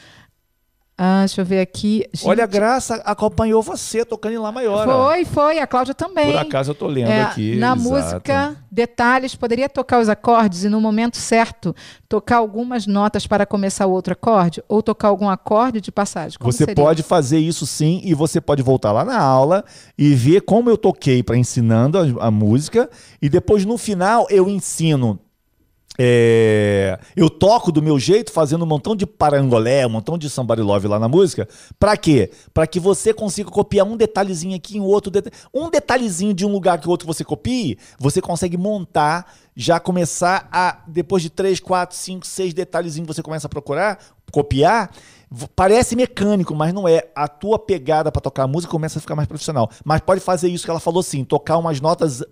Ah, 0.96 1.20
deixa 1.22 1.41
eu 1.41 1.46
ver 1.46 1.60
aqui. 1.60 2.06
Gente, 2.14 2.28
Olha, 2.30 2.44
a 2.44 2.48
Graça 2.48 2.96
acompanhou 3.04 3.64
você 3.64 4.06
tocando 4.06 4.34
em 4.34 4.38
Lá 4.38 4.52
Maior. 4.52 4.86
Foi, 4.86 5.26
foi, 5.26 5.60
a 5.60 5.66
Cláudia 5.66 5.94
também. 5.96 6.28
Por 6.32 6.38
acaso 6.38 6.70
eu 6.72 6.76
tô 6.76 6.86
lendo 6.86 7.10
É, 7.10 7.24
aqui. 7.24 7.56
na 7.56 7.74
exato. 7.76 7.82
música, 7.82 8.56
detalhes, 8.72 9.34
poderia 9.34 9.68
tocar 9.68 10.00
os 10.00 10.08
acordes 10.08 10.64
e 10.64 10.70
no 10.70 10.80
momento 10.80 11.18
certo 11.18 11.76
tocar 12.08 12.38
algumas 12.38 12.86
notas 12.86 13.26
para 13.26 13.44
começar 13.44 13.88
o 13.88 13.91
outro 13.91 14.14
acorde 14.14 14.64
ou 14.70 14.84
tocar 14.84 15.08
algum 15.08 15.28
acorde 15.28 15.82
de 15.82 15.91
passagem. 15.91 16.38
Como 16.38 16.52
Você 16.52 16.60
seria? 16.60 16.76
pode 16.76 17.02
fazer 17.02 17.39
isso 17.39 17.66
sim 17.66 18.00
e 18.04 18.14
você 18.14 18.39
pode 18.39 18.62
voltar 18.62 18.91
lá 18.91 19.04
na 19.04 19.20
aula 19.20 19.66
e 19.98 20.14
ver 20.14 20.41
como 20.41 20.70
eu 20.70 20.78
toquei 20.78 21.24
para 21.24 21.36
ensinando 21.36 21.98
a, 21.98 22.28
a 22.28 22.32
música 22.32 22.88
e 23.20 23.28
depois 23.30 23.66
no 23.66 23.80
final 23.80 24.28
eu 24.30 24.48
ensino. 24.48 25.20
É, 26.00 27.00
eu 27.16 27.30
toco 27.30 27.72
do 27.72 27.82
meu 27.82 28.00
jeito, 28.00 28.32
fazendo 28.32 28.64
um 28.64 28.68
montão 28.68 28.96
de 28.96 29.06
parangolé, 29.06 29.86
um 29.86 29.89
montão 29.89 30.18
de 30.18 30.30
somebody 30.30 30.62
love 30.62 30.88
lá 30.88 31.00
na 31.00 31.08
música. 31.08 31.48
Pra 31.80 31.96
quê? 31.96 32.32
Pra 32.54 32.66
que 32.66 32.80
você 32.80 33.14
consiga 33.14 33.50
copiar 33.52 33.86
um 33.86 33.96
detalhezinho 33.96 34.56
aqui, 34.56 34.80
um 34.80 34.86
outro. 34.86 35.12
Um 35.54 35.70
detalhezinho 35.70 36.34
de 36.34 36.46
um 36.46 36.52
lugar 36.52 36.80
que 36.80 36.88
o 36.88 36.89
outro 36.91 37.06
você 37.06 37.24
copie, 37.24 37.78
você 38.00 38.22
consegue 38.22 38.58
montar, 38.58 39.32
já 39.56 39.80
começar 39.80 40.48
a, 40.52 40.80
depois 40.88 41.22
de 41.22 41.30
três, 41.30 41.60
quatro, 41.60 41.96
cinco, 41.96 42.26
seis 42.26 42.54
detalhezinhos 42.54 43.08
você 43.08 43.22
começa 43.22 43.46
a 43.46 43.50
procurar, 43.50 44.00
copiar. 44.32 44.89
Parece 45.56 45.96
mecânico, 45.96 46.54
mas 46.54 46.72
não 46.74 46.88
é. 46.88 47.08
A 47.16 47.28
tua 47.28 47.58
pegada 47.58 48.12
pra 48.12 48.22
tocar 48.22 48.44
a 48.44 48.48
música 48.48 48.70
começa 48.70 49.00
a 49.00 49.02
ficar 49.02 49.16
mais 49.16 49.28
profissional. 49.28 49.68
Mas 49.84 50.00
pode 50.02 50.22
fazer 50.22 50.48
isso 50.48 50.64
que 50.64 50.70
ela 50.70 50.80
falou 50.80 51.00
assim, 51.00 51.24
tocar 51.24 51.58
umas 51.58 51.82
notas. 51.82 52.24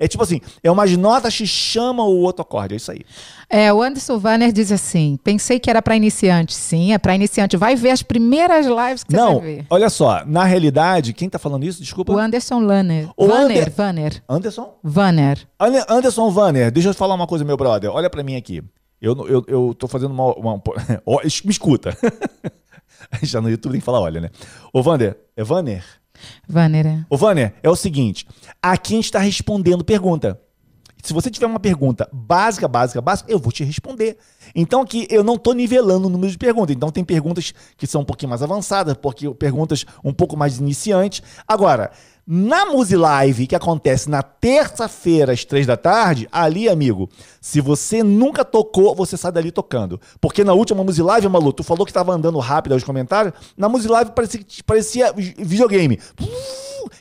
É 0.00 0.08
tipo 0.08 0.22
assim, 0.24 0.40
é 0.62 0.70
umas 0.70 0.96
notas 0.96 1.36
que 1.36 1.46
chamam 1.46 2.06
o 2.08 2.20
outro 2.20 2.40
acorde. 2.40 2.72
É 2.72 2.76
isso 2.78 2.90
aí. 2.90 3.02
É, 3.50 3.70
o 3.70 3.82
Anderson 3.82 4.18
Vanner 4.18 4.50
diz 4.50 4.72
assim: 4.72 5.18
pensei 5.22 5.60
que 5.60 5.68
era 5.68 5.82
para 5.82 5.94
iniciante. 5.94 6.54
Sim, 6.54 6.94
é 6.94 6.98
para 6.98 7.14
iniciante. 7.14 7.54
Vai 7.58 7.76
ver 7.76 7.90
as 7.90 8.02
primeiras 8.02 8.64
lives 8.64 9.04
que 9.04 9.12
você 9.12 9.16
não, 9.18 9.40
vai 9.40 9.56
ver. 9.56 9.66
olha 9.68 9.90
só, 9.90 10.24
na 10.24 10.44
realidade, 10.44 11.12
quem 11.12 11.28
tá 11.28 11.38
falando 11.38 11.64
isso? 11.64 11.82
Desculpa. 11.82 12.14
O 12.14 12.18
Anderson 12.18 12.60
Lanner. 12.60 13.10
O 13.14 13.26
Vanner, 13.26 13.58
Ander- 13.58 13.72
Vanner. 13.72 14.22
Anderson? 14.26 14.74
Vanner. 14.82 15.46
Anderson 15.88 16.30
Vanner, 16.30 16.70
deixa 16.70 16.88
eu 16.88 16.94
falar 16.94 17.14
uma 17.14 17.26
coisa, 17.26 17.44
meu 17.44 17.58
brother. 17.58 17.90
Olha 17.90 18.08
pra 18.08 18.22
mim 18.22 18.36
aqui. 18.36 18.62
Eu, 19.02 19.14
eu, 19.26 19.44
eu 19.46 19.74
tô 19.78 19.86
fazendo 19.86 20.12
uma. 20.12 20.34
uma 20.34 20.56
me 21.44 21.50
escuta. 21.50 21.94
Já 23.22 23.40
no 23.40 23.50
YouTube 23.50 23.72
tem 23.72 23.80
que 23.80 23.84
falar, 23.84 24.00
olha, 24.00 24.20
né? 24.20 24.30
Ô, 24.72 24.82
Vander, 24.82 25.18
é 25.36 25.44
Vanner? 25.44 25.84
Vanner, 26.48 26.86
é. 26.86 27.06
Ô, 27.08 27.16
Vanner, 27.16 27.54
é 27.62 27.68
o 27.70 27.76
seguinte: 27.76 28.26
aqui 28.62 28.94
a 28.94 28.96
gente 28.96 29.04
está 29.06 29.18
respondendo 29.18 29.84
pergunta. 29.84 30.40
Se 31.02 31.12
você 31.12 31.30
tiver 31.30 31.46
uma 31.46 31.60
pergunta 31.60 32.08
básica, 32.12 32.68
básica, 32.68 33.00
básica, 33.00 33.30
eu 33.32 33.38
vou 33.38 33.50
te 33.50 33.64
responder. 33.64 34.18
Então 34.54 34.82
aqui 34.82 35.06
eu 35.10 35.24
não 35.24 35.34
estou 35.34 35.54
nivelando 35.54 36.06
o 36.06 36.10
número 36.10 36.30
de 36.30 36.36
perguntas. 36.36 36.76
Então 36.76 36.90
tem 36.90 37.04
perguntas 37.04 37.54
que 37.76 37.86
são 37.86 38.02
um 38.02 38.04
pouquinho 38.04 38.28
mais 38.28 38.42
avançadas, 38.42 38.94
porque 39.00 39.32
perguntas 39.34 39.86
um 40.04 40.12
pouco 40.12 40.36
mais 40.36 40.58
iniciantes. 40.58 41.22
Agora, 41.48 41.90
na 42.32 42.64
Musi 42.64 42.94
Live, 42.94 43.48
que 43.48 43.56
acontece 43.56 44.08
na 44.08 44.22
terça-feira 44.22 45.32
às 45.32 45.44
três 45.44 45.66
da 45.66 45.76
tarde, 45.76 46.28
ali, 46.30 46.68
amigo, 46.68 47.10
se 47.40 47.60
você 47.60 48.04
nunca 48.04 48.44
tocou, 48.44 48.94
você 48.94 49.16
sai 49.16 49.32
dali 49.32 49.50
tocando. 49.50 50.00
Porque 50.20 50.44
na 50.44 50.52
última 50.52 50.84
Musi 50.84 51.02
Live, 51.02 51.28
Malu, 51.28 51.52
tu 51.52 51.64
falou 51.64 51.84
que 51.84 51.90
estava 51.90 52.12
andando 52.12 52.38
rápido 52.38 52.74
aos 52.74 52.84
comentários. 52.84 53.34
Na 53.56 53.68
Musi 53.68 53.88
Live 53.88 54.12
parecia, 54.12 54.44
parecia 54.64 55.12
videogame. 55.12 55.98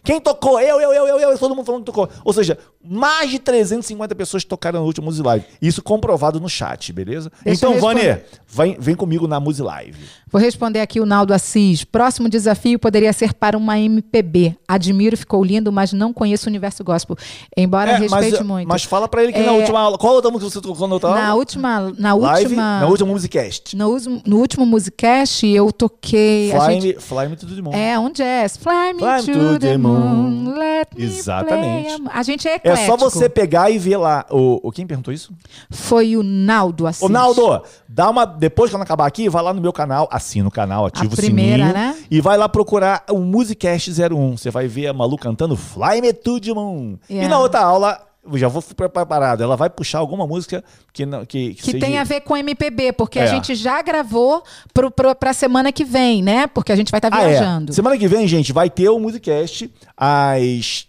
Quem 0.03 0.19
tocou? 0.19 0.59
Eu, 0.59 0.81
eu, 0.81 0.91
eu, 0.93 1.07
eu, 1.07 1.19
eu. 1.19 1.37
Todo 1.37 1.55
mundo 1.55 1.65
falando 1.65 1.81
que 1.81 1.85
tocou. 1.85 2.09
Ou 2.23 2.33
seja, 2.33 2.57
mais 2.83 3.29
de 3.29 3.39
350 3.39 4.15
pessoas 4.15 4.43
tocaram 4.43 4.79
no 4.79 4.85
último 4.85 5.05
Music 5.05 5.25
Live. 5.25 5.45
Isso 5.61 5.81
comprovado 5.81 6.39
no 6.39 6.49
chat, 6.49 6.91
beleza? 6.91 7.31
Então. 7.45 7.79
Vânia, 7.79 8.25
vem, 8.47 8.77
vem 8.79 8.95
comigo 8.95 9.27
na 9.27 9.39
Music 9.39 9.63
Live. 9.63 9.99
Vou 10.31 10.39
responder 10.39 10.79
aqui 10.81 10.99
o 10.99 11.05
Naldo 11.05 11.33
Assis. 11.33 11.83
Próximo 11.83 12.29
desafio 12.29 12.77
poderia 12.79 13.11
ser 13.13 13.33
para 13.33 13.57
uma 13.57 13.79
MPB. 13.79 14.55
Admiro, 14.67 15.17
ficou 15.17 15.43
lindo, 15.43 15.71
mas 15.71 15.91
não 15.93 16.13
conheço 16.13 16.45
o 16.47 16.49
universo 16.49 16.83
gospel. 16.83 17.15
Embora 17.57 17.91
É, 17.91 17.97
respeite 17.97 18.37
mas, 18.37 18.41
muito. 18.47 18.67
mas 18.67 18.83
fala 18.83 19.07
pra 19.07 19.23
ele 19.23 19.33
que 19.33 19.39
na 19.39 19.53
É. 19.53 19.57
última 19.57 19.79
aula. 19.79 19.97
Qual 19.97 20.13
outra 20.13 20.29
música 20.29 20.49
você 20.51 20.61
tocou 20.61 20.87
na 20.87 20.93
outra 20.95 21.09
na 21.09 21.27
aula? 21.29 21.35
última, 21.39 21.93
na 21.97 22.13
Live, 22.13 22.43
última, 22.45 22.79
na 22.79 22.87
última 22.87 23.09
Musicast. 23.11 23.75
no, 23.75 23.87
último- 23.89 24.21
no 24.25 24.37
último 24.37 24.65
Musicast, 24.65 25.45
eu 25.47 25.71
toquei. 25.71 26.51
Fly, 26.51 26.73
gente- 26.73 26.87
me, 26.95 27.01
fly 27.01 27.27
me 27.27 27.35
to 27.35 27.45
the 27.47 27.61
moon. 27.61 27.73
É, 27.73 27.97
um 27.97 28.11
jazz. 28.11 28.57
Fly 28.57 28.93
me 28.93 28.99
Fly 28.99 29.33
to, 29.33 29.59
the 29.59 29.77
moon, 29.77 30.53
let 30.57 30.87
me 30.95 31.05
Exatamente. 31.05 31.95
play 31.97 32.07
a- 32.13 32.19
A 32.19 32.23
gente 32.23 32.47
é 32.47 32.51
É 32.51 32.55
eclético. 32.55 32.85
só 32.85 32.97
você 32.97 33.29
pegar 33.29 33.69
e 33.71 33.77
ver 33.77 33.97
lá. 33.97 34.25
O, 34.29 34.59
o- 34.67 34.71
quem 34.71 34.85
perguntou 34.85 35.13
isso? 35.13 35.33
Foi 35.71 36.15
o 36.17 36.23
Naldo 36.23 36.85
Assis. 36.85 37.01
Ô, 37.01 37.09
Naldo, 37.09 37.61
dá 37.87 38.09
uma. 38.09 38.25
Depois 38.25 38.69
que 38.69 38.75
eu 38.75 38.81
acabar 38.81 39.05
aqui, 39.07 39.29
vai 39.29 39.41
lá 39.43 39.53
no 39.53 39.61
meu 39.61 39.71
canal, 39.73 40.07
assina 40.19 40.47
o 40.47 40.51
canal, 40.51 40.85
ativa 40.85 41.13
o 41.13 41.17
primeira, 41.17 41.67
sininho. 41.67 41.73
né? 41.73 41.97
E 42.11 42.21
vai 42.21 42.37
lá 42.37 42.47
procurar 42.47 43.03
o 43.09 43.17
Musicast 43.19 43.89
01. 43.91 44.37
Você 44.37 44.51
vai 44.51 44.67
ver 44.67 44.87
a 44.87 44.93
Malu 44.93 45.17
cantando 45.17 45.55
Fly 45.55 46.01
Me 46.01 46.13
to 46.13 46.39
the 46.39 46.53
Moon. 46.53 46.97
E 47.09 47.13
Yeah. 47.15 47.35
na 47.35 47.41
outra 47.41 47.61
aula, 47.61 47.99
eu 48.31 48.37
já 48.37 48.47
vou 48.47 48.61
pre- 48.61 48.87
preparado. 48.89 49.41
Ela 49.41 49.55
vai 49.55 49.69
puxar 49.69 49.97
alguma 49.99 50.27
música 50.27 50.63
que, 50.93 51.05
não, 51.05 51.25
que, 51.25 51.55
Que 51.55 51.63
seja- 51.65 51.79
tem 51.79 51.97
a 51.97 52.03
ver 52.03 52.21
com 52.21 52.37
MPB, 52.37 52.93
porque 52.93 53.17
a 53.19 53.23
É. 53.23 53.27
gente 53.27 53.55
já 53.55 53.81
gravou 53.81 54.43
pro, 54.73 54.91
pro, 54.91 55.15
pra 55.15 55.33
semana 55.33 55.71
que 55.71 55.83
vem, 55.83 56.21
né? 56.21 56.45
Porque 56.47 56.71
a 56.71 56.75
gente 56.75 56.91
vai 56.91 56.99
estar 56.99 57.09
Ah, 57.11 57.23
é. 57.23 57.29
viajando. 57.29 57.73
Semana 57.73 57.97
que 57.97 58.07
vem, 58.07 58.27
gente, 58.27 58.53
vai 58.53 58.69
ter 58.69 58.89
o 58.89 58.99
Musicast 58.99 59.71
às. 59.97 60.87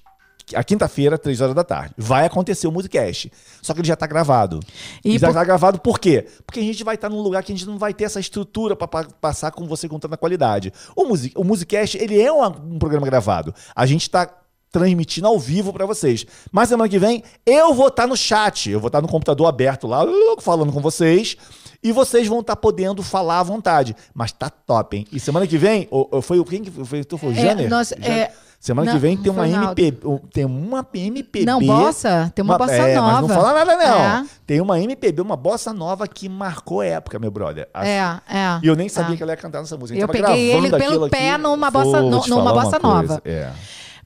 A 0.55 0.65
quinta-feira, 0.65 1.17
três 1.19 1.41
horas 1.41 1.55
da 1.55 1.65
tarde. 1.65 1.95
Vai 1.97 2.27
acontecer 2.27 2.67
o 2.67 2.73
Musicast. 2.73 3.31
Só 3.63 3.73
que 3.75 3.81
ele 3.81 3.89
já 3.89 3.97
tá 3.97 4.07
gravado. 4.07 4.61
E 5.05 5.19
já 5.19 5.29
por- 5.29 5.35
tá 5.35 5.45
gravado 5.45 5.79
por 5.81 5.99
quê? 5.99 6.27
Porque 6.47 6.61
a 6.61 6.63
gente 6.63 6.83
vai 6.85 6.95
estar 6.95 7.09
num 7.09 7.21
lugar 7.21 7.43
que 7.43 7.53
a 7.53 7.55
gente 7.57 7.67
não 7.67 7.79
vai 7.79 7.93
ter 7.95 8.05
essa 8.05 8.21
estrutura 8.21 8.75
pra 8.77 8.89
pa- 8.89 9.09
passar 9.21 9.51
com 9.53 9.67
você 9.67 9.89
com 9.89 9.99
tanta 9.99 10.17
qualidade. 10.17 10.73
O, 10.97 11.05
Music, 11.05 11.35
o 11.37 11.45
Musicast, 11.45 11.97
ele 11.99 12.21
é 12.21 12.33
um, 12.33 12.45
um 12.45 12.79
programa 12.79 13.07
gravado. 13.07 13.55
A 13.75 13.87
gente 13.87 14.09
tá 14.09 14.29
transmitindo 14.73 15.27
ao 15.27 15.39
vivo 15.39 15.73
pra 15.73 15.85
vocês. 15.85 16.25
Mas 16.53 16.69
semana 16.69 16.89
que 16.89 16.99
vem, 16.99 17.25
eu 17.45 17.75
vou 17.75 17.89
estar 17.89 18.07
no 18.07 18.17
chat. 18.17 18.71
Eu 18.71 18.79
vou 18.79 18.87
estar 18.87 19.01
no 19.01 19.09
computador 19.09 19.49
aberto 19.49 19.87
lá, 19.89 20.05
falando 20.41 20.73
com 20.73 20.81
vocês. 20.81 21.37
E 21.83 21.91
vocês 21.93 22.29
vão 22.29 22.41
estar 22.41 22.55
podendo 22.57 23.03
falar 23.03 23.41
à 23.41 23.43
vontade. 23.43 23.97
Mas 24.15 24.31
tá 24.33 24.49
top, 24.51 24.97
hein? 24.99 25.07
E 25.11 25.19
semana 25.19 25.47
que 25.47 25.57
vem, 25.59 25.89
o- 25.91 26.19
o- 26.19 26.23
foi 26.23 26.39
o 26.39 26.45
quem 26.45 26.63
que 26.63 26.71
foi? 26.71 27.03
Tu 27.03 27.19
foi 27.19 27.31
o 27.31 27.37
É, 27.37 27.69
nós- 27.69 27.89
Janer? 27.89 28.11
é, 28.13 28.33
semana 28.61 28.87
não, 28.93 28.93
que 28.95 29.01
vem 29.01 29.17
tem 29.17 29.33
uma 29.33 29.43
foi 29.43 29.53
o 29.53 29.57
Naldo. 29.57 29.81
MP, 29.81 30.07
um- 30.07 30.19
tem 30.19 30.45
uma 30.45 30.87
MPB. 30.95 31.45
Não, 31.47 31.59
bossa? 31.61 32.31
Tem 32.35 32.45
uma 32.45 32.59
bossa 32.59 32.73
é, 32.75 33.01
Mas 33.01 33.13
não 33.15 33.21
nova. 33.23 33.35
fala 33.35 33.53
nada 33.55 33.77
não. 33.77 33.99
É. 34.01 34.25
Tem 34.47 34.61
uma 34.61 34.79
MPB, 34.79 35.23
uma 35.23 35.37
bossa 35.37 35.73
nova 35.73 36.07
que 36.07 36.29
marcou 36.29 36.81
a 36.83 36.87
época, 36.87 37.19
meu 37.19 37.31
brother. 37.31 37.69
A- 37.73 37.87
É, 37.89 37.99
é. 38.29 38.61
E 38.63 38.67
eu 38.67 38.77
nem 38.77 38.89
sabia 38.89 39.15
é. 39.15 39.17
que 39.17 39.23
ela 39.23 39.33
ia 39.33 39.37
cantar 39.37 39.61
nessa 39.61 39.77
música. 39.77 39.99
Eu 39.99 40.07
peguei 40.07 40.53
ele 40.53 40.71
pelo 40.71 41.09
pé 41.09 41.31
aqui. 41.33 41.43
numa 41.43 41.71
bossa- 41.71 41.99
te 42.21 42.31
numa 42.31 42.53
bossa 42.53 42.79
uma 42.79 42.81
coisa, 42.81 43.09
nova. 43.09 43.23
É. 43.25 43.51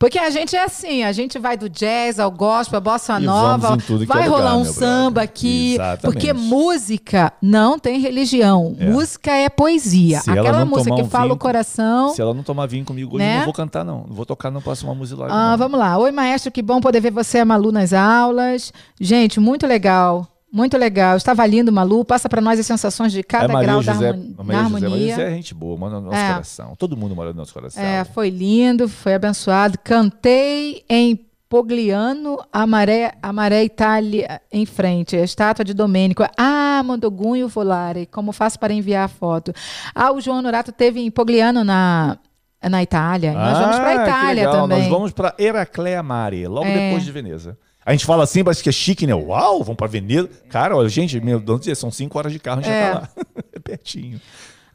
Porque 0.04 0.18
a 0.18 0.28
gente 0.28 0.54
é 0.54 0.62
assim, 0.62 1.02
a 1.02 1.12
gente 1.12 1.38
vai 1.38 1.56
do 1.56 1.66
jazz 1.66 2.18
ao 2.20 2.30
gospel, 2.30 2.76
a 2.76 2.80
bossa 2.80 3.18
E 3.18 3.24
nova, 3.24 3.78
que 3.78 4.04
vai 4.04 4.20
é 4.22 4.24
lugar, 4.26 4.28
rolar 4.28 4.56
um 4.58 4.64
samba 4.66 5.10
brother. 5.12 5.22
aqui, 5.30 5.74
Exatamente. 5.76 6.02
porque 6.02 6.32
música 6.34 7.32
não 7.40 7.78
tem 7.78 7.98
religião, 7.98 8.76
É. 8.78 8.86
música 8.90 9.30
é 9.32 9.48
poesia. 9.48 10.20
Se 10.20 10.28
ela 10.30 10.40
Aquela 10.42 10.58
não 10.60 10.66
música 10.66 10.90
tomar 10.90 10.96
que 11.00 11.06
um 11.06 11.10
fala 11.10 11.24
vinho, 11.24 11.34
o 11.36 11.38
coração. 11.38 12.08
Se 12.10 12.20
ela 12.20 12.34
não 12.34 12.42
tomar 12.42 12.66
vinho 12.66 12.84
comigo 12.84 13.16
hoje, 13.16 13.24
Né? 13.24 13.32
eu 13.34 13.38
não 13.38 13.44
vou 13.46 13.54
cantar, 13.54 13.82
não. 13.82 14.04
Não 14.06 14.14
vou 14.14 14.26
tocar 14.26 14.50
na 14.50 14.60
próxima 14.60 14.94
música 14.94 15.20
live. 15.22 15.34
Ah, 15.34 15.52
não. 15.52 15.56
vamos 15.56 15.78
lá. 15.80 15.96
Oi, 15.96 16.12
maestro, 16.12 16.52
que 16.52 16.60
bom 16.60 16.80
poder 16.82 17.00
ver 17.00 17.10
você, 17.10 17.38
a 17.38 17.44
Malu, 17.46 17.72
nas 17.72 17.94
aulas. 17.94 18.72
Gente, 19.00 19.40
muito 19.40 19.66
legal. 19.66 20.28
Muito 20.56 20.78
legal. 20.78 21.16
Estava 21.16 21.44
lindo, 21.44 21.72
Malu. 21.72 22.04
Passa 22.04 22.28
para 22.28 22.40
nós 22.40 22.60
as 22.60 22.64
sensações 22.66 23.10
de 23.12 23.24
cada 23.24 23.52
é 23.58 23.62
grau 23.62 23.82
José, 23.82 23.92
da, 23.92 24.06
a 24.06 24.10
harmoni- 24.10 24.34
Maria 24.38 24.62
José, 24.62 24.70
Maria 24.70 24.86
harmonia. 24.86 25.08
José 25.16 25.26
é 25.28 25.34
gente 25.34 25.52
boa, 25.52 25.76
mora 25.76 25.94
no 25.94 26.02
nosso 26.02 26.16
É. 26.16 26.28
coração. 26.32 26.74
Todo 26.78 26.96
mundo 26.96 27.16
mora 27.16 27.30
no 27.32 27.36
nosso 27.38 27.52
coração. 27.52 27.82
É, 27.82 28.04
foi 28.04 28.30
lindo, 28.30 28.88
foi 28.88 29.14
abençoado. 29.14 29.76
Cantei 29.82 30.84
em 30.88 31.18
Pogliano, 31.48 32.38
a 32.52 32.66
maré, 32.66 33.14
a 33.22 33.32
maré 33.32 33.64
Itália 33.64 34.40
em 34.52 34.64
frente, 34.64 35.16
a 35.16 35.24
estátua 35.24 35.64
de 35.64 35.74
Domênico. 35.74 36.24
Ah, 36.38 36.82
Mondogunho 36.84 37.48
Volare, 37.48 38.06
como 38.06 38.30
faço 38.32 38.58
para 38.58 38.72
enviar 38.72 39.04
a 39.04 39.08
foto? 39.08 39.52
Ah, 39.94 40.12
o 40.12 40.20
João 40.20 40.40
Norato 40.40 40.70
teve 40.72 41.00
em 41.00 41.10
Pogliano 41.10 41.64
na, 41.64 42.16
na 42.62 42.82
Itália. 42.82 43.32
Nós 43.32 43.58
vamos 43.58 43.76
para 43.76 43.90
Ah, 43.92 43.96
que 43.96 44.02
Itália 44.10 44.50
também. 44.50 44.78
Nós 44.82 44.88
vamos 44.88 45.12
para 45.12 45.34
Heraclea 45.38 46.02
Mare, 46.02 46.46
logo 46.46 46.66
É. 46.66 46.86
depois 46.88 47.04
de 47.04 47.10
Veneza. 47.12 47.58
A 47.86 47.92
gente 47.92 48.06
fala 48.06 48.24
assim, 48.24 48.42
parece 48.42 48.62
que 48.62 48.68
é 48.68 48.72
chique, 48.72 49.06
né? 49.06 49.14
Uau, 49.14 49.60
vamos 49.62 49.76
para 49.76 49.86
Veneza. 49.86 50.28
Cara, 50.48 50.76
olha, 50.76 50.88
gente, 50.88 51.20
meu, 51.20 51.38
dizer, 51.58 51.74
são 51.76 51.90
cinco 51.90 52.18
horas 52.18 52.32
de 52.32 52.38
carro, 52.38 52.60
a 52.60 52.62
gente 52.62 52.72
É. 52.72 52.86
já 52.86 52.92
tá 52.94 52.98
lá. 53.00 53.08
é 53.52 53.58
pertinho. 53.58 54.20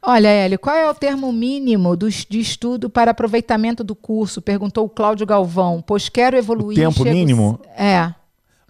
Olha, 0.02 0.28
Hélio, 0.28 0.58
qual 0.58 0.74
é 0.76 0.88
o 0.88 0.94
termo 0.94 1.30
mínimo 1.32 1.94
dos- 1.96 2.24
de 2.28 2.40
estudo 2.40 2.88
para 2.88 3.10
aproveitamento 3.10 3.84
do 3.84 3.94
curso? 3.94 4.40
Perguntou 4.40 4.86
o 4.86 4.88
Cláudio 4.88 5.26
Galvão. 5.26 5.82
Pois 5.86 6.08
quero 6.08 6.36
evoluir. 6.38 6.78
O 6.78 6.80
tempo 6.80 7.02
chego- 7.02 7.10
mínimo? 7.10 7.60
É. 7.76 8.14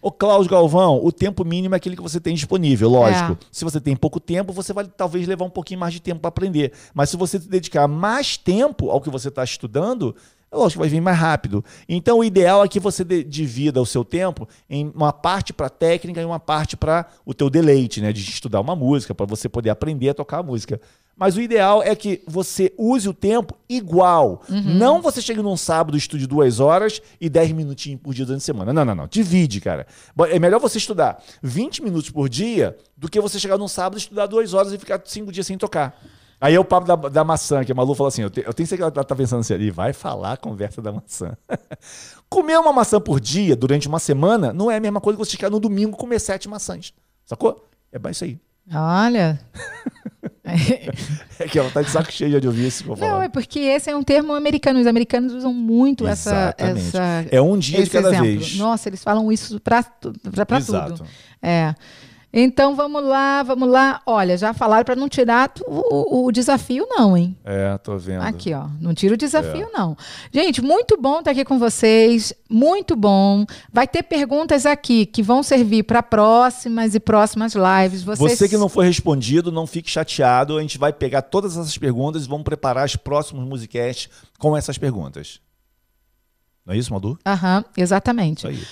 Ô, 0.03 0.11
Cláudio 0.11 0.51
Galvão, 0.51 0.99
o 1.05 1.13
tempo 1.13 1.45
mínimo 1.45 1.75
é 1.75 1.77
aquele 1.77 1.95
que 1.95 2.03
você 2.03 2.19
tem 2.19 2.35
disponível, 2.35 2.89
lógico. 2.89 3.33
É. 3.35 3.37
Se 3.53 3.63
você 3.65 3.79
tem 3.79 3.95
pouco 3.95 4.19
tempo, 4.19 4.53
você 4.53 4.73
vai 4.73 4.87
talvez 4.87 5.29
levar 5.29 5.45
um 5.45 5.51
pouquinho 5.51 5.79
mais 5.79 5.93
de 5.93 6.01
tempo 6.01 6.21
para 6.21 6.29
aprender. 6.31 6.73
Mas 6.95 7.11
se 7.11 7.17
você 7.19 7.39
dedicar 7.39 7.87
mais 7.87 8.37
tempo 8.39 8.91
ao 8.91 9.01
que 9.01 9.11
você 9.11 9.29
está 9.29 9.45
estudando, 9.45 10.17
é 10.53 10.57
lógico 10.57 10.73
que 10.73 10.79
vai 10.79 10.89
vir 10.89 11.01
mais 11.01 11.17
rápido. 11.17 11.65
Então, 11.89 12.19
o 12.19 12.25
ideal 12.25 12.65
é 12.65 12.69
que 12.69 12.81
você 12.81 13.05
divida 13.05 13.81
o 13.81 13.87
seu 13.87 14.05
tempo 14.05 14.49
em 14.69 14.91
uma 14.95 15.13
parte 15.13 15.53
para 15.53 15.71
técnica 15.71 16.21
e 16.21 16.25
uma 16.25 16.41
parte 16.41 16.77
para 16.77 17.07
o 17.25 17.33
teu 17.33 17.49
deleite, 17.49 18.01
né? 18.01 18.13
De 18.13 18.21
estudar 18.21 18.61
uma 18.61 18.75
música, 18.75 19.15
para 19.15 19.27
você 19.27 19.49
poder 19.49 19.71
aprender 19.71 20.09
a 20.09 20.15
tocar 20.15 20.39
a 20.39 20.43
música. 20.43 20.81
Mas 21.17 21.37
o 21.37 21.41
ideal 21.41 21.83
é 21.83 21.95
que 21.95 22.23
você 22.27 22.73
use 22.79 23.07
o 23.09 23.13
tempo 23.13 23.55
igual. 23.69 24.43
Não 24.49 25.03
você 25.03 25.21
chegue 25.21 25.43
num 25.43 25.57
sábado, 25.57 25.97
estude 25.97 26.27
duas 26.27 26.61
horas 26.61 27.01
e 27.21 27.29
dez 27.29 27.53
minutinhos 27.53 28.01
por 28.03 28.15
dia 28.15 28.25
durante 28.25 28.41
a 28.41 28.45
semana. 28.45 28.73
Não, 28.73 28.85
não, 28.87 28.95
não. 28.95 29.07
Divide, 29.07 29.61
cara. 29.61 29.87
É 30.31 30.39
melhor 30.39 30.59
você 30.59 30.79
estudar 30.79 31.23
20 31.43 31.83
minutos 31.83 32.11
por 32.11 32.29
dia 32.29 32.77
do 32.97 33.09
que 33.09 33.21
você 33.21 33.39
chegar 33.39 33.59
num 33.59 33.69
sábado 33.69 33.99
e 33.99 34.01
estudar 34.01 34.27
duas 34.27 34.55
horas 34.55 34.73
e 34.73 34.79
ficar 34.79 35.01
cinco 35.05 35.31
dias 35.31 35.47
sem 35.47 35.59
tocar. 35.59 36.01
Aí 36.41 36.55
é 36.55 36.61
o 36.61 36.65
papo 36.65 36.87
da, 36.87 36.97
da 36.97 37.23
maçã, 37.23 37.63
que 37.65 37.71
a 37.71 37.75
Malu 37.75 37.95
fala 37.95 38.09
assim: 38.09 38.23
eu, 38.23 38.31
te- 38.31 38.43
eu 38.47 38.55
tenho 38.55 38.67
certeza 38.67 38.91
que 38.91 38.99
ela 38.99 39.05
tá 39.05 39.15
pensando 39.15 39.41
assim 39.41 39.53
ali, 39.55 39.71
vai 39.71 39.93
falar 39.93 40.33
a 40.33 40.37
conversa 40.37 40.81
da 40.81 40.91
maçã. 40.91 41.37
comer 42.31 42.59
uma 42.59 42.73
maçã 42.73 42.99
por 43.01 43.21
dia 43.21 43.55
durante 43.55 43.87
uma 43.89 43.99
semana 43.99 44.53
não 44.53 44.71
é 44.71 44.77
a 44.77 44.81
mesma 44.81 45.01
coisa 45.01 45.19
que 45.19 45.25
você 45.25 45.33
chegar 45.33 45.51
no 45.51 45.61
domingo 45.61 45.95
e 45.97 45.99
comer 46.01 46.19
sete 46.19 46.49
maçãs. 46.49 46.95
Sacou? 47.27 47.69
É 47.93 47.99
bem 47.99 48.13
isso 48.13 48.25
aí. 48.25 48.39
Olha. 48.73 49.39
É 51.39 51.47
que 51.47 51.59
ela 51.59 51.71
tá 51.71 51.81
de 51.81 51.91
saco 51.91 52.11
cheio 52.11 52.41
de 52.41 52.47
ouvir 52.49 52.67
isso 52.67 52.83
que 52.83 52.91
eu 52.91 52.97
Não, 52.97 53.23
é 53.23 53.29
porque 53.29 53.61
esse 53.61 53.89
é 53.89 53.95
um 53.95 54.03
termo 54.03 54.33
americano. 54.33 54.81
Os 54.81 54.87
americanos 54.87 55.33
usam 55.33 55.55
muito 55.55 56.07
essa, 56.09 56.31
Exatamente. 56.59 56.89
essa. 56.89 57.27
É 57.31 57.41
um 57.41 57.57
dia 57.57 57.85
de 57.85 57.91
cada 57.91 58.09
exemplo. 58.09 58.25
vez. 58.27 58.57
Nossa, 58.57 58.89
eles 58.89 59.03
falam 59.03 59.31
isso 59.31 59.61
para 59.61 59.83
tudo. 59.83 60.19
Exato. 60.57 61.05
É. 61.41 61.75
Então 62.33 62.77
vamos 62.77 63.03
lá, 63.03 63.43
vamos 63.43 63.69
lá. 63.69 64.01
Olha, 64.07 64.37
já 64.39 64.55
falaram 64.55 64.85
para 64.85 64.95
não 64.95 65.09
tirar 65.09 65.51
o, 65.67 66.23
o- 66.23 66.27
o 66.27 66.33
desafio, 66.33 66.87
não, 66.89 67.17
hein? 67.17 67.37
É, 67.45 67.77
tô 67.79 67.99
vendo. 67.99 68.23
Aqui, 68.23 68.55
ó. 68.55 68.69
Não 68.81 68.95
tira 68.95 69.15
o 69.15 69.17
desafio, 69.17 69.67
É. 69.67 69.77
não. 69.77 69.97
Gente, 70.33 70.63
muito 70.63 70.97
bom 70.97 71.19
estar 71.19 71.33
aqui 71.33 71.45
com 71.45 71.59
vocês. 71.59 72.33
Muito 72.49 72.95
bom. 72.95 73.45
Vai 73.73 73.89
ter 73.89 74.05
perguntas 74.05 74.65
aqui 74.65 75.07
que 75.07 75.25
vão 75.25 75.43
servir 75.43 75.83
para 75.83 76.05
próximas 76.05 76.95
e 76.95 77.01
próximas 77.01 77.55
lives. 77.55 78.05
Vocês... 78.05 78.39
Você 78.39 78.49
que 78.49 78.57
não 78.57 78.69
foi 78.69 78.87
respondido, 78.87 79.51
não 79.51 79.67
fique 79.67 79.91
chateado. 79.91 80.57
A 80.57 80.61
gente 80.63 80.79
vai 80.79 80.93
pegar 80.93 81.23
todas 81.23 81.57
essas 81.57 81.77
perguntas 81.77 82.25
e 82.27 82.29
vamos 82.29 82.45
preparar 82.45 82.87
os 82.87 82.95
próximos 82.95 83.45
musicasts 83.45 84.09
com 84.39 84.57
essas 84.57 84.79
perguntas. 84.79 85.41
Não 86.65 86.75
é 86.75 86.79
isso, 86.79 86.93
Madu? 86.93 87.19
Aham, 87.27 87.65
exatamente. 87.77 88.39
Isso 88.39 88.47
aí. 88.49 88.63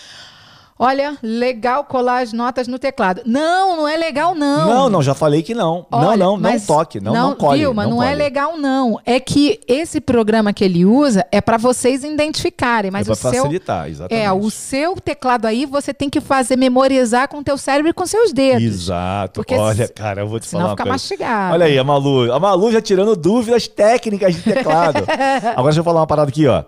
Olha, 0.79 1.19
legal 1.21 1.83
colar 1.85 2.23
as 2.23 2.33
notas 2.33 2.69
no 2.69 2.79
teclado. 2.79 3.23
Não, 3.27 3.77
não 3.77 3.89
é 3.89 3.97
legal, 3.97 4.33
não. 4.33 4.69
Não, 4.69 4.89
não, 4.89 5.03
já 5.03 5.13
falei 5.13 5.43
que 5.43 5.53
não. 5.53 5.85
Olha, 5.91 6.17
não, 6.17 6.37
não, 6.37 6.53
não 6.53 6.61
toque, 6.61 7.01
não, 7.01 7.13
não, 7.13 7.35
colhe. 7.35 7.61
Viu, 7.61 7.75
mas 7.75 7.91
não, 7.91 8.01
é 8.01 8.11
colhe. 8.11 8.19
legal, 8.19 8.57
não. 8.57 9.01
É 9.05 9.19
que 9.19 9.59
esse 9.67 10.01
programa 10.01 10.53
que 10.53 10.63
ele 10.63 10.85
usa 10.85 11.27
é 11.33 11.41
para 11.41 11.57
vocês 11.57 12.05
identificarem, 12.05 12.93
mas 12.93 13.09
é 13.09 13.13
o 13.13 13.17
pra 13.17 13.31
seu. 13.31 13.43
facilitar, 13.43 13.89
exatamente. 13.89 14.25
É, 14.25 14.33
o 14.33 14.49
seu 14.51 14.95
teclado 15.01 15.47
aí 15.47 15.67
você 15.67 15.93
tem 15.93 16.09
que 16.09 16.21
fazer 16.21 16.57
memorizar 16.57 17.29
com 17.29 17.39
o 17.39 17.43
teu 17.43 17.59
cérebro 17.59 17.91
e 17.91 17.93
com 17.93 18.07
seus 18.07 18.33
dedos. 18.33 18.63
Exato. 18.63 19.33
Porque 19.41 19.55
Olha, 19.55 19.89
cara, 19.89 20.21
eu 20.21 20.29
vou 20.29 20.39
te 20.39 20.47
falar 20.47 20.65
uma 20.65 20.71
fica 20.71 20.85
coisa. 20.85 20.95
mastigado. 20.95 21.55
Olha 21.55 21.67
aí, 21.67 21.77
a 21.77 21.83
Malu. 21.83 22.33
A 22.33 22.39
Malu 22.39 22.71
já 22.71 22.81
tirando 22.81 23.17
dúvidas 23.17 23.67
técnicas 23.67 24.37
de 24.37 24.43
teclado. 24.43 24.99
Agora 25.57 25.65
deixa 25.65 25.81
eu 25.81 25.85
falar 25.85 26.01
uma 26.01 26.07
parada 26.07 26.29
aqui, 26.29 26.47
ó. 26.47 26.63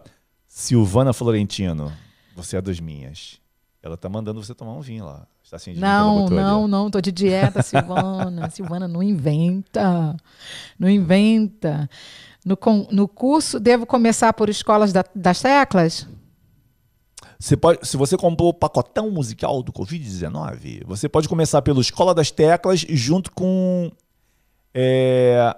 Silvana 0.49 1.13
Florentino, 1.13 1.93
você 2.35 2.57
é 2.57 2.61
das 2.61 2.81
minhas. 2.81 3.39
Ela 3.83 3.97
tá 3.97 4.09
mandando 4.09 4.43
você 4.43 4.55
tomar 4.55 4.73
um 4.73 4.81
vinho 4.81 5.07
lá. 5.07 5.27
Está 5.43 5.59
sem 5.59 5.75
de 5.75 5.81
Não, 5.81 6.29
não, 6.29 6.69
não, 6.69 6.91
tô 6.91 7.01
de 7.01 7.11
dieta, 7.11 7.63
Silvana. 7.63 8.49
Silvana, 8.53 8.87
não 8.87 9.03
inventa. 9.03 10.17
Não 10.79 10.89
inventa. 10.89 11.89
No, 12.45 12.59
no 12.91 13.09
curso, 13.09 13.59
devo 13.59 13.87
começar 13.87 14.33
por 14.35 14.49
escolas 14.49 14.93
da, 14.93 15.05
das 15.15 15.41
teclas? 15.41 16.07
Você 17.39 17.57
pode, 17.57 17.87
se 17.89 17.97
você 17.97 18.19
comprou 18.19 18.51
o 18.51 18.55
pacotão 18.55 19.11
musical 19.11 19.63
do 19.63 19.73
Covid-19, 19.73 20.85
você 20.85 21.09
pode 21.09 21.27
começar 21.27 21.63
pelo 21.63 21.81
Escola 21.81 22.15
das 22.15 22.31
Teclas 22.31 22.81
junto 22.81 23.33
com. 23.33 23.91
É, 24.75 25.57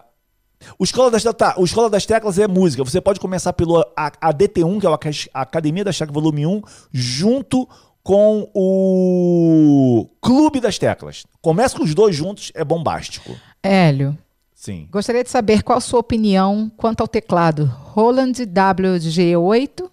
o 0.79 0.85
Escola, 0.85 1.11
das, 1.11 1.25
tá, 1.25 1.55
o 1.59 1.65
Escola 1.65 1.91
das 1.91 2.07
Teclas 2.07 2.39
é 2.39 2.47
música. 2.47 2.85
Você 2.85 3.01
pode 3.01 3.19
começar 3.19 3.53
pelo 3.53 3.85
ADT1, 3.97 4.81
que 4.81 4.87
é 4.87 5.29
a 5.35 5.43
Academia 5.43 5.85
da 5.85 5.93
Teclas 5.93 6.13
Volume 6.13 6.47
1, 6.47 6.63
junto 6.93 7.69
com 8.03 8.49
o 8.55 10.09
Clube 10.21 10.61
das 10.61 10.79
Teclas. 10.79 11.25
Começa 11.41 11.77
com 11.77 11.85
os 11.85 11.95
dois 11.95 12.15
juntos, 12.15 12.51
é 12.55 12.65
bombástico. 12.65 13.35
Hélio. 13.63 14.17
Sim. 14.55 14.89
Gostaria 14.91 15.25
de 15.25 15.31
saber 15.31 15.63
qual 15.63 15.79
a 15.79 15.81
sua 15.81 16.01
opinião 16.01 16.71
quanto 16.77 17.01
ao 17.01 17.09
teclado 17.09 17.65
Roland 17.65 18.33
WG8. 18.33 19.91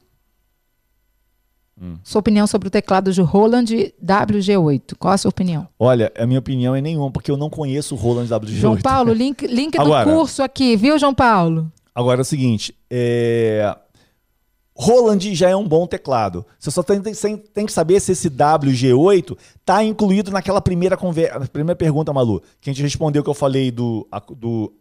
Hum. 1.82 1.98
Sua 2.04 2.20
opinião 2.20 2.46
sobre 2.46 2.68
o 2.68 2.72
teclado 2.72 3.12
de 3.12 3.22
Roland 3.22 3.66
WG8. 4.04 4.96
Qual 5.00 5.14
a 5.14 5.18
sua 5.18 5.30
opinião? 5.30 5.68
Olha, 5.80 6.12
a 6.18 6.28
minha 6.28 6.40
opinião 6.40 6.76
é 6.76 6.82
nenhuma, 6.82 7.10
porque 7.10 7.32
eu 7.32 7.38
não 7.38 7.50
conheço 7.50 7.96
o 7.96 7.98
Roland 7.98 8.28
WG8. 8.28 8.48
João 8.50 8.78
Paulo, 8.78 9.14
link, 9.14 9.48
link 9.48 9.76
do 9.76 9.82
agora, 9.82 10.12
curso 10.12 10.44
aqui, 10.44 10.76
viu, 10.76 11.00
João 11.00 11.16
Paulo? 11.16 11.72
Agora 11.96 12.22
é 12.22 12.24
o 12.24 12.26
seguinte, 12.26 12.76
é... 12.90 13.76
Roland 14.82 15.20
já 15.36 15.50
é 15.50 15.56
um 15.56 15.68
bom 15.68 15.86
teclado. 15.86 16.46
Você 16.58 16.72
só 16.72 16.82
tem, 16.82 17.02
tem, 17.02 17.38
tem 17.38 17.66
que 17.66 17.72
saber 17.72 18.00
se 18.00 18.14
esse 18.14 18.30
WG8 18.30 19.38
está 19.60 19.84
incluído 19.84 20.32
naquela 20.32 20.62
primeira, 20.62 20.98
primeira 21.52 21.76
pergunta, 21.76 22.14
Malu, 22.14 22.42
que 22.62 22.70
a 22.70 22.74
gente 22.74 22.82
respondeu 22.82 23.22
que 23.22 23.30
eu 23.30 23.34
falei 23.34 23.72
do, 23.72 24.08
do 24.38 24.72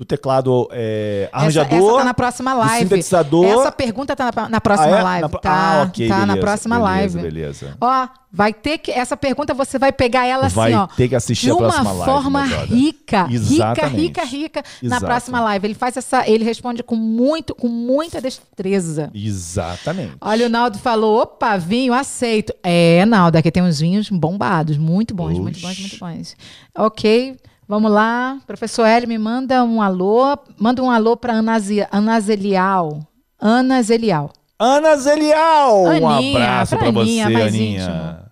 do 0.00 0.06
teclado 0.06 0.66
é, 0.72 1.28
arranjador. 1.30 1.76
Essa, 1.76 1.86
essa 1.86 1.98
tá 1.98 2.04
na 2.04 2.14
próxima 2.14 2.54
live. 2.54 2.88
sintetizador. 2.88 3.44
Essa 3.44 3.70
pergunta 3.70 4.16
tá 4.16 4.30
na, 4.34 4.48
na 4.48 4.58
próxima 4.58 4.96
ah, 4.96 4.98
é? 4.98 5.02
live. 5.02 5.20
Na, 5.20 5.38
tá, 5.38 5.50
ah, 5.52 5.82
ok. 5.82 6.08
Tá 6.08 6.14
beleza, 6.14 6.26
na 6.26 6.36
próxima 6.38 6.76
beleza, 6.76 6.90
live. 7.18 7.18
Beleza. 7.18 7.76
Ó, 7.78 8.08
vai 8.32 8.54
ter 8.54 8.78
que. 8.78 8.90
Essa 8.90 9.14
pergunta 9.14 9.52
você 9.52 9.78
vai 9.78 9.92
pegar 9.92 10.24
ela 10.24 10.48
vai 10.48 10.72
assim, 10.72 10.82
ó. 10.82 10.86
ter 10.86 11.06
que 11.06 11.14
assistir 11.14 11.48
de 11.48 11.52
a 11.52 11.56
próxima 11.56 11.92
live. 11.92 12.04
De 12.04 12.10
uma 12.10 12.22
forma 12.22 12.44
rica. 12.64 13.28
Exatamente. 13.30 13.96
Rica, 13.96 14.24
rica, 14.24 14.62
rica. 14.62 14.64
Na 14.84 15.00
próxima 15.00 15.38
live. 15.42 15.66
Ele 15.66 15.74
faz 15.74 15.98
essa. 15.98 16.26
Ele 16.26 16.44
responde 16.44 16.82
com 16.82 16.96
muito, 16.96 17.54
com 17.54 17.68
muita 17.68 18.22
destreza. 18.22 19.10
Exatamente. 19.12 20.14
Olha, 20.18 20.46
o 20.46 20.48
Naldo 20.48 20.78
falou: 20.78 21.20
opa, 21.20 21.58
vinho, 21.58 21.92
aceito. 21.92 22.54
É, 22.62 23.04
Naldo, 23.04 23.36
aqui 23.36 23.50
tem 23.50 23.62
uns 23.62 23.78
vinhos 23.78 24.08
bombados, 24.08 24.78
muito 24.78 25.14
bons, 25.14 25.32
Oxi. 25.32 25.40
muito 25.42 25.60
bons, 25.60 25.78
muito 25.78 25.98
bons. 25.98 26.36
Ok. 26.74 27.36
Vamos 27.70 27.92
lá, 27.92 28.36
professor 28.48 28.84
Hélio, 28.84 29.08
me 29.08 29.16
manda 29.16 29.62
um 29.62 29.80
alô, 29.80 30.36
manda 30.58 30.82
um 30.82 30.90
alô 30.90 31.16
para 31.16 31.34
Ana, 31.34 31.56
Ana 31.92 32.18
Zelial. 32.18 32.98
Ana 33.40 33.80
Zelial. 33.80 34.32
Ana 34.58 34.96
Zelial! 34.96 35.84
um 35.84 36.08
abraço 36.08 36.76
para 36.76 36.90
você, 36.90 37.20
Aninha. 37.20 38.24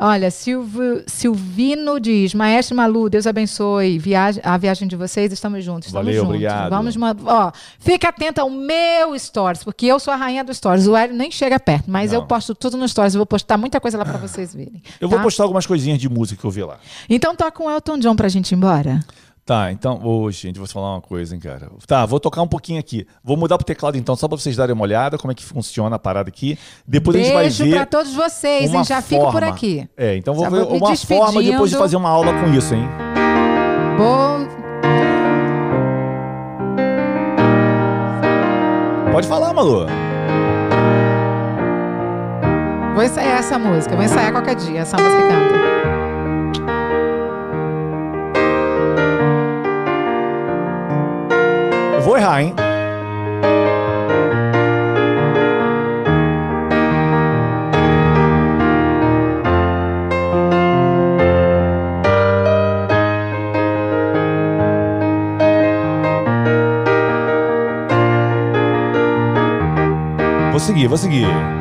Olha, 0.00 0.30
Silvio, 0.30 1.02
Silvino 1.08 1.98
diz, 1.98 2.32
Maestro 2.32 2.76
Malu, 2.76 3.10
Deus 3.10 3.26
abençoe 3.26 3.98
viagem, 3.98 4.40
a 4.44 4.56
viagem 4.56 4.86
de 4.86 4.94
vocês, 4.94 5.32
estamos 5.32 5.64
juntos. 5.64 5.88
Estamos 5.88 6.06
Valeu, 6.06 6.20
juntos. 6.20 6.36
obrigado. 6.36 6.70
Vamos, 6.70 6.94
ó, 7.26 7.50
fica 7.80 8.08
atento 8.08 8.40
ao 8.40 8.48
meu 8.48 9.18
stories, 9.18 9.64
porque 9.64 9.86
eu 9.86 9.98
sou 9.98 10.14
a 10.14 10.16
rainha 10.16 10.44
do 10.44 10.54
stories. 10.54 10.86
O 10.86 10.94
Hélio 10.94 11.16
nem 11.16 11.32
chega 11.32 11.58
perto, 11.58 11.90
mas 11.90 12.12
Não. 12.12 12.20
eu 12.20 12.26
posto 12.26 12.54
tudo 12.54 12.76
no 12.76 12.86
stories. 12.88 13.14
Eu 13.14 13.18
vou 13.18 13.26
postar 13.26 13.58
muita 13.58 13.80
coisa 13.80 13.98
lá 13.98 14.04
para 14.04 14.18
vocês 14.18 14.54
verem. 14.54 14.80
Eu 15.00 15.08
tá? 15.08 15.16
vou 15.16 15.24
postar 15.24 15.42
algumas 15.42 15.66
coisinhas 15.66 15.98
de 15.98 16.08
música 16.08 16.40
que 16.40 16.46
eu 16.46 16.50
vi 16.52 16.62
lá. 16.62 16.78
Então 17.10 17.34
toca 17.34 17.60
um 17.60 17.68
Elton 17.68 17.98
John 17.98 18.14
pra 18.14 18.28
gente 18.28 18.52
ir 18.52 18.54
embora. 18.54 19.00
Tá, 19.48 19.72
então, 19.72 19.98
hoje, 20.04 20.42
gente, 20.42 20.58
vou 20.58 20.68
te 20.68 20.74
falar 20.74 20.92
uma 20.92 21.00
coisa, 21.00 21.34
hein, 21.34 21.40
cara. 21.40 21.70
Tá, 21.86 22.04
vou 22.04 22.20
tocar 22.20 22.42
um 22.42 22.46
pouquinho 22.46 22.78
aqui. 22.78 23.06
Vou 23.24 23.34
mudar 23.34 23.56
pro 23.56 23.64
teclado 23.64 23.96
então, 23.96 24.14
só 24.14 24.28
para 24.28 24.36
vocês 24.36 24.54
darem 24.54 24.74
uma 24.74 24.82
olhada 24.82 25.16
como 25.16 25.32
é 25.32 25.34
que 25.34 25.42
funciona 25.42 25.96
a 25.96 25.98
parada 25.98 26.28
aqui. 26.28 26.58
Depois 26.86 27.16
Beijo 27.16 27.34
a 27.34 27.44
gente 27.44 27.56
vai 27.56 27.68
ver. 27.68 27.74
para 27.76 27.86
todos 27.86 28.12
vocês, 28.12 28.74
hein? 28.74 28.84
Já 28.84 29.00
forma. 29.00 29.24
fico 29.24 29.32
por 29.32 29.42
aqui. 29.42 29.88
É, 29.96 30.18
então 30.18 30.34
vou 30.34 30.44
Já 30.44 30.50
ver 30.50 30.64
vou 30.66 30.76
uma 30.76 30.94
forma 30.94 31.42
depois 31.42 31.70
de 31.70 31.78
fazer 31.78 31.96
uma 31.96 32.10
aula 32.10 32.30
com 32.34 32.52
isso, 32.52 32.74
hein? 32.74 32.86
Bom. 33.96 34.46
Pode 39.10 39.26
falar, 39.26 39.54
Malu. 39.54 39.86
Vou 42.94 43.02
ensaiar 43.02 43.38
essa 43.38 43.58
música, 43.58 43.96
vou 43.96 44.04
ensaiar 44.04 44.30
qualquer 44.30 44.56
dia, 44.56 44.80
essa 44.80 44.98
música 44.98 45.22
canta. 45.22 45.87
Vou 52.08 52.16
errar, 52.16 52.40
hein? 52.40 52.54
Vou 70.50 70.58
seguir, 70.58 70.88
vou 70.88 70.96
seguir. 70.96 71.57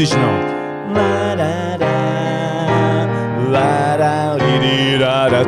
Existe, 0.00 0.16
não. 0.16 0.60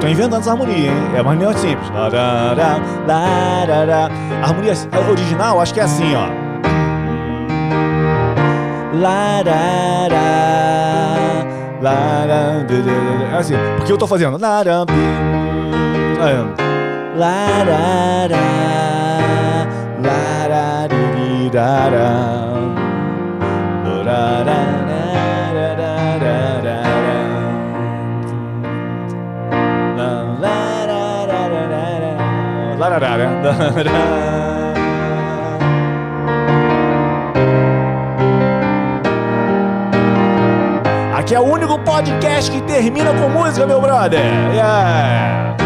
Tô 0.00 0.06
inventando 0.06 0.40
essa 0.40 0.50
harmonia, 0.50 0.90
hein? 0.90 1.10
É 1.14 1.22
uma 1.22 1.32
harmonia 1.32 1.56
simples. 1.56 1.90
A 4.42 4.46
harmonia 4.46 4.72
original, 5.10 5.60
acho 5.60 5.72
que 5.72 5.80
é 5.80 5.84
assim, 5.84 6.14
ó. 6.14 6.26
É 13.32 13.38
assim, 13.38 13.54
porque 13.76 13.92
eu 13.92 13.98
tô 13.98 14.06
fazendo. 14.06 14.38
Aqui 41.14 41.34
é 41.34 41.40
o 41.40 41.44
único 41.44 41.78
podcast 41.78 42.50
que 42.50 42.60
termina 42.62 43.12
com 43.14 43.28
música, 43.28 43.66
meu 43.66 43.80
brother. 43.80 44.20
Yeah. 44.52 45.56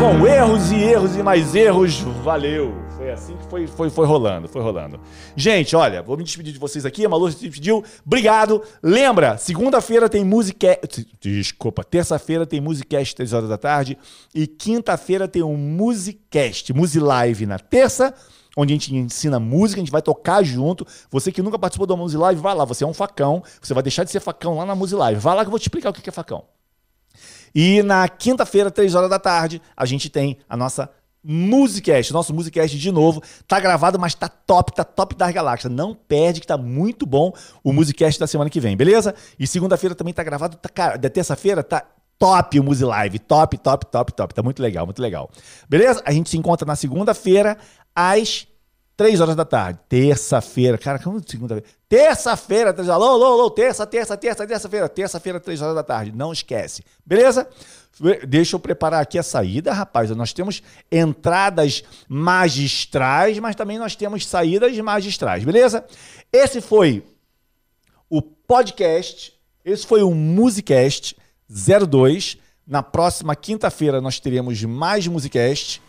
Com 0.00 0.26
erros 0.26 0.72
e 0.72 0.82
erros 0.82 1.16
e 1.16 1.22
mais 1.22 1.54
erros, 1.54 2.00
valeu. 2.24 2.89
Foi 3.10 3.12
assim 3.12 3.36
que 3.36 3.44
foi, 3.44 3.66
foi, 3.66 3.90
foi 3.90 4.06
rolando, 4.06 4.48
foi 4.48 4.62
rolando. 4.62 5.00
Gente, 5.34 5.74
olha, 5.74 6.02
vou 6.02 6.16
me 6.16 6.22
despedir 6.22 6.52
de 6.52 6.58
vocês 6.58 6.84
aqui. 6.86 7.04
A 7.04 7.08
Malu 7.08 7.30
se 7.30 7.40
despediu. 7.40 7.82
Obrigado. 8.06 8.62
Lembra, 8.82 9.36
segunda-feira 9.36 10.08
tem 10.08 10.24
música. 10.24 10.78
Desculpa, 11.20 11.82
terça-feira 11.82 12.46
tem 12.46 12.60
Musicast 12.60 13.16
3 13.16 13.32
horas 13.32 13.48
da 13.48 13.58
tarde. 13.58 13.98
E 14.34 14.46
quinta-feira 14.46 15.26
tem 15.26 15.42
um 15.42 15.56
Musicast, 15.56 16.72
Musilive 16.72 17.46
na 17.46 17.58
terça 17.58 18.14
onde 18.56 18.74
a 18.74 18.76
gente 18.76 18.94
ensina 18.94 19.38
música, 19.38 19.80
a 19.80 19.84
gente 19.84 19.92
vai 19.92 20.02
tocar 20.02 20.42
junto. 20.42 20.84
Você 21.08 21.30
que 21.30 21.40
nunca 21.40 21.58
participou 21.58 21.86
da 21.86 21.96
Music 21.96 22.20
Live, 22.20 22.40
vai 22.40 22.54
lá, 22.54 22.64
você 22.64 22.82
é 22.82 22.86
um 22.86 22.92
facão, 22.92 23.42
você 23.62 23.72
vai 23.72 23.82
deixar 23.82 24.02
de 24.02 24.10
ser 24.10 24.20
facão 24.20 24.56
lá 24.56 24.66
na 24.66 24.74
Music 24.74 24.98
Live. 24.98 25.20
Vai 25.20 25.36
lá 25.36 25.42
que 25.42 25.46
eu 25.46 25.50
vou 25.50 25.58
te 25.58 25.62
explicar 25.62 25.90
o 25.90 25.92
que 25.92 26.08
é 26.08 26.12
facão. 26.12 26.44
E 27.54 27.82
na 27.82 28.08
quinta-feira, 28.08 28.70
3 28.70 28.94
horas 28.94 29.08
da 29.08 29.18
tarde, 29.18 29.62
a 29.76 29.84
gente 29.86 30.10
tem 30.10 30.36
a 30.48 30.56
nossa 30.56 30.90
Musicast, 31.22 32.12
nosso 32.12 32.32
Musicast 32.32 32.78
de 32.78 32.90
novo, 32.90 33.22
tá 33.46 33.60
gravado, 33.60 33.98
mas 33.98 34.14
tá 34.14 34.28
top, 34.28 34.74
tá 34.74 34.84
top 34.84 35.14
das 35.14 35.32
galáxias. 35.32 35.72
Não 35.72 35.94
perde 35.94 36.40
que 36.40 36.46
tá 36.46 36.56
muito 36.56 37.04
bom 37.04 37.32
o 37.62 37.72
Musicast 37.72 38.18
da 38.18 38.26
semana 38.26 38.48
que 38.48 38.60
vem, 38.60 38.76
beleza? 38.76 39.14
E 39.38 39.46
segunda-feira 39.46 39.94
também 39.94 40.14
tá 40.14 40.22
gravado, 40.22 40.56
tá, 40.56 40.68
cara, 40.68 40.96
da 40.96 41.10
terça-feira 41.10 41.62
tá 41.62 41.84
top 42.18 42.60
o 42.60 42.64
Musi 42.64 42.84
Live, 42.84 43.18
top, 43.18 43.56
top, 43.58 43.86
top, 43.86 44.12
top, 44.12 44.34
tá 44.34 44.42
muito 44.42 44.62
legal, 44.62 44.84
muito 44.84 45.00
legal. 45.00 45.30
Beleza? 45.68 46.02
A 46.04 46.12
gente 46.12 46.28
se 46.28 46.36
encontra 46.36 46.66
na 46.66 46.76
segunda-feira 46.76 47.56
às 47.94 48.46
3 49.00 49.18
horas 49.18 49.34
da 49.34 49.46
tarde. 49.46 49.80
Terça-feira. 49.88 50.76
Cara, 50.76 50.98
como 50.98 51.18
segunda-feira? 51.26 51.66
Terça-feira, 51.88 52.76
alô, 52.92 53.06
alô, 53.06 53.24
alô, 53.24 53.50
terça, 53.50 53.86
terça, 53.86 54.14
terça, 54.14 54.46
terça-feira. 54.46 54.90
Terça-feira, 54.90 55.40
3 55.40 55.62
horas 55.62 55.74
da 55.74 55.82
tarde. 55.82 56.12
Não 56.14 56.30
esquece. 56.30 56.84
Beleza? 57.04 57.48
Deixa 58.26 58.56
eu 58.56 58.60
preparar 58.60 59.02
aqui 59.02 59.18
a 59.18 59.22
saída, 59.22 59.72
rapaz. 59.72 60.10
Nós 60.10 60.32
temos 60.32 60.62
entradas 60.90 61.82
magistrais, 62.08 63.38
mas 63.38 63.54
também 63.54 63.78
nós 63.78 63.94
temos 63.94 64.26
saídas 64.26 64.76
magistrais, 64.78 65.44
beleza? 65.44 65.84
Esse 66.32 66.60
foi 66.60 67.04
o 68.08 68.22
podcast, 68.22 69.34
esse 69.64 69.86
foi 69.86 70.02
o 70.02 70.14
Musicast 70.14 71.16
02. 71.48 72.38
Na 72.66 72.82
próxima 72.82 73.34
quinta-feira 73.36 74.00
nós 74.00 74.18
teremos 74.18 74.62
mais 74.64 75.06
Musicast. 75.06 75.82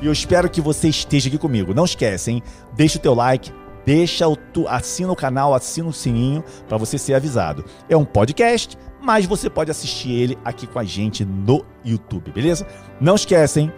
E 0.00 0.06
eu 0.06 0.12
espero 0.12 0.50
que 0.50 0.60
você 0.60 0.88
esteja 0.88 1.28
aqui 1.28 1.38
comigo. 1.38 1.72
Não 1.72 1.84
esquece, 1.84 2.32
hein? 2.32 2.42
Deixa 2.74 2.98
o 2.98 3.00
teu 3.00 3.14
like, 3.14 3.52
deixa 3.86 4.26
o 4.26 4.34
tu, 4.34 4.66
assina 4.66 5.12
o 5.12 5.16
canal, 5.16 5.54
assina 5.54 5.88
o 5.88 5.92
sininho 5.92 6.42
para 6.68 6.76
você 6.76 6.98
ser 6.98 7.14
avisado. 7.14 7.64
É 7.88 7.96
um 7.96 8.04
podcast, 8.04 8.76
mas 9.02 9.26
você 9.26 9.50
pode 9.50 9.70
assistir 9.70 10.10
ele 10.12 10.38
aqui 10.44 10.66
com 10.66 10.78
a 10.78 10.84
gente 10.84 11.24
no 11.24 11.64
YouTube, 11.84 12.30
beleza? 12.30 12.66
Não 13.00 13.14
esquece, 13.16 13.60
hein? 13.60 13.72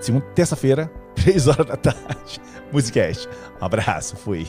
Segunda, 0.00 0.24
terça-feira, 0.34 0.90
3 1.16 1.48
horas 1.48 1.66
da 1.66 1.76
tarde, 1.76 2.40
Musicast. 2.72 3.28
Um 3.60 3.64
abraço, 3.64 4.16
fui. 4.16 4.46